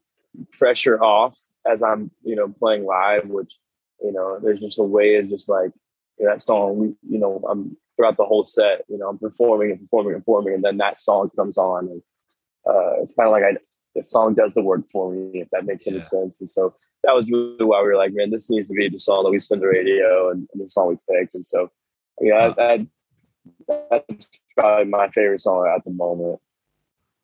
pressure 0.52 1.02
off 1.02 1.38
as 1.66 1.82
I'm, 1.82 2.10
you 2.22 2.36
know, 2.36 2.48
playing 2.48 2.84
live, 2.84 3.26
which, 3.26 3.58
you 4.02 4.12
know, 4.12 4.38
there's 4.40 4.60
just 4.60 4.78
a 4.78 4.84
way 4.84 5.16
of 5.16 5.28
just 5.28 5.48
like 5.48 5.70
you 6.18 6.26
know, 6.26 6.32
that 6.32 6.40
song, 6.40 6.76
we, 6.76 6.86
you 7.08 7.18
know, 7.18 7.42
I'm 7.48 7.76
throughout 7.96 8.16
the 8.16 8.24
whole 8.24 8.46
set, 8.46 8.84
you 8.88 8.98
know, 8.98 9.08
I'm 9.08 9.18
performing 9.18 9.72
and 9.72 9.80
performing 9.80 10.14
and 10.14 10.22
performing, 10.22 10.54
and 10.54 10.64
then 10.64 10.76
that 10.78 10.96
song 10.96 11.30
comes 11.36 11.58
on, 11.58 11.88
and 11.88 12.02
uh, 12.68 13.02
it's 13.02 13.12
kind 13.14 13.26
of 13.26 13.32
like 13.32 13.42
I, 13.42 13.56
the 13.94 14.04
song 14.04 14.34
does 14.34 14.54
the 14.54 14.62
work 14.62 14.82
for 14.90 15.12
me, 15.12 15.40
if 15.40 15.48
that 15.50 15.66
makes 15.66 15.86
any 15.86 16.00
sense. 16.00 16.40
And 16.40 16.50
so 16.50 16.74
that 17.04 17.14
was 17.14 17.26
really 17.30 17.56
why 17.60 17.80
we 17.82 17.88
were 17.88 17.96
like, 17.96 18.12
man, 18.12 18.30
this 18.30 18.50
needs 18.50 18.68
to 18.68 18.74
be 18.74 18.88
the 18.88 18.98
song 18.98 19.24
that 19.24 19.30
we 19.30 19.38
send 19.38 19.60
to 19.60 19.66
radio 19.66 20.30
and, 20.30 20.48
and 20.52 20.64
the 20.64 20.70
song 20.70 20.88
we 20.88 21.16
picked. 21.16 21.34
And 21.34 21.46
so, 21.46 21.70
yeah, 22.20 22.52
that, 22.56 22.86
that's 23.68 24.28
probably 24.56 24.84
my 24.86 25.08
favorite 25.08 25.40
song 25.40 25.72
at 25.74 25.84
the 25.84 25.90
moment. 25.90 26.40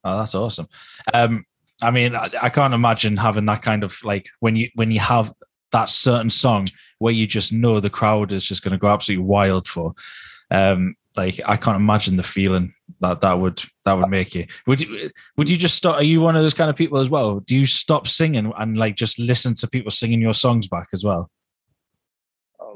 Oh, 0.05 0.19
that's 0.19 0.35
awesome. 0.35 0.69
Um, 1.13 1.47
I 1.83 1.91
mean, 1.91 2.15
I, 2.15 2.31
I, 2.43 2.49
can't 2.51 2.75
imagine 2.75 3.17
having 3.17 3.47
that 3.47 3.63
kind 3.63 3.83
of 3.83 3.97
like 4.05 4.29
when 4.41 4.55
you 4.55 4.69
when 4.75 4.91
you 4.91 5.01
have 5.01 5.33
that 5.73 5.89
certain 5.89 6.31
song 6.31 6.67
where 6.99 7.13
you 7.13 7.27
just 7.27 7.53
know 7.53 7.81
the 7.81 7.91
crowd 7.91 8.33
is 8.33 8.45
just 8.45 8.63
going 8.63 8.73
to 8.73 8.79
go 8.79 8.89
absolutely 8.89 9.25
wild 9.25 9.67
for. 9.67 9.95
Um, 10.51 10.95
like 11.17 11.41
I 11.47 11.57
can't 11.57 11.77
imagine 11.77 12.17
the 12.17 12.23
feeling 12.23 12.75
that 13.01 13.21
that 13.21 13.35
would 13.35 13.63
that 13.85 13.95
would 13.95 14.09
make 14.09 14.35
you. 14.35 14.47
Would 14.67 14.81
you 14.81 15.11
would 15.37 15.49
you 15.49 15.57
just 15.57 15.77
stop? 15.77 15.97
Are 15.97 16.05
you 16.05 16.21
one 16.21 16.37
of 16.37 16.43
those 16.43 16.55
kind 16.55 16.71
of 16.71 16.77
people 16.77 16.99
as 16.99 17.11
well? 17.11 17.41
Do 17.41 17.57
you 17.57 17.67
stop 17.67 18.09
singing 18.09 18.53
and 18.57 18.77
like 18.77 18.97
just 18.97 19.19
listen 19.19 19.55
to 19.57 19.69
people 19.69 19.91
singing 19.91 20.21
your 20.21 20.35
songs 20.35 20.69
back 20.69 20.89
as 20.93 21.05
well? 21.05 21.31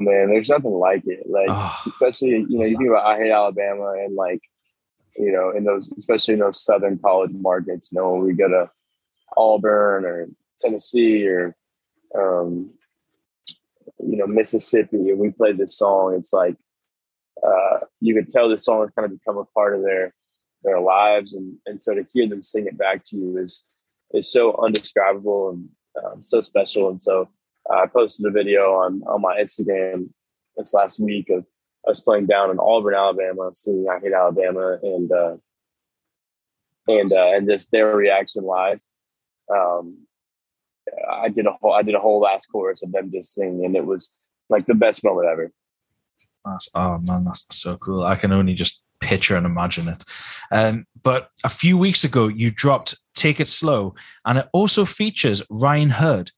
Man, 0.00 0.28
there's 0.28 0.48
nothing 0.48 0.72
like 0.72 1.02
it. 1.06 1.24
Like 1.28 1.50
especially 1.86 2.46
you 2.48 2.58
know 2.58 2.64
you 2.64 2.76
think 2.76 2.90
about 2.90 3.06
I 3.06 3.18
hate 3.18 3.30
Alabama 3.30 3.92
and 3.92 4.14
like 4.14 4.40
you 5.18 5.32
know, 5.32 5.50
in 5.50 5.64
those, 5.64 5.90
especially 5.98 6.34
in 6.34 6.40
those 6.40 6.62
southern 6.62 6.98
college 6.98 7.32
markets, 7.32 7.90
you 7.90 7.98
know, 7.98 8.12
when 8.12 8.22
we 8.22 8.32
go 8.32 8.48
to 8.48 8.70
Auburn 9.36 10.04
or 10.04 10.28
Tennessee 10.60 11.26
or, 11.26 11.56
um, 12.16 12.70
you 13.98 14.16
know, 14.16 14.26
Mississippi, 14.26 15.10
and 15.10 15.18
we 15.18 15.30
played 15.30 15.58
this 15.58 15.76
song, 15.76 16.14
it's 16.14 16.32
like 16.32 16.56
uh, 17.44 17.80
you 18.00 18.14
could 18.14 18.30
tell 18.30 18.48
this 18.48 18.64
song 18.64 18.80
has 18.80 18.90
kind 18.96 19.06
of 19.06 19.18
become 19.18 19.38
a 19.38 19.44
part 19.44 19.74
of 19.74 19.82
their 19.82 20.14
their 20.62 20.80
lives, 20.80 21.34
and 21.34 21.56
and 21.66 21.82
so 21.82 21.94
to 21.94 22.04
hear 22.12 22.28
them 22.28 22.42
sing 22.42 22.66
it 22.66 22.78
back 22.78 23.04
to 23.04 23.16
you 23.16 23.38
is 23.38 23.62
is 24.12 24.30
so 24.30 24.56
undescribable 24.62 25.50
and 25.50 25.68
um, 26.02 26.22
so 26.24 26.40
special. 26.40 26.90
And 26.90 27.02
so 27.02 27.28
I 27.70 27.86
posted 27.86 28.26
a 28.26 28.30
video 28.30 28.74
on 28.74 29.02
on 29.06 29.22
my 29.22 29.36
Instagram 29.36 30.08
this 30.56 30.74
last 30.74 30.98
week 30.98 31.30
of 31.30 31.46
us 31.88 32.00
playing 32.00 32.26
down 32.26 32.50
in 32.50 32.58
Auburn, 32.58 32.94
Alabama, 32.94 33.50
singing 33.52 33.86
"I 33.88 34.00
Hate 34.00 34.12
Alabama," 34.12 34.78
and 34.82 35.12
uh, 35.12 35.36
and 36.86 37.12
uh, 37.12 37.32
and 37.34 37.48
just 37.48 37.70
their 37.70 37.94
reaction 37.94 38.44
live. 38.44 38.80
Um, 39.54 40.06
I 41.10 41.28
did 41.28 41.46
a 41.46 41.52
whole 41.52 41.72
I 41.72 41.82
did 41.82 41.94
a 41.94 42.00
whole 42.00 42.20
last 42.20 42.46
chorus 42.46 42.82
of 42.82 42.92
them 42.92 43.10
just 43.12 43.34
singing, 43.34 43.64
and 43.64 43.76
it 43.76 43.86
was 43.86 44.10
like 44.48 44.66
the 44.66 44.74
best 44.74 45.04
moment 45.04 45.28
ever. 45.28 45.52
That's, 46.44 46.68
oh 46.74 47.00
man, 47.06 47.24
that's 47.24 47.44
so 47.50 47.76
cool. 47.76 48.04
I 48.04 48.16
can 48.16 48.32
only 48.32 48.54
just 48.54 48.82
picture 49.00 49.36
and 49.36 49.46
imagine 49.46 49.88
it. 49.88 50.04
Um, 50.50 50.86
but 51.02 51.28
a 51.44 51.48
few 51.48 51.78
weeks 51.78 52.04
ago, 52.04 52.28
you 52.28 52.50
dropped 52.50 52.96
"Take 53.14 53.40
It 53.40 53.48
Slow," 53.48 53.94
and 54.24 54.38
it 54.38 54.48
also 54.52 54.84
features 54.84 55.42
Ryan 55.50 55.90
Hurd. 55.90 56.32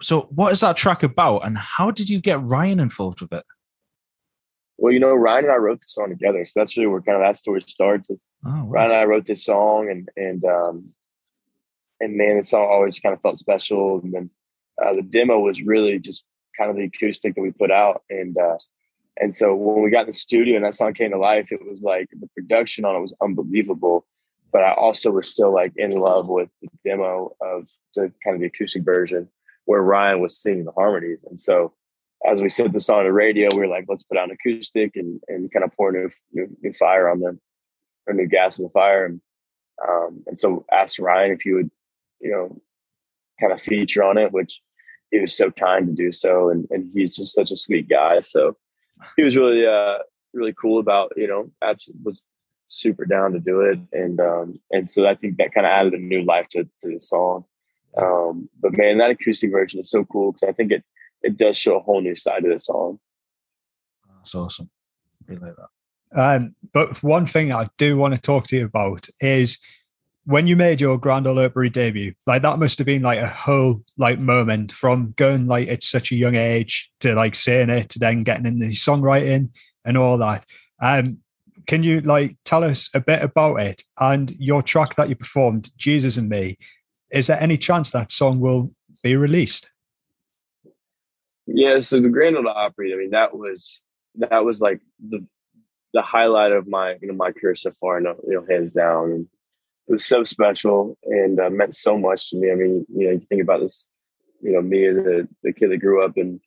So, 0.00 0.22
what 0.34 0.52
is 0.52 0.60
that 0.60 0.76
track 0.76 1.02
about, 1.02 1.44
and 1.44 1.56
how 1.56 1.90
did 1.90 2.10
you 2.10 2.20
get 2.20 2.42
Ryan 2.42 2.80
involved 2.80 3.20
with 3.20 3.32
it? 3.32 3.44
Well, 4.78 4.92
you 4.92 5.00
know, 5.00 5.14
Ryan 5.14 5.44
and 5.44 5.52
I 5.52 5.56
wrote 5.56 5.80
the 5.80 5.86
song 5.86 6.08
together, 6.08 6.44
so 6.44 6.58
that's 6.58 6.76
really 6.76 6.88
where 6.88 7.02
kind 7.02 7.16
of 7.16 7.26
that 7.26 7.36
story 7.36 7.62
starts. 7.66 8.10
Oh, 8.10 8.16
wow. 8.44 8.64
Ryan 8.66 8.90
and 8.90 9.00
I 9.00 9.04
wrote 9.04 9.26
this 9.26 9.44
song, 9.44 9.90
and 9.90 10.08
and 10.16 10.44
um, 10.44 10.84
and 12.00 12.16
man, 12.16 12.38
the 12.38 12.42
song 12.42 12.66
always 12.70 12.98
kind 12.98 13.14
of 13.14 13.20
felt 13.20 13.38
special. 13.38 14.00
And 14.00 14.12
then 14.12 14.30
uh, 14.84 14.94
the 14.94 15.02
demo 15.02 15.38
was 15.38 15.62
really 15.62 15.98
just 15.98 16.24
kind 16.58 16.70
of 16.70 16.76
the 16.76 16.84
acoustic 16.84 17.34
that 17.34 17.40
we 17.40 17.52
put 17.52 17.70
out, 17.70 18.02
and 18.10 18.36
uh, 18.36 18.56
and 19.20 19.34
so 19.34 19.54
when 19.54 19.82
we 19.82 19.90
got 19.90 20.02
in 20.02 20.06
the 20.08 20.12
studio 20.14 20.56
and 20.56 20.64
that 20.64 20.74
song 20.74 20.94
came 20.94 21.10
to 21.10 21.18
life, 21.18 21.52
it 21.52 21.60
was 21.64 21.82
like 21.82 22.08
the 22.18 22.28
production 22.34 22.84
on 22.84 22.96
it 22.96 23.00
was 23.00 23.14
unbelievable. 23.22 24.06
but 24.52 24.64
I 24.64 24.72
also 24.72 25.10
was 25.10 25.28
still 25.28 25.52
like 25.52 25.72
in 25.76 25.92
love 25.92 26.28
with 26.28 26.48
the 26.62 26.68
demo 26.84 27.36
of 27.40 27.68
the 27.94 28.12
kind 28.24 28.34
of 28.34 28.40
the 28.40 28.46
acoustic 28.46 28.82
version 28.82 29.28
where 29.64 29.82
Ryan 29.82 30.20
was 30.20 30.38
singing 30.38 30.64
the 30.64 30.72
harmonies. 30.72 31.18
And 31.28 31.38
so 31.38 31.74
as 32.26 32.40
we 32.40 32.48
set 32.48 32.72
the 32.72 32.80
song 32.80 33.00
on 33.00 33.04
the 33.04 33.12
radio, 33.12 33.48
we 33.52 33.60
were 33.60 33.66
like, 33.66 33.86
let's 33.88 34.02
put 34.02 34.18
on 34.18 34.30
acoustic 34.30 34.96
and, 34.96 35.20
and 35.28 35.50
kind 35.52 35.64
of 35.64 35.72
pour 35.76 35.92
new, 35.92 36.08
new, 36.32 36.48
new 36.62 36.72
fire 36.72 37.08
on 37.08 37.20
them 37.20 37.40
or 38.06 38.14
new 38.14 38.26
gas 38.26 38.58
in 38.58 38.64
the 38.64 38.70
fire. 38.70 39.06
And, 39.06 39.20
um, 39.88 40.22
and 40.26 40.38
so 40.38 40.66
asked 40.72 40.98
Ryan 40.98 41.32
if 41.32 41.42
he 41.42 41.52
would, 41.52 41.70
you 42.20 42.30
know, 42.30 42.60
kind 43.40 43.52
of 43.52 43.60
feature 43.60 44.02
on 44.02 44.18
it, 44.18 44.32
which 44.32 44.60
he 45.10 45.18
was 45.18 45.34
so 45.34 45.50
kind 45.50 45.86
to 45.86 45.92
do 45.94 46.12
so. 46.12 46.50
And, 46.50 46.66
and 46.70 46.90
he's 46.92 47.16
just 47.16 47.34
such 47.34 47.50
a 47.50 47.56
sweet 47.56 47.88
guy. 47.88 48.20
So 48.20 48.56
he 49.16 49.24
was 49.24 49.36
really, 49.36 49.66
uh, 49.66 49.98
really 50.34 50.52
cool 50.52 50.78
about, 50.78 51.12
you 51.16 51.26
know, 51.26 51.50
absolutely 51.62 52.02
was 52.04 52.20
super 52.68 53.06
down 53.06 53.32
to 53.32 53.40
do 53.40 53.62
it. 53.62 53.78
And, 53.92 54.20
um, 54.20 54.60
and 54.70 54.88
so 54.88 55.06
I 55.06 55.14
think 55.14 55.38
that 55.38 55.54
kind 55.54 55.66
of 55.66 55.70
added 55.70 55.94
a 55.94 55.98
new 55.98 56.22
life 56.22 56.48
to, 56.50 56.64
to 56.64 56.88
the 56.92 57.00
song. 57.00 57.44
Um, 57.96 58.48
but 58.60 58.76
man, 58.76 58.98
that 58.98 59.10
acoustic 59.10 59.50
version 59.50 59.80
is 59.80 59.90
so 59.90 60.04
cool 60.04 60.32
because 60.32 60.48
I 60.48 60.52
think 60.52 60.72
it, 60.72 60.84
it 61.22 61.36
does 61.36 61.56
show 61.56 61.76
a 61.76 61.80
whole 61.80 62.00
new 62.00 62.14
side 62.14 62.44
of 62.44 62.50
the 62.50 62.58
song. 62.58 62.98
That's 64.16 64.34
awesome. 64.34 64.70
Really 65.26 65.40
like 65.40 65.56
that. 65.56 65.68
Um, 66.12 66.54
but 66.72 67.02
one 67.02 67.26
thing 67.26 67.52
I 67.52 67.68
do 67.78 67.96
want 67.96 68.14
to 68.14 68.20
talk 68.20 68.46
to 68.48 68.56
you 68.56 68.64
about 68.64 69.08
is 69.20 69.58
when 70.24 70.46
you 70.46 70.56
made 70.56 70.80
your 70.80 70.98
Grand 70.98 71.26
Ole 71.26 71.40
Opry 71.40 71.70
debut, 71.70 72.14
like 72.26 72.42
that 72.42 72.58
must 72.58 72.78
have 72.78 72.86
been 72.86 73.02
like 73.02 73.18
a 73.18 73.28
whole 73.28 73.82
like 73.96 74.18
moment 74.18 74.72
from 74.72 75.14
going 75.16 75.46
like 75.46 75.68
at 75.68 75.82
such 75.82 76.12
a 76.12 76.16
young 76.16 76.34
age 76.34 76.90
to 77.00 77.14
like 77.14 77.34
saying 77.34 77.70
it 77.70 77.88
to 77.90 77.98
then 77.98 78.22
getting 78.22 78.46
in 78.46 78.58
the 78.58 78.70
songwriting 78.70 79.50
and 79.84 79.96
all 79.96 80.18
that. 80.18 80.44
Um, 80.82 81.18
can 81.66 81.82
you 81.82 82.00
like 82.00 82.36
tell 82.44 82.64
us 82.64 82.90
a 82.94 83.00
bit 83.00 83.22
about 83.22 83.60
it 83.60 83.82
and 83.98 84.30
your 84.38 84.62
track 84.62 84.96
that 84.96 85.08
you 85.08 85.16
performed, 85.16 85.70
Jesus 85.76 86.16
and 86.16 86.28
Me? 86.28 86.58
Is 87.10 87.26
there 87.26 87.40
any 87.40 87.58
chance 87.58 87.90
that 87.90 88.12
song 88.12 88.40
will 88.40 88.70
be 89.02 89.16
released? 89.16 89.70
Yeah, 91.46 91.78
so 91.80 92.00
the 92.00 92.08
Grand 92.08 92.36
Ole 92.36 92.48
Opry, 92.48 92.92
I 92.94 92.96
mean, 92.96 93.10
that 93.10 93.36
was 93.36 93.80
that 94.16 94.44
was 94.44 94.60
like 94.60 94.80
the 95.08 95.26
the 95.92 96.02
highlight 96.02 96.52
of 96.52 96.68
my 96.68 96.96
you 97.00 97.08
know 97.08 97.14
my 97.14 97.32
career 97.32 97.56
so 97.56 97.72
far. 97.80 98.00
You 98.00 98.16
know, 98.26 98.46
hands 98.48 98.72
down, 98.72 99.28
it 99.88 99.92
was 99.92 100.04
so 100.04 100.22
special 100.22 100.96
and 101.04 101.40
uh, 101.40 101.50
meant 101.50 101.74
so 101.74 101.98
much 101.98 102.30
to 102.30 102.36
me. 102.36 102.52
I 102.52 102.54
mean, 102.54 102.86
you 102.94 103.06
know, 103.06 103.12
you 103.14 103.26
think 103.28 103.42
about 103.42 103.60
this, 103.60 103.88
you 104.40 104.52
know, 104.52 104.62
me 104.62 104.86
as 104.86 104.98
a 104.98 105.28
the 105.42 105.52
kid 105.52 105.72
that 105.72 105.78
grew 105.78 106.04
up 106.04 106.16
in 106.16 106.40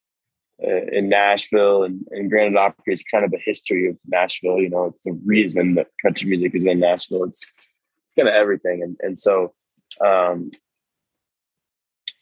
uh, 0.66 0.86
in 0.91 1.09
Nashville 1.09 1.84
and, 1.84 2.07
and 2.11 2.30
Grand 2.30 2.55
Ole 2.55 2.64
Opry 2.64 2.93
is 2.93 3.03
kind 3.03 3.26
of 3.26 3.34
a 3.34 3.43
history 3.43 3.89
of 3.89 3.97
Nashville. 4.07 4.61
You 4.61 4.70
know, 4.70 4.86
it's 4.86 5.03
the 5.03 5.20
reason 5.26 5.76
that 5.76 5.88
country 6.01 6.30
music 6.30 6.55
is 6.55 6.64
in 6.64 6.80
Nashville. 6.80 7.26
It's, 7.26 7.45
it's 7.57 8.16
kind 8.18 8.30
of 8.30 8.36
everything, 8.36 8.82
and 8.82 8.95
and 9.01 9.20
so, 9.20 9.53
um, 10.02 10.52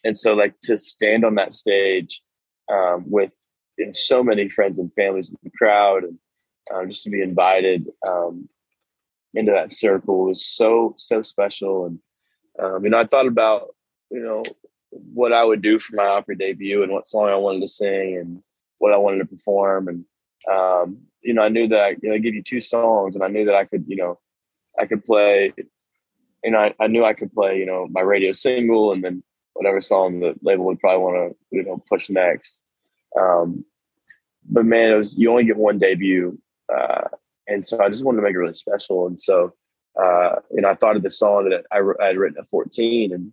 and 0.04 0.16
so 0.16 0.34
like 0.34 0.54
to 0.62 0.76
stand 0.76 1.24
on 1.24 1.36
that 1.36 1.52
stage 1.52 2.22
um, 2.70 3.04
with 3.06 3.32
so 3.92 4.22
many 4.22 4.48
friends 4.48 4.78
and 4.78 4.92
families 4.94 5.30
in 5.30 5.36
the 5.42 5.50
crowd 5.50 6.04
and 6.04 6.18
um, 6.72 6.88
just 6.88 7.04
to 7.04 7.10
be 7.10 7.22
invited 7.22 7.88
um, 8.06 8.48
into 9.34 9.52
that 9.52 9.72
circle 9.72 10.26
was 10.26 10.44
so 10.44 10.94
so 10.98 11.22
special. 11.22 11.86
And 11.86 11.98
um, 12.62 12.84
you 12.84 12.90
know 12.90 13.00
i 13.00 13.06
thought 13.06 13.26
about 13.26 13.68
you 14.10 14.20
know 14.20 14.42
what 14.90 15.32
i 15.32 15.42
would 15.42 15.62
do 15.62 15.78
for 15.78 15.96
my 15.96 16.06
Opry 16.06 16.36
debut 16.36 16.82
and 16.82 16.92
what 16.92 17.06
song 17.06 17.28
i 17.28 17.34
wanted 17.34 17.62
to 17.62 17.68
sing 17.68 18.18
and 18.18 18.42
what 18.78 18.92
i 18.92 18.96
wanted 18.96 19.18
to 19.18 19.26
perform. 19.26 19.88
And 19.88 20.04
um, 20.50 20.98
you 21.22 21.34
know 21.34 21.42
i 21.42 21.48
knew 21.48 21.68
that 21.68 22.02
you 22.02 22.10
know, 22.10 22.14
I 22.14 22.18
give 22.18 22.34
you 22.34 22.42
two 22.42 22.60
songs 22.60 23.14
and 23.14 23.24
i 23.24 23.28
knew 23.28 23.46
that 23.46 23.54
i 23.54 23.64
could 23.64 23.84
you 23.88 23.96
know 23.96 24.18
i 24.78 24.86
could 24.86 25.04
play 25.04 25.52
know 26.50 26.58
I, 26.58 26.74
I 26.80 26.86
knew 26.88 27.04
i 27.04 27.12
could 27.12 27.32
play 27.32 27.58
you 27.58 27.66
know 27.66 27.86
my 27.90 28.00
radio 28.00 28.32
single 28.32 28.92
and 28.92 29.04
then 29.04 29.22
whatever 29.54 29.80
song 29.80 30.20
the 30.20 30.34
label 30.42 30.64
would 30.66 30.80
probably 30.80 31.02
want 31.02 31.32
to 31.32 31.56
you 31.56 31.62
know 31.62 31.82
push 31.88 32.10
next 32.10 32.58
um, 33.18 33.64
but 34.48 34.64
man, 34.64 34.90
it 34.90 34.96
was 34.96 35.16
you 35.16 35.30
only 35.30 35.44
get 35.44 35.56
one 35.56 35.78
debut, 35.78 36.38
uh, 36.74 37.08
and 37.46 37.64
so 37.64 37.80
I 37.80 37.88
just 37.88 38.04
wanted 38.04 38.18
to 38.18 38.22
make 38.22 38.34
it 38.34 38.38
really 38.38 38.54
special. 38.54 39.06
And 39.06 39.20
so, 39.20 39.54
uh, 40.02 40.36
you 40.50 40.62
know, 40.62 40.70
I 40.70 40.74
thought 40.74 40.96
of 40.96 41.02
the 41.02 41.10
song 41.10 41.50
that 41.50 41.64
I, 41.70 41.80
I 42.02 42.08
had 42.08 42.16
written 42.16 42.38
at 42.38 42.48
14, 42.48 43.12
and 43.12 43.32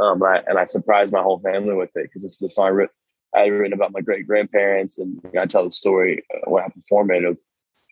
um, 0.00 0.22
I, 0.22 0.42
and 0.46 0.58
I 0.58 0.64
surprised 0.64 1.12
my 1.12 1.22
whole 1.22 1.40
family 1.40 1.74
with 1.74 1.90
it 1.96 2.04
because 2.04 2.22
this 2.22 2.32
it's 2.32 2.40
the 2.40 2.48
song 2.48 2.66
I, 2.66 2.70
wrote, 2.70 2.90
I 3.34 3.40
had 3.40 3.52
written 3.52 3.72
about 3.72 3.92
my 3.92 4.00
great 4.00 4.26
grandparents, 4.26 4.98
and 4.98 5.20
I 5.38 5.46
tell 5.46 5.64
the 5.64 5.70
story 5.70 6.24
uh, 6.34 6.50
when 6.50 6.64
I 6.64 6.68
perform 6.68 7.10
it 7.10 7.24
of 7.24 7.38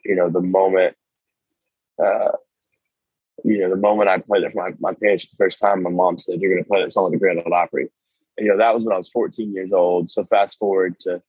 you 0.04 0.14
know 0.14 0.30
the 0.30 0.40
moment. 0.40 0.96
Uh, 2.02 2.32
you 3.44 3.58
know, 3.58 3.70
the 3.70 3.76
moment 3.76 4.08
I 4.08 4.18
played 4.18 4.44
it 4.44 4.52
for 4.52 4.68
my, 4.68 4.76
my 4.80 4.94
parents 4.94 5.26
the 5.26 5.36
first 5.36 5.58
time, 5.58 5.82
my 5.82 5.90
mom 5.90 6.18
said, 6.18 6.40
You're 6.40 6.52
going 6.52 6.64
to 6.64 6.68
play 6.68 6.82
that 6.82 6.92
song 6.92 7.06
at 7.06 7.12
the 7.12 7.18
Grand 7.18 7.42
Ole 7.44 7.54
Opry 7.54 7.88
And, 8.36 8.46
you 8.46 8.52
know, 8.52 8.58
that 8.58 8.74
was 8.74 8.84
when 8.84 8.94
I 8.94 8.98
was 8.98 9.10
14 9.10 9.52
years 9.52 9.72
old. 9.72 10.10
So 10.10 10.24
fast 10.24 10.58
forward 10.58 10.98
to 11.00 11.22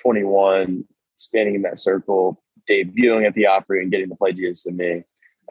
21, 0.00 0.84
standing 1.16 1.56
in 1.56 1.62
that 1.62 1.78
circle, 1.78 2.42
debuting 2.68 3.26
at 3.26 3.34
the 3.34 3.46
Opry 3.46 3.82
and 3.82 3.90
getting 3.90 4.08
to 4.08 4.16
play 4.16 4.32
Jesus 4.32 4.66
and 4.66 4.76
me, 4.76 5.02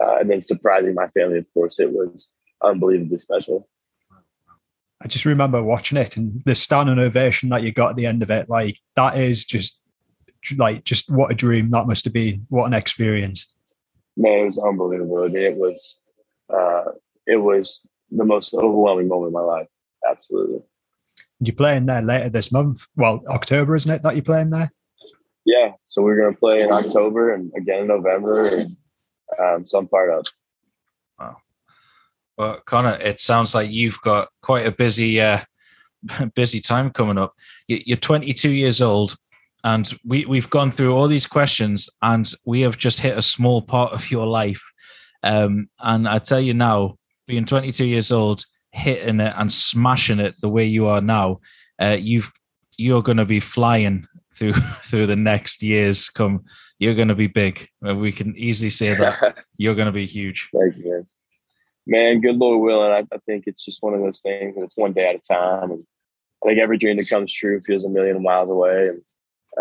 uh, 0.02 0.18
and 0.20 0.30
then 0.30 0.42
surprising 0.42 0.94
my 0.94 1.08
family. 1.10 1.40
Of 1.40 1.46
course, 1.54 1.80
it 1.80 1.92
was 1.92 2.30
unbelievably 2.64 3.20
special. 3.20 3.68
I 5.02 5.08
just 5.08 5.26
remember 5.26 5.62
watching 5.62 5.98
it 5.98 6.18
and 6.18 6.42
the 6.46 6.56
standing 6.56 6.98
ovation 6.98 7.50
that 7.50 7.62
you 7.62 7.72
got 7.72 7.92
at 7.92 7.96
the 7.98 8.08
end 8.08 8.24
of 8.24 8.32
it. 8.32 8.50
Like 8.50 8.80
that 8.96 9.16
is 9.16 9.46
just 9.46 9.80
like 10.56 10.84
just 10.86 11.10
what 11.10 11.32
a 11.32 11.36
dream 11.36 11.70
that 11.72 11.86
must 11.86 12.06
have 12.06 12.14
been. 12.14 12.46
What 12.50 12.66
an 12.66 12.74
experience. 12.74 13.54
Man, 14.18 14.40
it 14.40 14.46
was 14.46 14.60
unbelievable. 14.60 15.24
I 15.24 15.28
mean, 15.28 15.44
it 15.44 15.56
was 15.56 15.98
uh, 16.54 16.92
it 17.26 17.38
was 17.38 17.82
the 18.12 18.26
most 18.26 18.54
overwhelming 18.54 19.08
moment 19.08 19.28
of 19.28 19.34
my 19.34 19.42
life. 19.42 19.68
Absolutely. 20.10 20.60
You're 21.40 21.56
playing 21.56 21.86
there 21.86 22.02
later 22.02 22.30
this 22.30 22.52
month. 22.52 22.88
Well, 22.96 23.22
October, 23.30 23.76
isn't 23.76 23.92
it, 23.92 24.02
that 24.04 24.16
you're 24.16 24.24
playing 24.24 24.50
there? 24.50 24.72
Yeah. 25.46 25.74
So 25.86 26.02
we're 26.02 26.20
going 26.20 26.34
to 26.34 26.40
play 26.40 26.62
in 26.62 26.72
October 26.72 27.34
and 27.34 27.52
again 27.56 27.82
in 27.82 27.88
November. 27.88 28.48
And 28.48 28.78
um, 29.40 29.68
so 29.68 29.80
I'm 29.80 29.88
fired 29.88 30.18
up. 30.18 30.26
Wow. 31.20 31.38
Well, 32.38 32.62
Connor, 32.66 32.98
it 33.00 33.20
sounds 33.20 33.54
like 33.54 33.70
you've 33.72 34.00
got 34.02 34.30
quite 34.42 34.66
a 34.66 34.72
busy, 34.72 35.22
uh, 35.22 35.42
busy 36.36 36.60
time 36.60 36.90
coming 36.90 37.18
up. 37.18 37.34
You're 37.68 37.98
22 37.98 38.52
years 38.52 38.82
old, 38.82 39.16
and 39.64 39.92
we 40.06 40.26
we've 40.26 40.50
gone 40.50 40.72
through 40.72 40.96
all 40.96 41.08
these 41.08 41.28
questions, 41.28 41.90
and 42.02 42.32
we 42.46 42.62
have 42.62 42.78
just 42.78 43.00
hit 43.00 43.18
a 43.18 43.22
small 43.22 43.62
part 43.62 43.94
of 43.94 44.12
your 44.12 44.26
life. 44.28 44.62
Um, 45.24 45.70
and 45.80 46.08
I 46.08 46.20
tell 46.20 46.40
you 46.40 46.54
now, 46.54 46.98
being 47.28 47.46
22 47.46 47.86
years 47.86 48.12
old, 48.12 48.46
hitting 48.72 49.20
it 49.20 49.34
and 49.36 49.52
smashing 49.52 50.20
it 50.20 50.36
the 50.42 50.50
way 50.50 50.66
you 50.66 50.86
are 50.86 51.02
now, 51.02 51.40
uh, 51.82 51.98
you've 52.00 52.32
you're 52.78 53.02
going 53.02 53.18
to 53.18 53.26
be 53.26 53.40
flying 53.40 54.06
through 54.36 54.54
through 54.86 55.08
the 55.08 55.16
next 55.16 55.64
years. 55.64 56.10
Come, 56.10 56.44
you're 56.80 56.96
going 56.96 57.08
to 57.08 57.16
be 57.16 57.28
big. 57.28 57.68
Uh, 57.86 57.96
we 57.96 58.12
can 58.12 58.36
easily 58.38 58.70
say 58.70 58.94
that 58.94 59.38
you're 59.58 59.76
going 59.76 59.88
to 59.88 59.92
be 59.92 60.06
huge. 60.06 60.50
Thank 60.54 60.78
you, 60.78 60.92
man. 60.92 61.08
Man, 61.90 62.20
good 62.20 62.36
Lord 62.36 62.62
willing, 62.62 62.92
I, 62.92 63.16
I 63.16 63.18
think 63.26 63.46
it's 63.48 63.64
just 63.64 63.82
one 63.82 63.94
of 63.94 64.02
those 64.02 64.20
things, 64.20 64.56
and 64.56 64.66
it's 64.66 64.76
one 64.76 64.92
day 64.92 65.08
at 65.08 65.16
a 65.16 65.20
time. 65.20 65.72
And 65.72 65.86
I 66.44 66.50
think 66.50 66.60
every 66.60 66.78
dream 66.78 66.98
that 66.98 67.10
comes 67.10 67.32
true 67.32 67.62
feels 67.62 67.86
a 67.86 67.90
million 67.90 68.22
miles 68.22 68.50
away. 68.50 68.90
And 68.90 69.02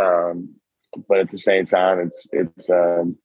um, 0.00 0.54
but 1.08 1.18
at 1.18 1.30
the 1.30 1.38
same 1.38 1.64
time, 1.64 2.00
it's 2.00 2.26
it's 2.32 2.70
um, 2.70 3.16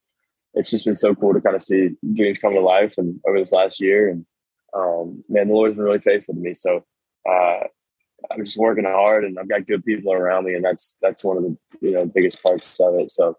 it's 0.53 0.69
just 0.69 0.85
been 0.85 0.95
so 0.95 1.15
cool 1.15 1.33
to 1.33 1.41
kind 1.41 1.55
of 1.55 1.61
see 1.61 1.91
dreams 2.13 2.39
come 2.39 2.53
to 2.53 2.61
life 2.61 2.95
and 2.97 3.19
over 3.27 3.37
this 3.37 3.51
last 3.51 3.79
year 3.79 4.09
and 4.09 4.25
um, 4.73 5.23
man, 5.29 5.47
the 5.47 5.53
Lord's 5.53 5.75
been 5.75 5.83
really 5.83 5.99
faithful 5.99 6.33
to 6.33 6.39
me. 6.39 6.53
So 6.53 6.83
uh, 7.29 7.59
I'm 8.31 8.45
just 8.45 8.57
working 8.57 8.85
hard, 8.85 9.25
and 9.25 9.37
I've 9.37 9.49
got 9.49 9.67
good 9.67 9.83
people 9.83 10.13
around 10.13 10.45
me, 10.45 10.55
and 10.55 10.63
that's 10.63 10.95
that's 11.01 11.23
one 11.23 11.37
of 11.37 11.43
the 11.43 11.57
you 11.81 11.91
know 11.91 12.05
biggest 12.05 12.41
parts 12.43 12.79
of 12.79 12.95
it. 12.95 13.11
So, 13.11 13.37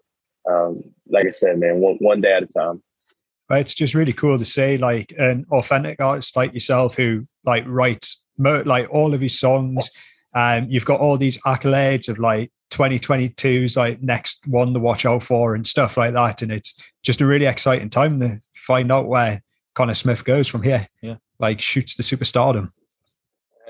um, 0.49 0.83
like 1.07 1.25
I 1.25 1.31
said, 1.31 1.59
man, 1.59 1.79
one 1.79 1.95
one 1.99 2.21
day 2.21 2.33
at 2.33 2.43
a 2.43 2.47
time. 2.47 2.83
It's 3.49 3.75
just 3.75 3.93
really 3.93 4.13
cool 4.13 4.37
to 4.37 4.45
see 4.45 4.77
like 4.77 5.13
an 5.17 5.45
authentic 5.51 6.01
artist 6.01 6.35
like 6.35 6.53
yourself 6.53 6.95
who 6.95 7.21
like 7.45 7.65
writes 7.67 8.21
like 8.37 8.91
all 8.91 9.13
of 9.13 9.21
his 9.21 9.39
songs. 9.39 9.91
Um, 10.35 10.67
you've 10.69 10.85
got 10.85 10.99
all 10.99 11.17
these 11.17 11.37
accolades 11.39 12.09
of 12.09 12.19
like 12.19 12.51
2022's 12.71 13.77
like 13.77 14.01
next 14.01 14.39
one 14.47 14.73
to 14.73 14.79
watch 14.79 15.05
out 15.05 15.23
for 15.23 15.55
and 15.55 15.65
stuff 15.65 15.97
like 15.97 16.13
that, 16.13 16.41
and 16.41 16.51
it's 16.51 16.73
just 17.03 17.21
a 17.21 17.25
really 17.25 17.45
exciting 17.45 17.89
time 17.89 18.19
to 18.19 18.41
find 18.55 18.91
out 18.91 19.07
where 19.07 19.41
Connor 19.75 19.93
Smith 19.93 20.25
goes 20.25 20.47
from 20.47 20.63
here. 20.63 20.87
Yeah. 21.01 21.15
Like 21.39 21.61
shoots 21.61 21.95
the 21.95 22.03
superstardom. 22.03 22.71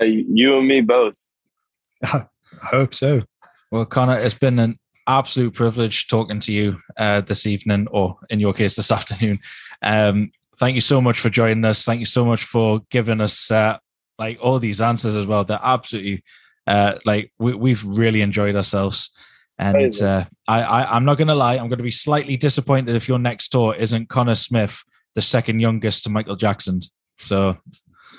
Uh, 0.00 0.04
you 0.04 0.58
and 0.58 0.68
me 0.68 0.80
both. 0.80 1.26
I 2.04 2.26
hope 2.62 2.94
so. 2.94 3.22
Well, 3.70 3.84
Connor, 3.84 4.18
it's 4.18 4.34
been 4.34 4.58
an 4.58 4.78
absolute 5.06 5.54
privilege 5.54 6.08
talking 6.08 6.40
to 6.40 6.52
you 6.52 6.78
uh, 6.96 7.20
this 7.20 7.46
evening, 7.46 7.88
or 7.90 8.16
in 8.30 8.40
your 8.40 8.52
case, 8.52 8.76
this 8.76 8.92
afternoon. 8.92 9.38
Um, 9.82 10.30
thank 10.58 10.74
you 10.74 10.80
so 10.80 11.00
much 11.00 11.20
for 11.20 11.30
joining 11.30 11.64
us. 11.64 11.84
Thank 11.84 12.00
you 12.00 12.06
so 12.06 12.24
much 12.24 12.44
for 12.44 12.80
giving 12.90 13.20
us 13.20 13.50
uh, 13.50 13.78
like 14.18 14.38
all 14.40 14.58
these 14.58 14.80
answers 14.80 15.16
as 15.16 15.26
well. 15.26 15.44
They're 15.44 15.60
absolutely 15.62 16.22
uh, 16.66 16.94
like 17.04 17.32
we, 17.38 17.70
have 17.70 17.84
really 17.84 18.20
enjoyed 18.20 18.56
ourselves. 18.56 19.10
And 19.58 20.02
uh, 20.02 20.24
I, 20.48 20.62
I, 20.62 20.96
I'm 20.96 21.04
not 21.04 21.16
going 21.16 21.28
to 21.28 21.34
lie, 21.34 21.54
I'm 21.54 21.68
going 21.68 21.78
to 21.78 21.84
be 21.84 21.90
slightly 21.90 22.36
disappointed 22.36 22.96
if 22.96 23.08
your 23.08 23.20
next 23.20 23.48
tour 23.48 23.74
isn't 23.74 24.08
Connor 24.08 24.34
Smith 24.34 24.82
the 25.14 25.22
second 25.22 25.60
youngest 25.60 26.04
to 26.04 26.10
Michael 26.10 26.36
Jackson. 26.36 26.80
So 27.16 27.56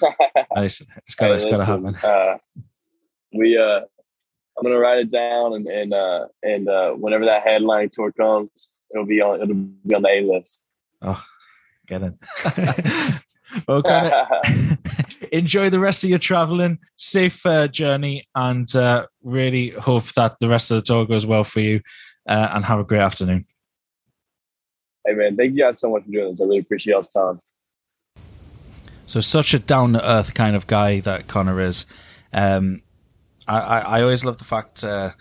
it's, 0.55 0.81
it's 0.97 1.15
got 1.15 1.39
Hey, 1.39 1.49
to 1.49 1.65
happen. 1.65 1.95
Uh, 1.95 2.37
we 3.33 3.57
uh, 3.57 3.81
I'm 4.57 4.63
gonna 4.63 4.79
write 4.79 4.99
it 4.99 5.11
down, 5.11 5.53
and 5.53 5.67
and 5.67 5.93
uh, 5.93 6.27
and 6.41 6.69
uh, 6.69 6.91
whenever 6.91 7.25
that 7.25 7.43
headline 7.43 7.89
tour 7.91 8.11
comes, 8.11 8.69
it'll 8.93 9.05
be 9.05 9.21
on 9.21 9.41
it'll 9.41 9.55
be 9.55 9.95
on 9.95 10.01
the 10.01 10.09
A 10.09 10.21
list. 10.21 10.63
Oh, 11.01 11.21
get 11.87 12.01
it. 12.03 12.13
well, 13.67 13.79
of 13.79 13.85
enjoy 15.31 15.69
the 15.69 15.79
rest 15.79 16.03
of 16.03 16.09
your 16.09 16.19
traveling. 16.19 16.79
Safe 16.95 17.45
uh, 17.45 17.67
journey, 17.67 18.27
and 18.35 18.73
uh, 18.75 19.05
really 19.23 19.69
hope 19.69 20.11
that 20.13 20.35
the 20.39 20.47
rest 20.47 20.71
of 20.71 20.77
the 20.77 20.81
tour 20.81 21.05
goes 21.05 21.25
well 21.25 21.43
for 21.43 21.59
you. 21.59 21.81
Uh, 22.27 22.49
and 22.53 22.65
have 22.65 22.79
a 22.79 22.83
great 22.83 23.01
afternoon. 23.01 23.45
hey 25.05 25.13
man, 25.13 25.37
thank 25.37 25.53
you 25.53 25.63
guys 25.63 25.79
so 25.79 25.91
much 25.91 26.03
for 26.05 26.11
doing 26.11 26.31
this. 26.31 26.41
I 26.41 26.43
really 26.45 26.57
appreciate 26.57 26.93
y'all's 26.93 27.09
time. 27.09 27.39
So 29.05 29.19
such 29.19 29.53
a 29.53 29.59
down 29.59 29.93
to 29.93 30.09
earth 30.09 30.33
kind 30.33 30.55
of 30.55 30.65
guy 30.65 30.99
that 31.01 31.27
Connor 31.27 31.61
is. 31.61 31.85
Um, 32.33 32.81
I, 33.47 33.59
I, 33.59 33.79
I 33.79 34.01
always 34.01 34.25
love 34.25 34.39
the 34.39 34.43
fact 34.43 34.83
uh, 34.83 35.11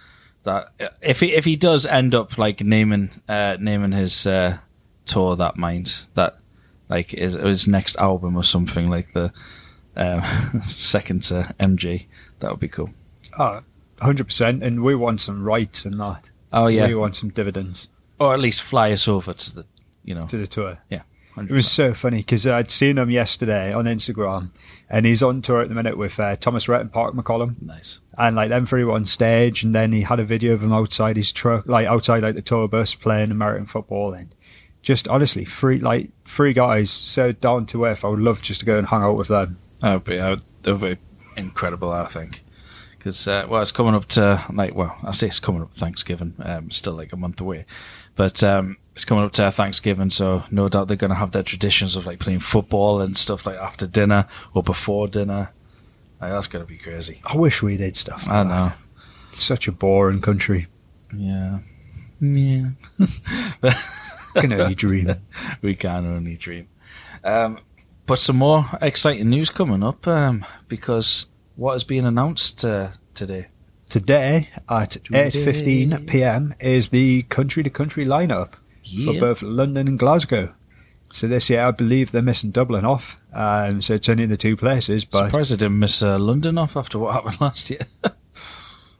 that 0.45 0.73
if 1.03 1.21
he 1.21 1.33
if 1.33 1.45
he 1.45 1.57
does 1.57 1.85
end 1.85 2.15
up 2.15 2.39
like 2.39 2.63
naming 2.63 3.11
uh, 3.29 3.57
naming 3.61 3.93
his 3.93 4.27
uh, 4.27 4.59
tour 5.07 5.37
that 5.37 5.57
mind 5.57 6.07
that 6.15 6.39
like 6.89 7.11
his, 7.11 7.35
his 7.35 7.69
next 7.69 7.97
album 7.97 8.37
or 8.37 8.45
something 8.45 8.89
like 8.89 9.13
the 9.13 9.33
um, 9.97 10.23
second 10.63 11.23
to 11.25 11.55
MG 11.61 12.07
that 12.41 12.51
would 12.51 12.61
be 12.61 12.69
cool. 12.69 12.91
Oh, 13.39 13.63
100%. 13.99 14.63
And 14.63 14.83
we 14.83 14.95
want 14.95 15.21
some 15.21 15.43
rights 15.45 15.85
and 15.85 15.99
that. 16.01 16.31
Oh 16.53 16.67
yeah, 16.69 16.87
We 16.87 16.95
want 16.95 17.17
some 17.17 17.31
dividends 17.31 17.89
or 18.21 18.33
at 18.33 18.39
least 18.39 18.63
fly 18.63 18.93
us 18.93 19.09
over 19.09 19.33
to 19.33 19.55
the 19.57 19.67
you 20.05 20.15
know 20.15 20.27
to 20.27 20.37
the 20.37 20.47
tour. 20.47 20.79
yeah. 20.89 21.03
It 21.37 21.51
was 21.51 21.69
so 21.69 21.93
funny 21.95 22.19
because 22.19 22.47
I'd 22.47 22.71
seen 22.71 22.97
him 22.97 23.11
yesterday 23.11 23.73
on 23.73 23.87
Instagram 23.87 24.51
and 24.89 25.05
he's 25.05 25.21
on 25.21 25.43
tour 25.43 25.63
at 25.63 25.69
the 25.69 25.75
minute 25.75 25.99
with 25.99 26.21
uh, 26.21 26.37
Thomas 26.37 26.69
Rhett 26.69 26.83
and 26.83 26.93
Parker 26.93 27.17
McCollum. 27.17 27.61
nice. 27.61 27.99
and 28.17 28.37
like 28.37 28.51
them 28.51 28.67
three 28.67 28.85
were 28.85 28.93
on 28.93 29.05
stage 29.05 29.65
and 29.65 29.75
then 29.75 29.91
he 29.91 30.03
had 30.03 30.21
a 30.21 30.25
video 30.25 30.55
of 30.55 30.63
him 30.63 30.73
outside 30.73 31.17
his 31.17 31.33
truck 31.33 31.67
like 31.67 31.89
outside 31.89 32.23
like 32.23 32.37
the 32.37 32.43
tour 32.43 32.69
bus 32.69 32.95
playing 32.95 33.33
American 33.33 33.67
football 33.67 34.13
and 34.15 34.33
just 34.83 35.09
honestly 35.09 35.45
three 35.45 35.81
like 35.81 36.11
three 36.25 36.53
guys 36.53 36.89
so 36.93 37.33
down 37.33 37.67
to 37.67 37.85
earth 37.85 38.05
I 38.05 38.09
would 38.09 38.21
love 38.21 38.41
just 38.41 38.61
to 38.61 38.67
go 38.67 38.79
and 38.79 38.87
hang 38.87 39.03
out 39.03 39.17
with 39.17 39.27
them 39.29 39.59
That 39.85 39.93
would 39.93 40.05
be 40.05 40.17
that 40.17 40.31
would, 40.31 40.43
that 40.63 40.77
would 40.77 40.99
be 40.99 41.41
incredible, 41.41 41.93
I 41.93 42.07
think. 42.07 42.43
Because 42.97 43.29
uh, 43.29 43.45
well, 43.47 43.61
it's 43.61 43.71
coming 43.71 43.95
up 43.95 44.07
to 44.09 44.43
like 44.51 44.75
well, 44.75 44.97
I 45.05 45.13
say 45.13 45.27
it's 45.27 45.39
coming 45.39 45.61
up 45.61 45.75
Thanksgiving, 45.75 46.33
um, 46.39 46.71
still 46.71 46.95
like 46.95 47.13
a 47.13 47.17
month 47.17 47.39
away, 47.39 47.67
but 48.17 48.43
um, 48.43 48.79
it's 48.95 49.05
coming 49.05 49.25
up 49.25 49.33
to 49.33 49.51
Thanksgiving, 49.51 50.09
so 50.09 50.45
no 50.51 50.71
doubt 50.71 50.89
they're 50.89 50.97
going 50.97 51.11
to 51.11 51.17
have 51.17 51.33
their 51.33 51.43
traditions 51.43 51.97
of 51.97 52.07
like 52.07 52.19
playing 52.19 52.39
football 52.41 53.03
and 53.03 53.19
stuff 53.19 53.45
like 53.45 53.59
after 53.59 53.87
dinner 53.87 54.27
or 54.55 54.63
before 54.63 55.07
dinner. 55.07 55.51
Like, 56.19 56.33
that's 56.33 56.47
going 56.47 56.65
to 56.65 56.69
be 56.69 56.79
crazy. 56.79 57.21
I 57.27 57.37
wish 57.37 57.63
we 57.63 57.77
did 57.77 57.95
stuff 57.95 58.27
I 58.27 58.39
like 58.39 58.49
know. 58.49 58.55
that. 58.55 58.77
It's 59.33 59.43
such 59.43 59.69
a 59.69 59.73
boring 59.73 60.23
country 60.23 60.69
Yeah, 61.15 61.59
yeah. 62.23 62.69
I 63.63 64.41
can 64.41 64.53
only 64.55 64.75
dream 64.75 65.15
we 65.61 65.75
can 65.75 66.07
only 66.07 66.37
dream. 66.37 66.69
Um, 67.23 67.59
but 68.07 68.19
some 68.19 68.37
more 68.37 68.67
exciting 68.83 69.31
news 69.31 69.51
coming 69.51 69.83
up 69.83 70.07
um, 70.07 70.45
because 70.69 71.27
what 71.57 71.75
is 71.75 71.85
being 71.85 72.05
announced 72.07 72.65
uh, 72.65 72.91
today? 73.15 73.49
today 73.89 74.49
at 74.69 74.97
8.15pm 75.11 76.55
is 76.61 76.89
the 76.89 77.23
country 77.25 77.63
to 77.63 77.71
country 77.71 78.05
lineup 78.05 78.55
for 79.05 79.15
both 79.21 79.41
London 79.43 79.87
and 79.87 79.99
Glasgow 79.99 80.55
so 81.13 81.29
this 81.29 81.49
year 81.49 81.63
I 81.63 81.71
believe 81.71 82.11
they're 82.11 82.23
missing 82.23 82.51
Dublin 82.51 82.85
off 82.85 83.21
um, 83.33 83.83
so 83.83 83.95
it's 83.95 84.09
only 84.09 84.27
the 84.27 84.37
two 84.37 84.57
places 84.57 85.05
but 85.05 85.27
Surprised 85.27 85.53
I 85.53 85.57
didn't 85.57 85.79
miss 85.79 86.03
uh, 86.03 86.19
London 86.19 86.59
off 86.59 86.77
after 86.77 86.99
what 86.99 87.15
happened 87.15 87.41
last 87.41 87.71
year. 87.71 87.87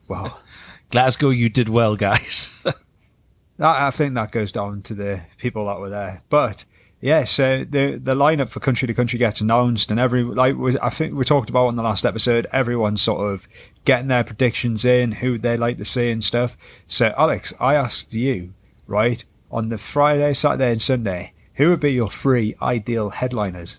wow 0.07 0.37
Glasgow, 0.91 1.29
you 1.29 1.49
did 1.49 1.67
well, 1.67 1.95
guys. 1.95 2.51
I 3.59 3.87
I 3.87 3.91
think 3.91 4.13
that 4.13 4.31
goes 4.31 4.51
down 4.51 4.81
to 4.83 4.93
the 4.93 5.21
people 5.37 5.65
that 5.65 5.79
were 5.79 5.89
there. 5.89 6.21
But 6.29 6.65
yeah, 7.01 7.25
so 7.25 7.63
the 7.63 7.99
the 8.01 8.15
lineup 8.15 8.49
for 8.49 8.59
country 8.59 8.87
to 8.87 8.93
country 8.93 9.19
gets 9.19 9.41
announced, 9.41 9.91
and 9.91 9.99
every 9.99 10.23
like 10.23 10.55
we, 10.55 10.77
I 10.79 10.89
think 10.89 11.17
we 11.17 11.25
talked 11.25 11.49
about 11.49 11.69
in 11.69 11.75
the 11.75 11.83
last 11.83 12.05
episode, 12.05 12.47
everyone's 12.51 13.01
sort 13.01 13.31
of 13.31 13.47
getting 13.83 14.07
their 14.07 14.23
predictions 14.23 14.85
in, 14.85 15.13
who 15.13 15.37
they 15.37 15.57
like 15.57 15.77
to 15.77 15.85
see 15.85 16.09
and 16.09 16.23
stuff. 16.23 16.57
So 16.87 17.13
Alex, 17.17 17.53
I 17.59 17.75
asked 17.75 18.13
you 18.13 18.53
right 18.87 19.23
on 19.51 19.69
the 19.69 19.77
Friday, 19.77 20.33
Saturday, 20.33 20.71
and 20.71 20.81
Sunday, 20.81 21.33
who 21.55 21.69
would 21.69 21.79
be 21.79 21.93
your 21.93 22.09
three 22.09 22.55
ideal 22.61 23.11
headliners? 23.11 23.77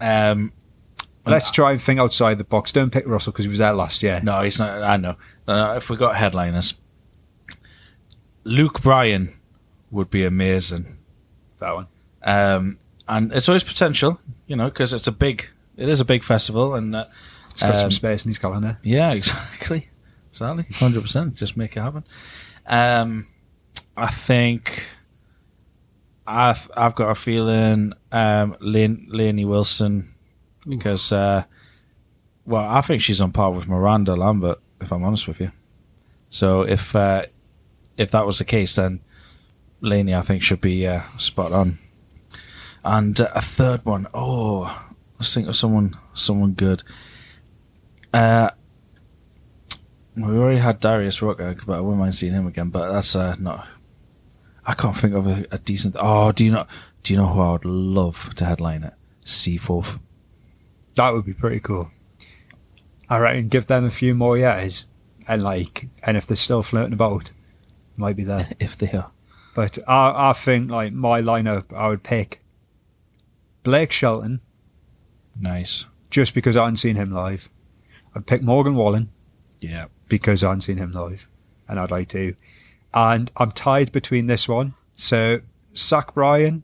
um, 0.00 0.52
Let's 1.24 1.50
try 1.50 1.72
and 1.72 1.82
think 1.82 1.98
outside 1.98 2.38
the 2.38 2.44
box. 2.44 2.70
Don't 2.70 2.90
pick 2.90 3.04
Russell 3.06 3.32
because 3.32 3.46
he 3.46 3.48
was 3.48 3.58
there 3.58 3.72
last 3.72 4.02
year. 4.02 4.20
no, 4.22 4.42
he's 4.42 4.60
not. 4.60 4.82
I 4.82 4.96
know. 4.96 5.16
No, 5.48 5.56
no, 5.56 5.76
if 5.76 5.90
we 5.90 5.96
got 5.96 6.14
headliners, 6.16 6.74
Luke 8.44 8.80
Bryan 8.80 9.36
would 9.90 10.08
be 10.08 10.24
amazing. 10.24 10.95
That 11.58 11.74
one. 11.74 11.86
Um, 12.22 12.78
and 13.08 13.32
it's 13.32 13.48
always 13.48 13.62
potential, 13.64 14.20
you 14.46 14.56
know, 14.56 14.66
because 14.66 14.92
it's 14.92 15.06
a 15.06 15.12
big, 15.12 15.48
it 15.76 15.88
is 15.88 16.00
a 16.00 16.04
big 16.04 16.24
festival, 16.24 16.74
and 16.74 16.94
uh, 16.96 17.04
It's 17.50 17.62
got 17.62 17.76
some 17.76 17.86
Um, 17.86 17.90
space 17.90 18.24
in 18.24 18.30
his 18.30 18.38
calendar. 18.38 18.78
Yeah, 18.82 19.12
exactly. 19.20 19.88
Exactly. 20.32 20.66
Hundred 20.74 21.02
percent. 21.02 21.34
Just 21.36 21.56
make 21.56 21.76
it 21.76 21.80
happen. 21.80 22.04
Um, 22.66 23.26
I 23.96 24.08
think 24.08 24.88
I've 26.26 26.70
I've 26.76 26.94
got 26.94 27.10
a 27.10 27.14
feeling 27.14 27.92
um, 28.12 28.56
Lainey 28.60 29.44
Wilson 29.44 30.12
because 30.68 31.12
uh, 31.12 31.44
well, 32.44 32.68
I 32.68 32.80
think 32.82 33.00
she's 33.02 33.20
on 33.20 33.32
par 33.32 33.52
with 33.52 33.68
Miranda 33.68 34.14
Lambert. 34.16 34.58
If 34.80 34.92
I'm 34.92 35.04
honest 35.04 35.26
with 35.26 35.40
you, 35.40 35.52
so 36.28 36.62
if 36.62 36.94
uh, 36.94 37.26
if 37.96 38.10
that 38.10 38.26
was 38.26 38.38
the 38.38 38.44
case, 38.44 38.74
then 38.74 39.00
Lainey 39.80 40.14
I 40.14 40.22
think 40.22 40.42
should 40.42 40.60
be 40.60 40.86
uh, 40.86 41.02
spot 41.18 41.52
on. 41.52 41.78
And 42.84 43.20
uh, 43.20 43.28
a 43.34 43.42
third 43.42 43.84
one, 43.84 44.06
oh, 44.14 44.86
let's 45.18 45.34
think 45.34 45.48
of 45.48 45.56
someone 45.56 45.96
someone 46.14 46.52
good. 46.52 46.82
Uh, 48.12 48.50
we 50.16 50.38
already 50.38 50.60
had 50.60 50.80
Darius 50.80 51.20
Rucker, 51.20 51.56
but 51.66 51.76
I 51.76 51.80
wouldn't 51.80 52.00
mind 52.00 52.14
seeing 52.14 52.32
him 52.32 52.46
again. 52.46 52.70
But 52.70 52.92
that's 52.92 53.14
uh, 53.14 53.36
not. 53.38 53.66
I 54.64 54.74
can't 54.74 54.96
think 54.96 55.14
of 55.14 55.26
a, 55.26 55.46
a 55.50 55.58
decent. 55.58 55.96
Oh, 55.98 56.32
do 56.32 56.44
you 56.44 56.52
know? 56.52 56.66
Do 57.02 57.12
you 57.12 57.18
know 57.18 57.28
who 57.28 57.40
I 57.40 57.52
would 57.52 57.64
love 57.64 58.34
to 58.36 58.44
headline 58.44 58.82
it? 58.82 58.94
Seaforth. 59.24 59.98
That 60.94 61.10
would 61.10 61.26
be 61.26 61.34
pretty 61.34 61.60
cool. 61.60 61.90
I 63.08 63.18
reckon 63.18 63.48
give 63.48 63.66
them 63.66 63.84
a 63.84 63.90
few 63.90 64.14
more 64.14 64.38
years, 64.38 64.86
and 65.28 65.42
like, 65.42 65.88
and 66.02 66.16
if 66.16 66.26
they're 66.26 66.36
still 66.36 66.62
floating 66.62 66.94
about, 66.94 67.30
might 67.96 68.16
be 68.16 68.24
there. 68.24 68.48
if 68.58 68.76
they 68.78 68.90
are. 68.92 69.10
But 69.56 69.78
I, 69.88 70.30
I 70.30 70.32
think 70.34 70.70
like 70.70 70.92
my 70.92 71.20
lineup, 71.22 71.72
I 71.74 71.88
would 71.88 72.02
pick 72.04 72.40
Blake 73.62 73.90
Shelton 73.90 74.40
Nice. 75.40 75.86
just 76.10 76.34
because 76.34 76.56
I 76.56 76.62
hadn't 76.64 76.76
seen 76.76 76.96
him 76.96 77.10
live. 77.10 77.48
I'd 78.14 78.26
pick 78.26 78.42
Morgan 78.42 78.74
Wallen 78.76 79.08
Yeah. 79.60 79.86
because 80.08 80.44
I 80.44 80.48
hadn't 80.48 80.60
seen 80.62 80.76
him 80.76 80.92
live, 80.92 81.26
and 81.68 81.80
I'd 81.80 81.90
like 81.90 82.08
to. 82.10 82.34
And 82.94 83.30
I'm 83.38 83.50
tied 83.50 83.92
between 83.92 84.26
this 84.26 84.46
one. 84.46 84.74
So 84.94 85.40
Zach 85.76 86.14
Bryan, 86.14 86.62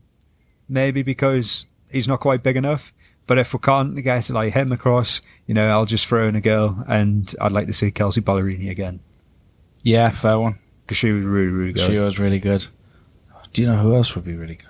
maybe 0.69 1.03
because 1.03 1.67
he's 1.91 2.07
not 2.09 2.21
quite 2.21 2.43
big 2.43 2.57
enough. 2.57 2.93
But 3.27 3.39
if 3.39 3.55
we 3.55 3.61
can't 3.61 3.95
get 4.05 4.29
like 4.31 4.53
him 4.53 4.71
across, 4.73 5.23
you 5.47 5.55
know, 5.55 5.71
I'll 5.71 5.87
just 5.87 6.07
throw 6.07 6.29
in 6.29 6.37
a 6.37 6.41
girl, 6.43 6.85
and 6.87 7.35
I'd 7.41 7.53
like 7.53 7.69
to 7.69 7.73
see 7.73 7.91
Kelsea 7.91 8.21
Ballerini 8.21 8.69
again 8.71 9.01
Yeah, 9.83 10.11
fair 10.11 10.39
one. 10.39 10.59
because 10.85 10.99
she 10.99 11.11
was 11.13 11.25
really, 11.25 11.47
really 11.49 11.73
good. 11.73 11.87
She 11.87 11.99
was 11.99 12.19
really 12.19 12.39
good. 12.41 12.67
Do 13.53 13.63
you 13.63 13.69
know 13.69 13.77
who 13.77 13.95
else 13.95 14.15
would 14.15 14.25
be 14.25 14.35
really 14.35 14.55
good? 14.55 14.67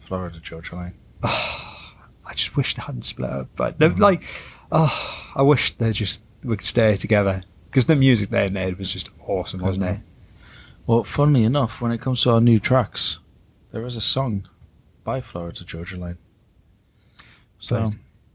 Florida 0.00 0.38
Georgia 0.40 0.76
Line. 0.76 0.94
I 1.22 2.34
just 2.34 2.56
wish 2.56 2.74
they 2.74 2.82
hadn't 2.82 3.02
split 3.02 3.30
up, 3.30 3.48
but 3.56 3.78
they're 3.78 3.90
mm-hmm. 3.90 4.02
like, 4.02 4.24
oh, 4.70 5.30
I 5.34 5.42
wish 5.42 5.72
they 5.72 5.92
just 5.92 6.22
would 6.42 6.62
stay 6.62 6.96
together 6.96 7.42
because 7.66 7.86
the 7.86 7.96
music 7.96 8.30
they 8.30 8.48
made 8.48 8.78
was 8.78 8.92
just 8.92 9.10
awesome, 9.26 9.60
wasn't 9.60 9.84
it? 9.84 9.96
Mm-hmm. 9.96 10.06
Well, 10.86 11.04
funnily 11.04 11.44
enough, 11.44 11.80
when 11.80 11.92
it 11.92 12.00
comes 12.00 12.22
to 12.22 12.30
our 12.30 12.40
new 12.40 12.58
tracks, 12.58 13.18
there 13.70 13.84
is 13.86 13.96
a 13.96 14.00
song 14.00 14.48
by 15.04 15.20
Florida 15.20 15.64
Georgia 15.64 15.96
Line. 15.96 16.18
So 17.58 17.76
Right. 17.76 17.94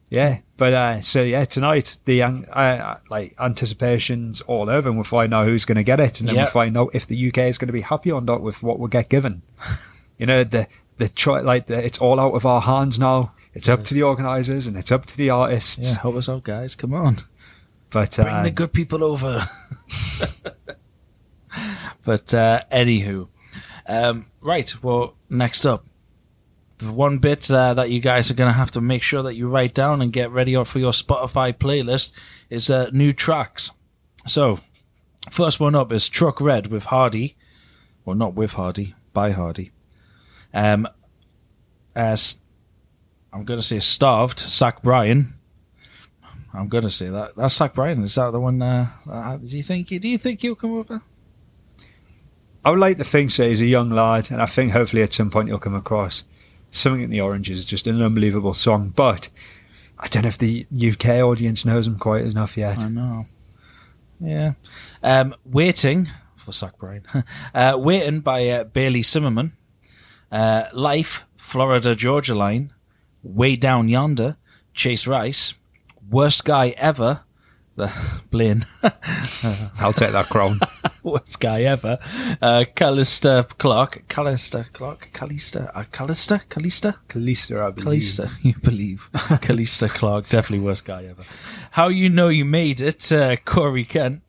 Yeah, 0.10 0.39
but 0.55 0.74
uh, 0.74 1.01
so 1.01 1.22
yeah, 1.22 1.43
tonight 1.43 1.97
the 2.05 2.24
uh, 2.24 2.95
like 3.10 3.36
anticipations 3.39 4.39
all 4.41 4.70
over, 4.70 4.88
and 4.88 4.97
we'll 4.97 5.03
find 5.03 5.34
out 5.34 5.45
who's 5.45 5.66
going 5.66 5.76
to 5.76 5.84
get 5.84 5.99
it, 5.99 6.20
and 6.22 6.30
then 6.30 6.36
Yeah. 6.36 6.43
we'll 6.43 6.51
find 6.51 6.78
out 6.78 6.91
if 6.93 7.05
the 7.08 7.28
UK 7.28 7.39
is 7.39 7.58
going 7.58 7.68
to 7.68 7.74
be 7.74 7.82
happy 7.82 8.12
or 8.12 8.22
not 8.22 8.41
with 8.41 8.64
what 8.64 8.80
we 8.80 8.89
get 8.89 9.10
given. 9.10 9.41
you 10.18 10.26
know, 10.26 10.43
the 10.45 10.68
the 10.97 11.10
try 11.10 11.41
like 11.41 11.68
the, 11.68 11.84
it's 11.84 11.97
all 11.97 12.20
out 12.20 12.34
of 12.36 12.45
our 12.45 12.62
hands 12.62 12.97
now. 12.97 13.34
It's 13.53 13.68
up 13.68 13.84
to 13.86 13.93
the 13.95 14.03
organisers 14.03 14.68
and 14.68 14.78
it's 14.78 14.91
up 14.91 15.08
to 15.08 15.18
the 15.18 15.30
artists. 15.32 15.93
yeah, 15.95 16.01
help 16.01 16.16
us 16.16 16.30
out, 16.30 16.43
guys. 16.43 16.76
Come 16.76 16.93
on. 16.93 17.18
But 17.89 18.16
Bring 18.16 18.28
uh, 18.28 18.43
the 18.43 18.51
good 18.51 18.72
people 18.72 19.03
over. 19.03 19.45
but 22.05 22.34
uh, 22.34 22.62
anywho, 22.72 23.28
um, 23.88 24.28
right. 24.41 24.72
Well, 24.84 25.16
next 25.30 25.66
up, 25.66 25.86
one 26.82 27.18
bit 27.18 27.50
uh, 27.50 27.74
that 27.74 27.90
you 27.90 28.00
guys 28.00 28.30
are 28.30 28.36
going 28.36 28.50
to 28.52 28.58
have 28.58 28.72
to 28.72 28.82
make 28.82 29.02
sure 29.02 29.24
that 29.24 29.36
you 29.36 29.48
write 29.48 29.74
down 29.74 30.02
and 30.02 30.14
get 30.14 30.32
ready 30.32 30.54
for 30.64 30.80
your 30.80 30.92
Spotify 30.92 31.54
playlist 31.54 32.12
is 32.50 32.70
uh, 32.70 32.90
new 32.92 33.14
tracks. 33.14 33.72
So, 34.28 34.60
first 35.32 35.60
one 35.60 35.76
up 35.76 35.92
is 35.92 36.08
Truck 36.08 36.44
Bed 36.44 36.68
with 36.68 36.86
Hardy. 36.86 37.36
Well, 38.06 38.16
not 38.16 38.36
with 38.36 38.54
Hardy, 38.54 38.96
by 39.14 39.32
Hardy. 39.32 39.72
Um, 40.54 40.88
as 41.96 42.38
I'm 43.34 43.44
going 43.44 43.60
to 43.60 43.66
say 43.66 43.80
Starved, 43.80 44.40
Zach 44.40 44.82
Bryan. 44.82 45.34
I'm 46.54 46.70
going 46.70 46.84
to 46.84 46.90
say 46.90 47.10
that. 47.10 47.36
That's 47.36 47.56
Zach 47.56 47.74
Bryan. 47.74 48.04
Is 48.04 48.16
that 48.16 48.32
the 48.32 48.40
one? 48.40 48.62
Uh, 48.62 48.88
uh, 49.10 49.38
do 49.38 49.58
you 49.58 49.64
think? 49.64 49.88
Do 49.88 50.08
you 50.08 50.18
think 50.18 50.42
he'll 50.42 50.56
come 50.56 50.74
over? 50.74 51.02
I 52.64 52.72
would 52.72 52.80
like 52.80 52.98
to 52.98 53.04
think 53.04 53.32
so. 53.32 53.48
He's 53.48 53.62
a 53.62 53.66
young 53.66 53.90
lad, 53.90 54.32
and 54.32 54.42
I 54.42 54.46
think 54.46 54.72
hopefully 54.72 55.04
at 55.04 55.14
some 55.14 55.30
point 55.30 55.50
he'll 55.50 55.60
come 55.60 55.76
across 55.76 56.24
something 56.72 57.01
in 57.01 57.09
the 57.09 57.22
orange 57.22 57.49
is 57.49 57.65
just 57.65 57.88
an 57.88 58.01
unbelievable 58.01 58.53
song. 58.53 58.89
But 58.95 59.30
I 59.99 60.07
don't 60.07 60.24
know 60.24 60.30
if 60.30 60.38
the 60.38 60.65
UK 60.72 61.05
audience 61.24 61.65
knows 61.65 61.88
him 61.88 61.97
quite 61.97 62.26
enough 62.26 62.57
yet. 62.57 62.80
I 62.80 62.88
know. 62.89 63.26
Yeah. 64.20 64.53
Um, 65.03 65.36
Waiting 65.45 66.09
for 66.36 66.51
Zach 66.51 66.78
Bryan. 66.78 67.03
uh, 67.53 67.76
Waiting 67.78 68.20
by 68.22 68.47
uh, 68.49 68.63
Bailey 68.65 69.01
Zimmerman. 69.03 69.53
Uh, 70.32 70.65
Life, 70.74 71.26
Florida 71.38 71.95
Georgia 71.95 72.36
Line. 72.36 72.74
Way 73.24 73.55
Down 73.55 73.89
Yonder, 73.89 74.38
Chase 74.74 75.07
Rice. 75.07 75.53
Worst 76.09 76.45
Guy 76.45 76.70
Ever, 76.78 77.22
the 77.78 77.92
Blaine. 78.32 78.66
I'll 79.80 79.94
take 79.94 80.12
that 80.12 80.28
crown. 80.30 80.60
Worst 81.04 81.40
guy 81.40 81.62
ever. 81.64 82.00
Uh, 82.42 82.66
Callista 82.76 83.48
Clark. 83.58 84.04
Callista 84.10 84.66
Clark. 84.74 85.10
Callista. 85.14 85.72
Uh, 85.74 85.86
Callista? 85.92 86.42
Callista? 86.50 86.98
Callista, 87.08 87.64
I 87.64 87.70
believe. 87.70 87.84
Callista, 87.86 88.32
you 88.42 88.56
believe. 88.62 89.10
Callista 89.42 89.88
Clark, 89.88 90.28
definitely 90.28 90.66
worst 90.66 90.86
guy 90.86 91.06
ever. 91.06 91.24
How 91.72 91.88
You 91.88 92.10
Know 92.10 92.28
You 92.28 92.44
Made 92.44 92.82
It, 92.82 93.10
uh, 93.12 93.38
Corey 93.46 93.86
Kent. 93.86 94.22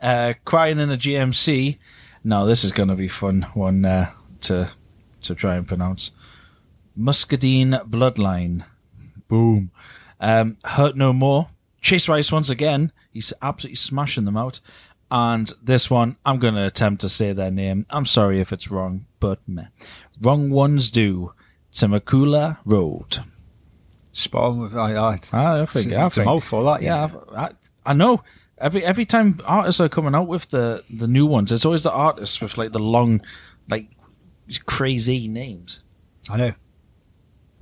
Uh, 0.00 0.34
Crying 0.44 0.78
in 0.78 0.90
a 0.90 0.96
GMC. 0.96 1.78
Now, 2.22 2.44
this 2.44 2.64
is 2.64 2.72
going 2.72 2.88
to 2.90 2.94
be 2.94 3.08
fun 3.08 3.42
one 3.54 3.84
uh, 3.84 4.10
to 4.42 4.70
to 5.22 5.34
try 5.34 5.56
and 5.56 5.66
pronounce. 5.66 6.12
Muscadine 6.96 7.72
Bloodline. 7.88 8.64
Boom. 9.28 9.70
Um, 10.20 10.56
Hurt 10.64 10.96
No 10.96 11.12
More. 11.12 11.48
Chase 11.80 12.08
Rice 12.08 12.30
once 12.30 12.50
again. 12.50 12.92
He's 13.10 13.32
absolutely 13.42 13.76
smashing 13.76 14.24
them 14.24 14.36
out. 14.36 14.60
And 15.10 15.52
this 15.62 15.90
one, 15.90 16.16
I'm 16.24 16.38
going 16.38 16.54
to 16.54 16.66
attempt 16.66 17.00
to 17.00 17.08
say 17.08 17.32
their 17.32 17.50
name. 17.50 17.86
I'm 17.90 18.06
sorry 18.06 18.40
if 18.40 18.52
it's 18.52 18.70
wrong, 18.70 19.06
but 19.18 19.40
meh. 19.48 19.66
Wrong 20.20 20.50
ones 20.50 20.90
do. 20.90 21.32
Temecula 21.72 22.58
Road. 22.64 23.18
Spot 24.12 24.42
on 24.42 24.58
with 24.60 24.76
I, 24.76 24.96
I, 24.96 25.18
Ah, 25.32 25.62
I 25.62 25.66
think, 25.66 25.86
it's, 25.88 25.96
I 25.96 26.06
it's 26.06 26.18
a 26.18 26.24
mouthful, 26.24 26.64
that, 26.64 26.82
yeah, 26.82 27.08
yeah. 27.08 27.20
I, 27.36 27.44
I, 27.44 27.50
I 27.86 27.92
know. 27.92 28.22
Every 28.58 28.84
every 28.84 29.06
time 29.06 29.40
artists 29.46 29.80
are 29.80 29.88
coming 29.88 30.14
out 30.14 30.26
with 30.28 30.50
the 30.50 30.84
the 30.90 31.06
new 31.06 31.24
ones, 31.24 31.50
it's 31.50 31.64
always 31.64 31.84
the 31.84 31.92
artists 31.92 32.40
with 32.42 32.58
like 32.58 32.72
the 32.72 32.78
long, 32.78 33.22
like 33.70 33.86
crazy 34.66 35.28
names. 35.28 35.82
I 36.28 36.36
know. 36.36 36.52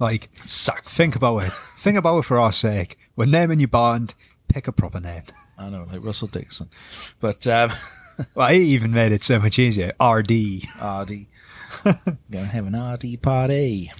Like, 0.00 0.30
think 0.34 1.14
about 1.14 1.44
it. 1.44 1.52
think 1.78 1.98
about 1.98 2.18
it 2.18 2.24
for 2.24 2.38
our 2.40 2.52
sake. 2.52 2.98
When 3.18 3.32
naming 3.32 3.58
your 3.58 3.66
band, 3.66 4.14
pick 4.46 4.68
a 4.68 4.72
proper 4.72 5.00
name. 5.00 5.22
I 5.58 5.68
know, 5.70 5.88
like 5.90 6.04
Russell 6.04 6.28
Dickerson, 6.28 6.68
but 7.18 7.44
um, 7.48 7.72
Well, 8.36 8.48
he 8.50 8.60
even 8.60 8.92
made 8.92 9.10
it 9.10 9.24
so 9.24 9.40
much 9.40 9.58
easier. 9.58 9.92
RD. 10.00 10.30
RD, 10.80 11.26
gonna 12.30 12.46
have 12.46 12.66
an 12.68 12.80
RD 12.80 13.20
party. 13.20 13.90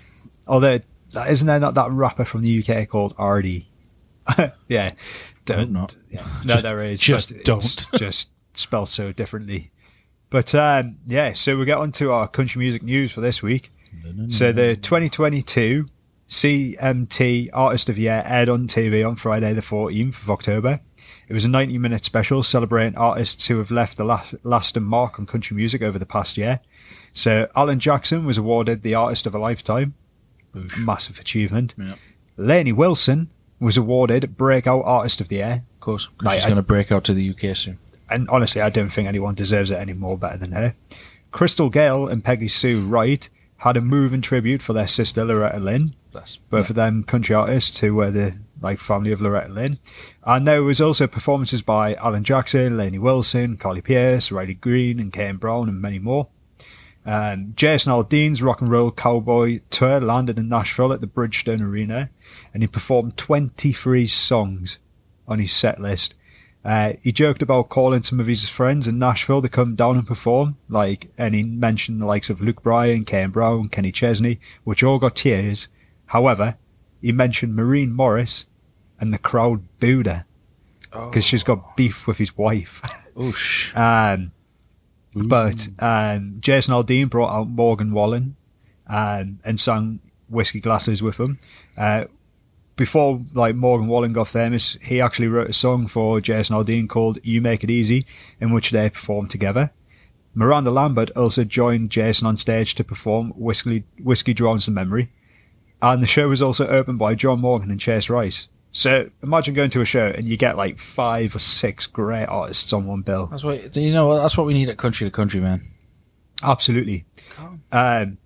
Although, 0.46 0.78
isn't 1.28 1.48
there 1.48 1.58
not 1.58 1.74
that 1.74 1.90
rapper 1.90 2.24
from 2.24 2.42
the 2.42 2.62
UK 2.64 2.88
called 2.88 3.16
RD? 3.18 3.64
yeah. 4.68 4.92
Don't. 5.44 5.72
not. 5.72 5.96
Yeah. 6.08 6.24
No, 6.44 6.52
Just- 6.54 6.62
there 6.62 6.80
is. 6.84 7.00
just 7.00 7.42
don't. 7.42 7.86
Just 7.96 8.30
spelled 8.54 8.88
so 8.88 9.10
differently. 9.10 9.72
But 10.30 10.54
um, 10.54 10.98
yeah, 11.06 11.32
so 11.32 11.56
we 11.56 11.64
get 11.64 11.78
on 11.78 11.90
to 11.92 12.12
our 12.12 12.28
country 12.28 12.60
music 12.60 12.84
news 12.84 13.10
for 13.10 13.20
this 13.20 13.42
week. 13.42 13.70
So 14.28 14.52
the 14.52 14.76
2022 14.76 15.86
CMT 16.28 17.50
Artist 17.52 17.88
of 17.88 17.96
the 17.96 18.02
Year 18.02 18.22
aired 18.26 18.48
on 18.48 18.66
TV 18.68 19.06
on 19.06 19.16
Friday 19.16 19.52
the 19.52 19.60
14th 19.62 20.22
of 20.22 20.30
October. 20.30 20.80
It 21.28 21.32
was 21.34 21.44
a 21.44 21.48
90 21.48 21.78
minute 21.78 22.04
special 22.04 22.42
celebrating 22.42 22.96
artists 22.96 23.46
who 23.46 23.58
have 23.58 23.70
left 23.70 23.96
the 23.96 24.04
last, 24.04 24.34
lasting 24.42 24.82
mark 24.84 25.18
on 25.18 25.26
country 25.26 25.56
music 25.56 25.82
over 25.82 25.98
the 25.98 26.06
past 26.06 26.36
year. 26.38 26.60
So 27.12 27.48
Alan 27.56 27.80
Jackson 27.80 28.24
was 28.24 28.38
awarded 28.38 28.82
the 28.82 28.94
Artist 28.94 29.26
of 29.26 29.34
a 29.34 29.38
Lifetime, 29.38 29.94
Boosh. 30.54 30.84
massive 30.84 31.18
achievement. 31.18 31.74
Yeah. 31.78 31.94
Lainey 32.36 32.72
Wilson 32.72 33.30
was 33.60 33.76
awarded 33.76 34.36
Breakout 34.36 34.82
Artist 34.84 35.20
of 35.20 35.28
the 35.28 35.36
Year. 35.36 35.64
Of 35.74 35.80
course, 35.80 36.08
Right, 36.22 36.36
she's 36.36 36.44
going 36.44 36.56
to 36.56 36.62
break 36.62 36.92
out 36.92 37.04
to 37.04 37.14
the 37.14 37.30
UK 37.30 37.56
soon. 37.56 37.78
and 38.08 38.28
honestly, 38.28 38.60
I 38.62 38.70
don't 38.70 38.90
think 38.90 39.08
anyone 39.08 39.34
deserves 39.34 39.70
it 39.70 39.76
any 39.76 39.92
more 39.94 40.16
better 40.16 40.36
than 40.38 40.52
her. 40.52 40.74
Crystal 41.30 41.68
Gayle 41.68 42.06
and 42.08 42.24
Peggy 42.24 42.48
Sue 42.48 42.80
Wright 42.86 43.28
had 43.58 43.76
a 43.76 43.80
moving 43.80 44.20
tribute 44.22 44.62
for 44.62 44.72
their 44.72 44.86
sister 44.86 45.24
Loretta 45.24 45.58
Lynn, 45.58 45.94
That's 46.12 46.36
both 46.36 46.70
of 46.70 46.76
them 46.76 47.04
country 47.04 47.34
artists 47.34 47.80
who 47.80 47.94
were 47.94 48.10
the 48.10 48.38
like 48.60 48.78
family 48.78 49.12
of 49.12 49.20
Loretta 49.20 49.52
Lynn. 49.52 49.78
And 50.24 50.46
there 50.46 50.62
was 50.62 50.80
also 50.80 51.06
performances 51.06 51.62
by 51.62 51.94
Alan 51.94 52.24
Jackson, 52.24 52.76
Lainey 52.76 52.98
Wilson, 52.98 53.56
Carly 53.56 53.80
Pearce, 53.80 54.32
Riley 54.32 54.54
Green, 54.54 54.98
and 54.98 55.12
Kane 55.12 55.36
Brown, 55.36 55.68
and 55.68 55.80
many 55.80 55.98
more. 55.98 56.28
Um, 57.06 57.52
Jason 57.56 57.92
Aldean's 57.92 58.42
Rock 58.42 58.60
and 58.60 58.70
Roll 58.70 58.90
Cowboy 58.90 59.60
tour 59.70 60.00
landed 60.00 60.38
in 60.38 60.48
Nashville 60.48 60.92
at 60.92 61.00
the 61.00 61.06
Bridgestone 61.06 61.62
Arena, 61.62 62.10
and 62.52 62.62
he 62.62 62.66
performed 62.66 63.16
23 63.16 64.06
songs 64.06 64.78
on 65.26 65.38
his 65.38 65.52
set 65.52 65.80
list. 65.80 66.14
Uh, 66.64 66.94
he 67.02 67.12
joked 67.12 67.40
about 67.40 67.70
calling 67.70 68.02
some 68.02 68.20
of 68.20 68.26
his 68.26 68.48
friends 68.48 68.86
in 68.86 68.98
Nashville 68.98 69.40
to 69.40 69.48
come 69.48 69.74
down 69.74 69.96
and 69.96 70.06
perform, 70.06 70.56
like, 70.68 71.10
and 71.16 71.34
he 71.34 71.44
mentioned 71.44 72.00
the 72.00 72.06
likes 72.06 72.28
of 72.28 72.42
Luke 72.42 72.62
Bryan, 72.62 73.06
Kane 73.06 73.30
Brown, 73.30 73.68
Kenny 73.68 73.92
Chesney, 73.92 74.38
which 74.64 74.82
all 74.82 74.98
got 74.98 75.16
tears. 75.16 75.68
However, 76.08 76.56
he 77.00 77.12
mentioned 77.12 77.54
Maren 77.54 77.92
Morris, 77.92 78.46
and 79.00 79.12
the 79.12 79.18
crowd 79.18 79.62
booed 79.78 80.06
her 80.06 80.24
because 80.90 81.24
she's 81.24 81.44
got 81.44 81.76
beef 81.76 82.06
with 82.06 82.18
his 82.18 82.36
wife. 82.36 82.82
Oosh. 83.16 83.76
Um, 83.76 84.32
but 85.14 85.68
um, 85.78 86.36
Jason 86.40 86.74
Aldean 86.74 87.10
brought 87.10 87.32
out 87.32 87.48
Morgan 87.48 87.92
Wallen 87.92 88.36
um, 88.86 89.40
and 89.44 89.58
sang 89.58 90.00
Whiskey 90.28 90.60
Glasses 90.60 91.02
with 91.02 91.18
him. 91.18 91.38
Uh, 91.76 92.04
before 92.76 93.20
like 93.34 93.56
Morgan 93.56 93.88
Wallen 93.88 94.12
got 94.12 94.28
famous, 94.28 94.78
he 94.80 95.00
actually 95.00 95.28
wrote 95.28 95.50
a 95.50 95.52
song 95.52 95.86
for 95.86 96.20
Jason 96.20 96.56
Aldean 96.56 96.88
called 96.88 97.18
"You 97.22 97.40
Make 97.40 97.64
It 97.64 97.70
Easy," 97.70 98.06
in 98.40 98.52
which 98.52 98.70
they 98.70 98.88
performed 98.88 99.30
together. 99.30 99.72
Miranda 100.34 100.70
Lambert 100.70 101.10
also 101.16 101.42
joined 101.42 101.90
Jason 101.90 102.26
on 102.26 102.36
stage 102.36 102.74
to 102.76 102.84
perform 102.84 103.30
"Whiskey 103.30 103.84
Whiskey 104.02 104.32
Drowns 104.32 104.66
the 104.66 104.72
Memory," 104.72 105.10
and 105.82 106.02
the 106.02 106.06
show 106.06 106.28
was 106.28 106.42
also 106.42 106.66
opened 106.66 106.98
by 106.98 107.14
John 107.14 107.40
Morgan 107.40 107.70
and 107.70 107.80
Chase 107.80 108.10
Rice. 108.10 108.48
So 108.70 109.10
imagine 109.22 109.54
going 109.54 109.70
to 109.70 109.80
a 109.80 109.84
show 109.84 110.08
and 110.08 110.26
you 110.26 110.36
get 110.36 110.56
like 110.56 110.78
five 110.78 111.34
or 111.34 111.38
six 111.38 111.86
great 111.86 112.26
artists 112.26 112.72
on 112.72 112.86
one 112.86 113.02
bill. 113.02 113.26
That's 113.26 113.44
what 113.44 113.76
you 113.76 113.92
know. 113.92 114.16
That's 114.16 114.36
what 114.36 114.46
we 114.46 114.54
need 114.54 114.68
at 114.68 114.76
country 114.76 115.06
to 115.06 115.10
country, 115.10 115.40
man. 115.40 115.62
Absolutely. 116.42 117.04
Um, 117.72 118.18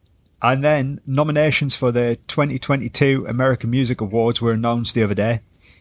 and 0.43 0.65
then 0.65 1.01
nominations 1.07 1.77
for 1.77 1.93
the 1.93 2.19
2022 2.27 3.27
American 3.29 3.71
Music 3.71 4.01
Awards 4.01 4.43
were 4.43 4.53
announced 4.53 4.95
the 4.95 5.03
other 5.03 5.15
day. 5.15 5.41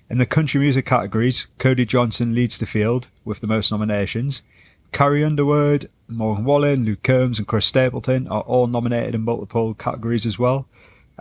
In 0.10 0.18
the 0.18 0.26
country 0.26 0.60
music 0.60 0.86
categories, 0.86 1.48
Cody 1.58 1.86
Johnson 1.86 2.36
leads 2.36 2.58
the 2.58 2.66
field 2.66 3.08
with 3.26 3.40
the 3.40 3.48
most 3.48 3.72
nominations. 3.72 4.44
Carrie 4.92 5.24
Underwood, 5.24 5.90
Morgan 6.08 6.44
Wallen, 6.44 6.84
Luke 6.84 7.02
Combs, 7.02 7.40
and 7.40 7.48
Chris 7.48 7.66
Stapleton 7.66 8.28
are 8.28 8.42
all 8.42 8.68
nominated 8.68 9.16
in 9.16 9.22
multiple 9.22 9.74
categories 9.74 10.26
as 10.26 10.38
well. 10.38 10.68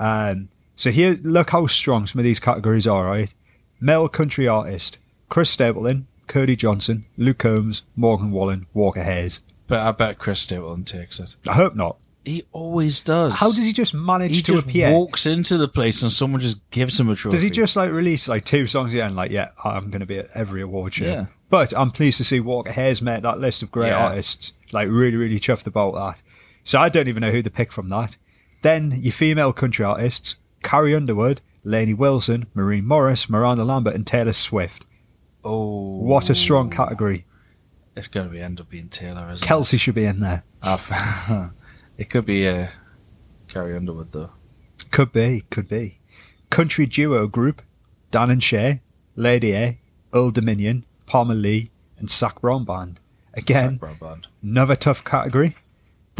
Um, 0.00 0.48
so 0.74 0.90
here, 0.90 1.18
look 1.22 1.50
how 1.50 1.66
strong 1.66 2.06
some 2.06 2.18
of 2.18 2.24
these 2.24 2.40
categories 2.40 2.86
are, 2.86 3.04
right? 3.04 3.32
Male 3.80 4.08
country 4.08 4.48
artist, 4.48 4.98
Chris 5.28 5.50
Stapleton, 5.50 6.06
Cody 6.26 6.56
Johnson, 6.56 7.04
Luke 7.16 7.38
Combs, 7.38 7.82
Morgan 7.94 8.30
Wallen, 8.30 8.66
Walker 8.74 9.02
Hayes. 9.04 9.40
But 9.68 9.80
I 9.80 9.92
bet 9.92 10.18
Chris 10.18 10.40
Stapleton 10.40 10.84
takes 10.84 11.20
it. 11.20 11.36
I 11.46 11.52
hope 11.52 11.74
not. 11.76 11.96
He 12.24 12.44
always 12.52 13.00
does. 13.00 13.34
How 13.34 13.50
does 13.52 13.64
he 13.64 13.72
just 13.72 13.94
manage 13.94 14.36
he 14.36 14.42
to 14.42 14.52
just 14.54 14.66
appear? 14.66 14.90
walks 14.90 15.26
into 15.26 15.56
the 15.56 15.68
place 15.68 16.02
and 16.02 16.12
someone 16.12 16.40
just 16.40 16.58
gives 16.70 16.98
him 16.98 17.08
a 17.08 17.14
trophy? 17.14 17.34
Does 17.34 17.42
he 17.42 17.50
just 17.50 17.76
like 17.76 17.90
release 17.92 18.28
like 18.28 18.44
two 18.44 18.66
songs 18.66 18.92
again? 18.92 19.14
Like, 19.14 19.30
yeah, 19.30 19.50
I'm 19.64 19.90
going 19.90 20.00
to 20.00 20.06
be 20.06 20.18
at 20.18 20.28
every 20.34 20.60
award 20.62 20.94
show. 20.94 21.04
Yeah. 21.06 21.26
But 21.48 21.72
I'm 21.76 21.90
pleased 21.90 22.18
to 22.18 22.24
see 22.24 22.38
Walker 22.40 22.72
Hayes 22.72 23.00
made 23.02 23.22
that 23.22 23.38
list 23.38 23.62
of 23.62 23.70
great 23.70 23.88
Yeah. 23.88 24.06
artists. 24.08 24.52
Like, 24.72 24.88
really, 24.88 25.16
really 25.16 25.40
chuffed 25.40 25.66
about 25.66 25.94
that. 25.94 26.22
So 26.62 26.78
I 26.78 26.88
don't 26.90 27.08
even 27.08 27.22
know 27.22 27.30
who 27.32 27.42
to 27.42 27.50
pick 27.50 27.72
from 27.72 27.88
that. 27.88 28.16
Then 28.62 28.98
your 29.02 29.12
female 29.12 29.52
country 29.52 29.84
artists: 29.84 30.36
Carrie 30.62 30.94
Underwood, 30.94 31.40
Lainey 31.64 31.94
Wilson, 31.94 32.46
Maren 32.54 32.86
Morris, 32.86 33.28
Miranda 33.28 33.64
Lambert, 33.64 33.94
and 33.94 34.06
Taylor 34.06 34.32
Swift. 34.32 34.84
Oh, 35.44 35.98
What 35.98 36.28
a 36.30 36.34
strong 36.34 36.68
category! 36.70 37.24
It's 37.96 38.08
going 38.08 38.26
to 38.28 38.32
be 38.32 38.40
end 38.40 38.60
up 38.60 38.68
being 38.68 38.88
Taylor, 38.88 39.28
isn't 39.30 39.46
Kelsey 39.46 39.76
it? 39.76 39.80
should 39.80 39.94
be 39.94 40.04
in 40.04 40.20
there. 40.20 40.42
It 41.98 42.08
could 42.08 42.24
be 42.24 42.48
uh, 42.48 42.68
Carrie 43.48 43.76
Underwood 43.76 44.12
though. 44.12 44.30
Could 44.90 45.12
be, 45.12 45.42
could 45.50 45.68
be. 45.68 45.98
Country 46.48 46.86
duo 46.86 47.26
group 47.26 47.60
Dan 48.10 48.30
and 48.30 48.42
Shay, 48.42 48.80
Lady 49.16 49.52
A, 49.54 49.78
Old 50.12 50.34
Dominion, 50.34 50.84
Parmalee, 51.06 51.68
and 51.98 52.10
Zac 52.10 52.40
Brown 52.40 52.64
Band. 52.64 53.00
Again, 53.34 53.76
Brown 53.76 53.96
Band. 54.00 54.26
another 54.42 54.76
tough 54.76 55.04
category. 55.04 55.56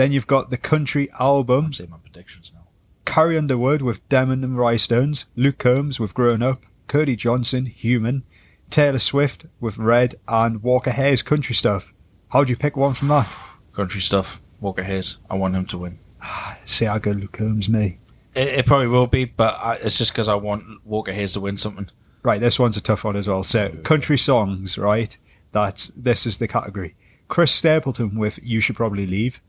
Then 0.01 0.13
you've 0.13 0.27
got 0.27 0.49
the 0.49 0.57
country 0.57 1.11
album 1.21 1.67
I'm 1.67 1.73
saying 1.75 1.91
my 1.91 1.99
predictions 1.99 2.53
now. 2.55 2.69
Carrie 3.05 3.37
Underwood 3.37 3.83
with 3.83 4.09
Denim 4.09 4.43
and 4.43 4.57
Rhinestones, 4.57 5.27
Luke 5.37 5.59
Combs 5.59 6.01
with 6.01 6.15
Growin' 6.15 6.43
Up, 6.43 6.63
Cody 6.87 7.17
Johnson, 7.17 7.67
Human, 7.67 8.23
Taylor 8.71 8.99
Swift 8.99 9.45
with 9.61 9.77
Red, 9.77 10.15
and 10.27 10.63
Walker 10.63 10.91
Hayes 10.91 11.23
Country 11.23 11.55
Stuff. 11.55 11.93
How'd 12.31 12.49
you 12.49 12.57
pick 12.57 12.79
one 12.79 12.95
from 12.95 13.09
that? 13.09 13.37
Country 13.75 14.01
stuff. 14.01 14.41
Walker 14.59 14.85
Hayes. 14.85 15.19
I 15.29 15.35
want 15.35 15.55
him 15.55 15.67
to 15.67 15.77
win. 15.77 15.99
Ah, 16.23 16.57
see 16.65 16.87
I 16.87 16.99
go 16.99 17.11
Luke 17.11 17.33
Combs 17.33 17.69
me. 17.69 17.99
It, 18.35 18.49
it 18.49 18.65
probably 18.65 18.87
will 18.87 19.07
be, 19.07 19.27
but 19.27 19.63
I, 19.63 19.75
it's 19.75 19.99
just 19.99 20.13
because 20.13 20.29
I 20.29 20.35
want 20.37 20.65
Walker 20.87 21.13
Hayes 21.13 21.35
to 21.35 21.41
win 21.41 21.59
something. 21.59 21.91
Right, 22.23 22.41
this 22.41 22.59
one's 22.59 22.79
a 22.79 22.81
tough 22.81 23.05
one 23.05 23.17
as 23.17 23.29
well. 23.29 23.43
So, 23.43 23.69
country 23.85 24.17
songs, 24.17 24.79
right? 24.79 25.15
That's 25.53 25.89
this 25.95 26.25
is 26.25 26.39
the 26.39 26.49
category. 26.49 26.95
Chris 27.29 27.53
Stapleton 27.53 28.19
with 28.19 28.41
"You 28.43 28.63
Should 28.63 28.77
Probably 28.77 29.07
Leave," 29.07 29.41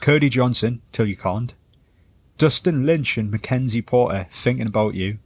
Cody 0.00 0.28
Johnson 0.28 0.82
"Till 0.92 1.06
You 1.06 1.16
Can't," 1.16 1.54
Dustin 2.38 2.84
Lynch 2.86 3.16
and 3.16 3.30
Mackenzie 3.30 3.82
Porter 3.82 4.26
"Thinking 4.30 4.66
About 4.66 4.94
You," 4.94 5.18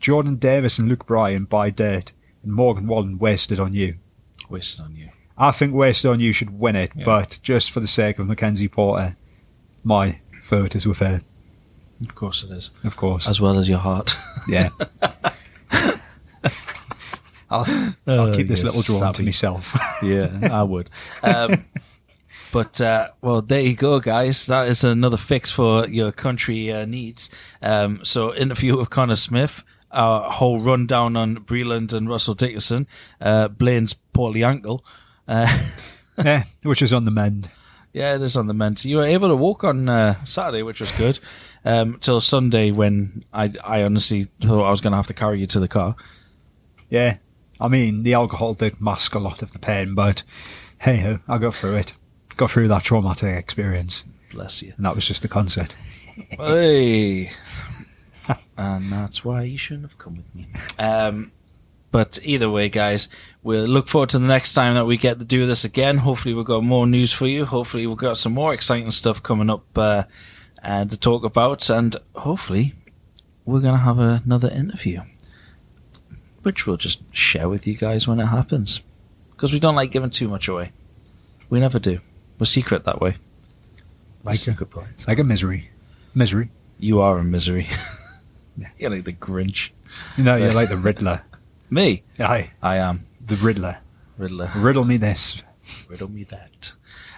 Jordan 0.00 0.36
Davis 0.36 0.78
and 0.78 0.88
Luke 0.88 1.06
Bryan 1.06 1.44
"Buy 1.44 1.70
Dirt," 1.70 2.12
and 2.42 2.52
Morgan 2.52 2.86
Wallen 2.86 3.18
"Wasted 3.18 3.58
on 3.60 3.72
You." 3.74 3.96
Wasted 4.50 4.84
on 4.84 4.94
you. 4.96 5.08
I 5.38 5.50
think 5.52 5.74
"Wasted 5.74 6.10
on 6.10 6.20
You" 6.20 6.32
should 6.32 6.58
win 6.58 6.76
it, 6.76 6.92
Yeah. 6.94 7.04
but 7.04 7.38
just 7.42 7.70
for 7.70 7.80
the 7.80 7.86
sake 7.86 8.18
of 8.18 8.26
Mackenzie 8.26 8.68
Porter, 8.68 9.16
my 9.82 10.18
vote 10.44 10.74
is 10.76 10.86
with 10.86 10.98
her, 10.98 11.22
Of 12.06 12.14
course 12.14 12.42
it 12.44 12.50
is. 12.50 12.70
of 12.84 12.96
course. 12.96 13.26
As 13.28 13.40
well 13.40 13.58
as 13.58 13.68
your 13.68 13.78
heart. 13.78 14.16
yeah. 14.46 14.68
I'll, 17.50 17.94
I'll 18.06 18.34
keep 18.34 18.48
this 18.48 18.62
little 18.64 18.82
drawing 18.82 19.12
to 19.14 19.22
myself. 19.22 19.76
yeah, 20.02 20.48
I 20.50 20.62
would. 20.62 20.90
Um, 21.22 21.64
but 22.54 22.80
uh, 22.80 23.08
well, 23.20 23.42
there 23.42 23.58
you 23.58 23.74
go, 23.74 23.98
guys. 23.98 24.46
That 24.46 24.68
is 24.68 24.84
another 24.84 25.16
fix 25.16 25.50
for 25.50 25.88
your 25.88 26.12
country 26.12 26.72
uh, 26.72 26.84
needs. 26.84 27.28
Um, 27.60 28.04
so, 28.04 28.32
interview 28.32 28.78
with 28.78 28.90
Connor 28.90 29.16
Smith, 29.16 29.64
our 29.90 30.30
whole 30.30 30.60
rundown 30.60 31.16
on 31.16 31.38
Breland 31.38 31.92
and 31.92 32.08
Russell 32.08 32.36
Dickerson, 32.36 32.86
uh, 33.20 33.48
Blaine's 33.48 33.94
poorly 33.94 34.44
ankle. 34.44 34.84
Uh, 35.26 35.48
yeah, 36.24 36.44
which 36.62 36.80
is 36.80 36.92
on 36.92 37.04
the 37.04 37.10
mend. 37.10 37.50
yeah, 37.92 38.14
it 38.14 38.22
is 38.22 38.36
on 38.36 38.46
the 38.46 38.54
mend. 38.54 38.84
You 38.84 38.98
were 38.98 39.04
able 39.04 39.30
to 39.30 39.36
walk 39.36 39.64
on 39.64 39.88
uh, 39.88 40.24
Saturday, 40.24 40.62
which 40.62 40.80
was 40.80 40.92
good, 40.92 41.18
um, 41.64 41.98
till 42.00 42.20
Sunday 42.20 42.70
when 42.70 43.24
I, 43.32 43.52
I 43.64 43.82
honestly 43.82 44.28
thought 44.40 44.62
I 44.62 44.70
was 44.70 44.80
going 44.80 44.92
to 44.92 44.98
have 44.98 45.08
to 45.08 45.14
carry 45.14 45.40
you 45.40 45.48
to 45.48 45.58
the 45.58 45.66
car. 45.66 45.96
Yeah, 46.88 47.16
I 47.60 47.66
mean 47.66 48.04
the 48.04 48.14
alcohol 48.14 48.54
did 48.54 48.80
mask 48.80 49.16
a 49.16 49.18
lot 49.18 49.42
of 49.42 49.50
the 49.50 49.58
pain, 49.58 49.96
but 49.96 50.22
hey 50.78 51.00
ho, 51.00 51.18
I 51.26 51.38
got 51.38 51.56
through 51.56 51.78
it. 51.78 51.94
Got 52.36 52.50
through 52.50 52.68
that 52.68 52.82
traumatic 52.84 53.36
experience, 53.36 54.04
Bless 54.32 54.62
you. 54.62 54.72
and 54.76 54.84
that 54.84 54.94
was 54.94 55.06
just 55.06 55.22
the 55.22 55.28
concert. 55.28 55.74
hey. 56.38 57.30
and 58.56 58.90
that's 58.90 59.24
why 59.24 59.42
you 59.42 59.56
shouldn't 59.58 59.88
have 59.90 59.98
come 59.98 60.16
with 60.16 60.34
me. 60.34 60.46
Um, 60.78 61.30
but 61.92 62.18
either 62.24 62.50
way, 62.50 62.68
guys, 62.68 63.08
we'll 63.44 63.66
look 63.66 63.86
forward 63.86 64.08
to 64.10 64.18
the 64.18 64.26
next 64.26 64.52
time 64.54 64.74
that 64.74 64.84
we 64.86 64.96
get 64.96 65.20
to 65.20 65.24
do 65.24 65.46
this 65.46 65.64
again. 65.64 65.98
Hopefully, 65.98 66.34
we've 66.34 66.44
got 66.44 66.64
more 66.64 66.88
news 66.88 67.12
for 67.12 67.28
you. 67.28 67.44
Hopefully, 67.44 67.86
we've 67.86 67.96
got 67.96 68.18
some 68.18 68.32
more 68.34 68.52
exciting 68.52 68.90
stuff 68.90 69.22
coming 69.22 69.48
up 69.48 69.64
uh, 69.76 70.02
and 70.60 70.90
to 70.90 70.98
talk 70.98 71.22
about, 71.22 71.70
and 71.70 71.94
hopefully, 72.16 72.72
we're 73.44 73.60
gonna 73.60 73.78
have 73.78 74.00
another 74.00 74.48
interview, 74.50 75.02
which 76.42 76.66
we'll 76.66 76.76
just 76.78 77.02
share 77.14 77.48
with 77.48 77.64
you 77.66 77.74
guys 77.76 78.08
when 78.08 78.18
it 78.18 78.26
happens, 78.26 78.80
because 79.32 79.52
we 79.52 79.60
don't 79.60 79.76
like 79.76 79.92
giving 79.92 80.10
too 80.10 80.26
much 80.26 80.48
away. 80.48 80.72
We 81.48 81.60
never 81.60 81.78
do. 81.78 82.00
We're 82.38 82.46
secret 82.46 82.84
that 82.84 83.00
way. 83.00 83.16
Like 84.24 84.46
a, 84.46 84.64
boy. 84.64 84.86
it's 84.90 85.06
like 85.06 85.18
a 85.18 85.24
misery, 85.24 85.70
misery. 86.14 86.48
You 86.78 87.00
are 87.00 87.18
a 87.18 87.24
misery. 87.24 87.68
Yeah. 88.56 88.68
You're 88.78 88.90
like 88.90 89.04
the 89.04 89.12
Grinch. 89.12 89.70
No, 90.16 90.36
you're 90.36 90.52
like 90.52 90.68
the 90.68 90.76
Riddler. 90.76 91.22
Me? 91.70 92.04
Aye, 92.20 92.50
I 92.62 92.76
am. 92.76 93.06
the 93.24 93.34
Riddler. 93.34 93.78
Riddler. 94.16 94.50
Riddle 94.54 94.84
me 94.84 94.96
this. 94.96 95.42
Riddle 95.88 96.08
me 96.08 96.22
that. 96.24 96.72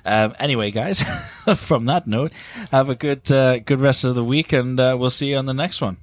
Um, 0.06 0.34
anyway, 0.38 0.70
guys, 0.70 1.02
from 1.56 1.84
that 1.86 2.06
note, 2.06 2.32
have 2.70 2.88
a 2.88 2.94
good 2.94 3.30
uh, 3.30 3.58
good 3.58 3.80
rest 3.82 4.04
of 4.04 4.14
the 4.14 4.24
week, 4.24 4.52
and 4.54 4.80
uh, 4.80 4.96
we'll 4.98 5.10
see 5.10 5.30
you 5.30 5.36
on 5.36 5.44
the 5.44 5.52
next 5.52 5.82
one. 5.82 5.98